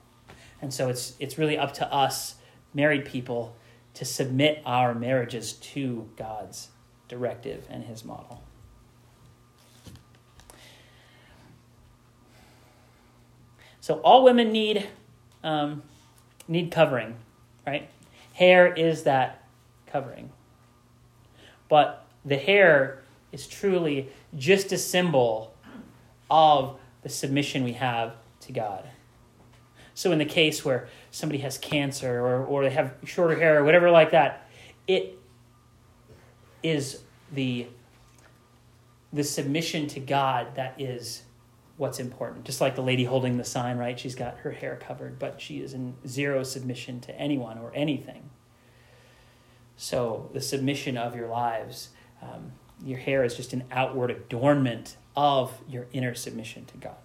and 0.61 0.73
so 0.73 0.89
it's 0.89 1.15
it's 1.19 1.39
really 1.39 1.59
up 1.59 1.75
to 1.75 1.93
us, 1.93 2.37
married 2.75 3.05
people, 3.05 3.55
to 3.95 4.05
submit 4.05 4.63
our 4.65 4.95
marriages 4.95 5.55
to 5.55 6.09
God's 6.17 6.69
directive 7.09 7.67
and 7.71 7.85
His 7.85 8.05
model. 8.05 8.43
So 13.81 14.01
all 14.01 14.25
women 14.25 14.51
need 14.51 14.89
um, 15.45 15.83
need 16.49 16.71
covering, 16.71 17.17
right? 17.67 17.89
Hair 18.33 18.75
is 18.75 19.05
that 19.05 19.47
covering, 19.87 20.31
but 21.69 22.05
the 22.25 22.37
hair 22.37 23.03
is 23.31 23.47
truly 23.47 24.09
just 24.37 24.73
a 24.73 24.79
symbol 24.79 25.55
of 26.31 26.79
the 27.03 27.09
submission 27.09 27.63
we 27.63 27.75
have 27.75 28.17
to 28.41 28.53
God. 28.53 28.85
So 29.97 30.13
in 30.13 30.19
the 30.19 30.27
case 30.27 30.63
where 30.63 30.89
somebody 31.11 31.39
has 31.41 31.57
cancer 31.57 32.21
or, 32.21 32.45
or 32.45 32.63
they 32.65 32.71
have 32.71 32.95
shorter 33.05 33.35
hair 33.35 33.59
or 33.59 33.65
whatever 33.65 33.91
like 33.91 34.11
that, 34.11 34.47
it 34.87 35.19
is 36.63 37.03
the 37.33 37.67
the 39.11 39.25
submission 39.25 39.87
to 39.87 40.01
God 40.01 40.49
that 40.57 40.79
is 40.79 41.23
what's 41.79 41.99
important. 41.99 42.45
Just 42.45 42.61
like 42.61 42.75
the 42.75 42.83
lady 42.83 43.05
holding 43.05 43.39
the 43.39 43.45
sign, 43.45 43.79
right? 43.79 43.99
She's 43.99 44.15
got 44.15 44.37
her 44.39 44.51
hair 44.51 44.77
covered, 44.77 45.19
but 45.19 45.41
she 45.41 45.63
is 45.63 45.73
in 45.73 45.95
zero 46.07 46.43
submission 46.43 47.01
to 47.01 47.19
anyone 47.19 47.57
or 47.57 47.73
anything. 47.75 48.29
So 49.79 50.29
the 50.35 50.43
submission 50.43 50.99
of 50.99 51.17
your 51.17 51.29
lives, 51.29 51.89
um, 52.21 52.53
your 52.85 52.99
hair 52.99 53.25
is 53.25 53.35
just 53.35 53.55
an 53.55 53.65
outward 53.71 54.11
adornment 54.11 54.99
of 55.17 55.59
your 55.67 55.87
inner 55.95 56.15
submission 56.15 56.67
to 56.67 56.77
God. 56.77 56.97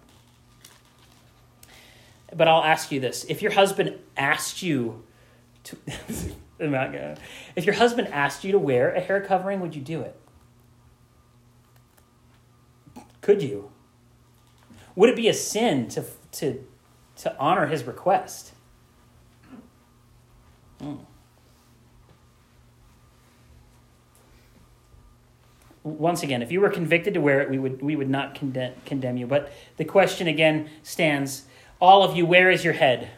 But 2.34 2.48
I'll 2.48 2.64
ask 2.64 2.90
you 2.90 3.00
this: 3.00 3.24
if 3.28 3.42
your 3.42 3.52
husband 3.52 3.98
asked 4.16 4.62
you 4.62 5.04
to, 5.64 5.76
I'm 6.60 6.70
not 6.70 6.92
gonna, 6.92 7.16
if 7.56 7.64
your 7.64 7.74
husband 7.74 8.08
asked 8.08 8.44
you 8.44 8.52
to 8.52 8.58
wear 8.58 8.92
a 8.94 9.00
hair 9.00 9.20
covering, 9.20 9.60
would 9.60 9.74
you 9.74 9.82
do 9.82 10.00
it? 10.00 10.16
Could 13.20 13.42
you? 13.42 13.70
Would 14.94 15.08
it 15.08 15.16
be 15.16 15.28
a 15.28 15.34
sin 15.34 15.88
to, 15.88 16.04
to, 16.32 16.64
to 17.16 17.38
honor 17.38 17.66
his 17.66 17.84
request? 17.84 18.52
Hmm. 20.80 20.96
Once 25.84 26.22
again, 26.22 26.42
if 26.42 26.52
you 26.52 26.60
were 26.60 26.68
convicted 26.68 27.14
to 27.14 27.20
wear 27.20 27.40
it, 27.40 27.50
we 27.50 27.58
would, 27.58 27.82
we 27.82 27.96
would 27.96 28.10
not 28.10 28.34
condemn, 28.34 28.72
condemn 28.84 29.16
you. 29.16 29.26
But 29.26 29.52
the 29.78 29.84
question 29.84 30.28
again 30.28 30.70
stands 30.82 31.44
all 31.82 32.02
of 32.02 32.16
you, 32.16 32.24
where 32.24 32.50
is 32.50 32.64
your 32.64 32.72
head? 32.72 33.10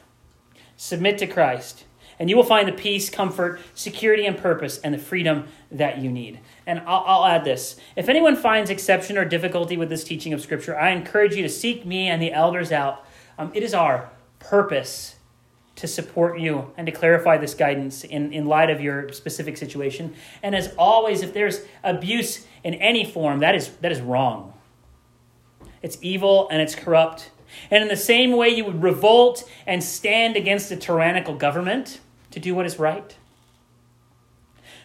Submit 0.77 1.19
to 1.19 1.29
Christ 1.29 1.85
and 2.19 2.31
you 2.31 2.37
will 2.37 2.45
find 2.45 2.69
the 2.69 2.73
peace, 2.73 3.11
comfort, 3.11 3.61
security, 3.75 4.27
and 4.27 4.37
purpose, 4.37 4.79
and 4.79 4.95
the 4.95 4.99
freedom 4.99 5.49
that 5.71 5.99
you 5.99 6.11
need. 6.11 6.41
And 6.67 6.81
I'll, 6.81 7.05
I'll, 7.07 7.25
add 7.25 7.45
this. 7.45 7.77
If 7.97 8.09
anyone 8.09 8.37
finds 8.37 8.71
exception 8.71 9.19
or 9.19 9.25
difficulty 9.25 9.77
with 9.77 9.89
this 9.89 10.05
teaching 10.05 10.33
of 10.33 10.41
Scripture, 10.41 10.79
I 10.79 10.91
encourage 10.91 11.35
you 11.35 11.43
to 11.43 11.49
seek 11.49 11.85
me 11.85 12.09
and 12.09 12.23
the 12.23 12.33
elders 12.33 12.73
out. 12.73 13.05
Um, 13.39 13.51
it 13.55 13.63
is 13.63 13.75
our 13.75 14.11
purpose 14.39 15.17
to 15.77 15.89
support 15.89 16.39
you 16.39 16.73
and 16.77 16.87
to 16.87 16.93
clarify 16.93 17.37
this 17.37 17.53
guidance 17.53 18.05
in, 18.05 18.33
in 18.33 18.47
light 18.47 18.71
of 18.71 18.81
your 18.81 19.13
specific 19.13 19.57
situation. 19.57 20.15
And 20.43 20.55
as 20.55 20.73
always, 20.79 21.23
if 21.23 21.35
there's 21.35 21.63
abuse 21.83 22.47
in 22.63 22.75
any 22.75 23.05
form, 23.05 23.41
that 23.41 23.57
is, 23.57 23.71
that 23.81 23.91
is 23.91 24.01
wrong. 24.01 24.53
It's 25.83 25.99
evil 26.01 26.49
and 26.49 26.63
it's 26.63 26.77
corrupt. 26.77 27.31
And 27.71 27.83
in 27.83 27.89
the 27.89 27.97
same 27.97 28.33
way 28.33 28.49
you 28.49 28.65
would 28.65 28.83
revolt 28.83 29.49
and 29.67 29.83
stand 29.83 30.37
against 30.37 30.71
a 30.71 30.77
tyrannical 30.77 31.35
government, 31.35 32.01
to 32.31 32.41
do 32.41 32.55
what 32.55 32.67
is 32.67 32.79
right. 32.79 33.17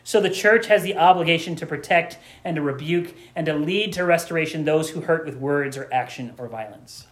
So 0.03 0.21
the 0.21 0.29
church 0.29 0.67
has 0.67 0.83
the 0.83 0.97
obligation 0.97 1.55
to 1.57 1.65
protect 1.65 2.17
and 2.43 2.55
to 2.55 2.61
rebuke 2.61 3.13
and 3.35 3.45
to 3.45 3.53
lead 3.53 3.93
to 3.93 4.05
restoration 4.05 4.65
those 4.65 4.91
who 4.91 5.01
hurt 5.01 5.25
with 5.25 5.35
words 5.35 5.77
or 5.77 5.87
action 5.91 6.33
or 6.37 6.47
violence. 6.47 7.05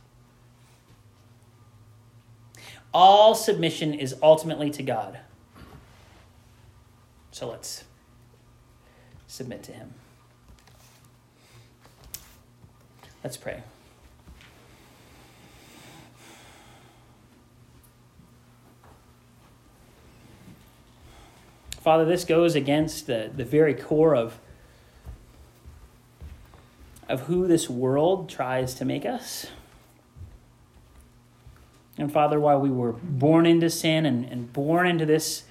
All 2.93 3.35
submission 3.35 3.93
is 3.93 4.15
ultimately 4.23 4.69
to 4.71 4.83
God. 4.83 5.19
So 7.31 7.49
let's 7.49 7.83
submit 9.27 9.61
to 9.63 9.71
Him. 9.71 9.93
Let's 13.23 13.37
pray. 13.37 13.61
Father, 21.87 22.03
this 22.03 22.25
goes 22.25 22.53
against 22.53 23.07
the, 23.07 23.31
the 23.33 23.45
very 23.45 23.73
core 23.73 24.13
of, 24.13 24.39
of 27.07 27.21
who 27.21 27.47
this 27.47 27.69
world 27.69 28.27
tries 28.27 28.73
to 28.73 28.83
make 28.83 29.05
us. 29.05 29.47
And 31.97 32.11
Father, 32.11 32.41
while 32.41 32.59
we 32.59 32.69
were 32.69 32.91
born 32.91 33.45
into 33.45 33.69
sin 33.69 34.05
and, 34.05 34.25
and 34.25 34.51
born 34.51 34.85
into 34.85 35.05
this, 35.05 35.45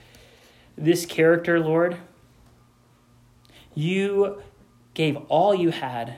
this 0.77 1.07
character, 1.07 1.59
Lord, 1.59 1.97
you 3.75 4.43
gave 4.93 5.17
all 5.31 5.55
you 5.55 5.71
had. 5.71 6.17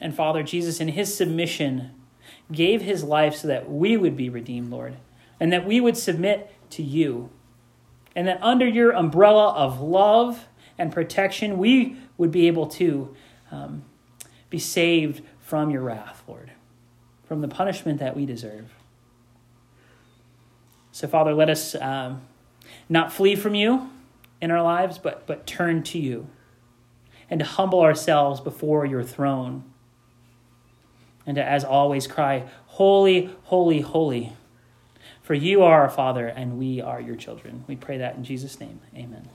And 0.00 0.12
Father, 0.12 0.42
Jesus, 0.42 0.80
in 0.80 0.88
his 0.88 1.16
submission, 1.16 1.92
gave 2.50 2.82
his 2.82 3.04
life 3.04 3.36
so 3.36 3.46
that 3.46 3.70
we 3.70 3.96
would 3.96 4.16
be 4.16 4.28
redeemed, 4.28 4.72
Lord 4.72 4.96
and 5.40 5.52
that 5.52 5.66
we 5.66 5.80
would 5.80 5.96
submit 5.96 6.54
to 6.70 6.82
you. 6.82 7.30
And 8.14 8.26
that 8.26 8.42
under 8.42 8.66
your 8.66 8.92
umbrella 8.92 9.52
of 9.52 9.80
love 9.80 10.46
and 10.76 10.92
protection, 10.92 11.58
we 11.58 11.96
would 12.16 12.30
be 12.30 12.46
able 12.46 12.66
to 12.66 13.14
um, 13.50 13.84
be 14.50 14.58
saved 14.58 15.22
from 15.40 15.70
your 15.70 15.82
wrath, 15.82 16.22
Lord, 16.26 16.50
from 17.24 17.40
the 17.40 17.48
punishment 17.48 18.00
that 18.00 18.16
we 18.16 18.26
deserve. 18.26 18.74
So, 20.90 21.06
Father, 21.06 21.32
let 21.32 21.48
us 21.48 21.74
um, 21.76 22.22
not 22.88 23.12
flee 23.12 23.36
from 23.36 23.54
you 23.54 23.90
in 24.40 24.50
our 24.50 24.62
lives, 24.62 24.98
but, 24.98 25.26
but 25.26 25.46
turn 25.46 25.82
to 25.84 25.98
you 25.98 26.28
and 27.30 27.38
to 27.40 27.46
humble 27.46 27.80
ourselves 27.80 28.40
before 28.40 28.84
your 28.84 29.04
throne. 29.04 29.64
And 31.26 31.36
to, 31.36 31.44
as 31.44 31.62
always, 31.62 32.06
cry, 32.06 32.48
Holy, 32.66 33.30
holy, 33.44 33.80
holy 33.80 34.32
for 35.28 35.34
you 35.34 35.62
are 35.62 35.82
our 35.82 35.90
Father, 35.90 36.26
and 36.26 36.58
we 36.58 36.80
are 36.80 37.02
your 37.02 37.14
children. 37.14 37.62
We 37.68 37.76
pray 37.76 37.98
that 37.98 38.16
in 38.16 38.24
Jesus' 38.24 38.58
name. 38.58 38.80
Amen. 38.96 39.28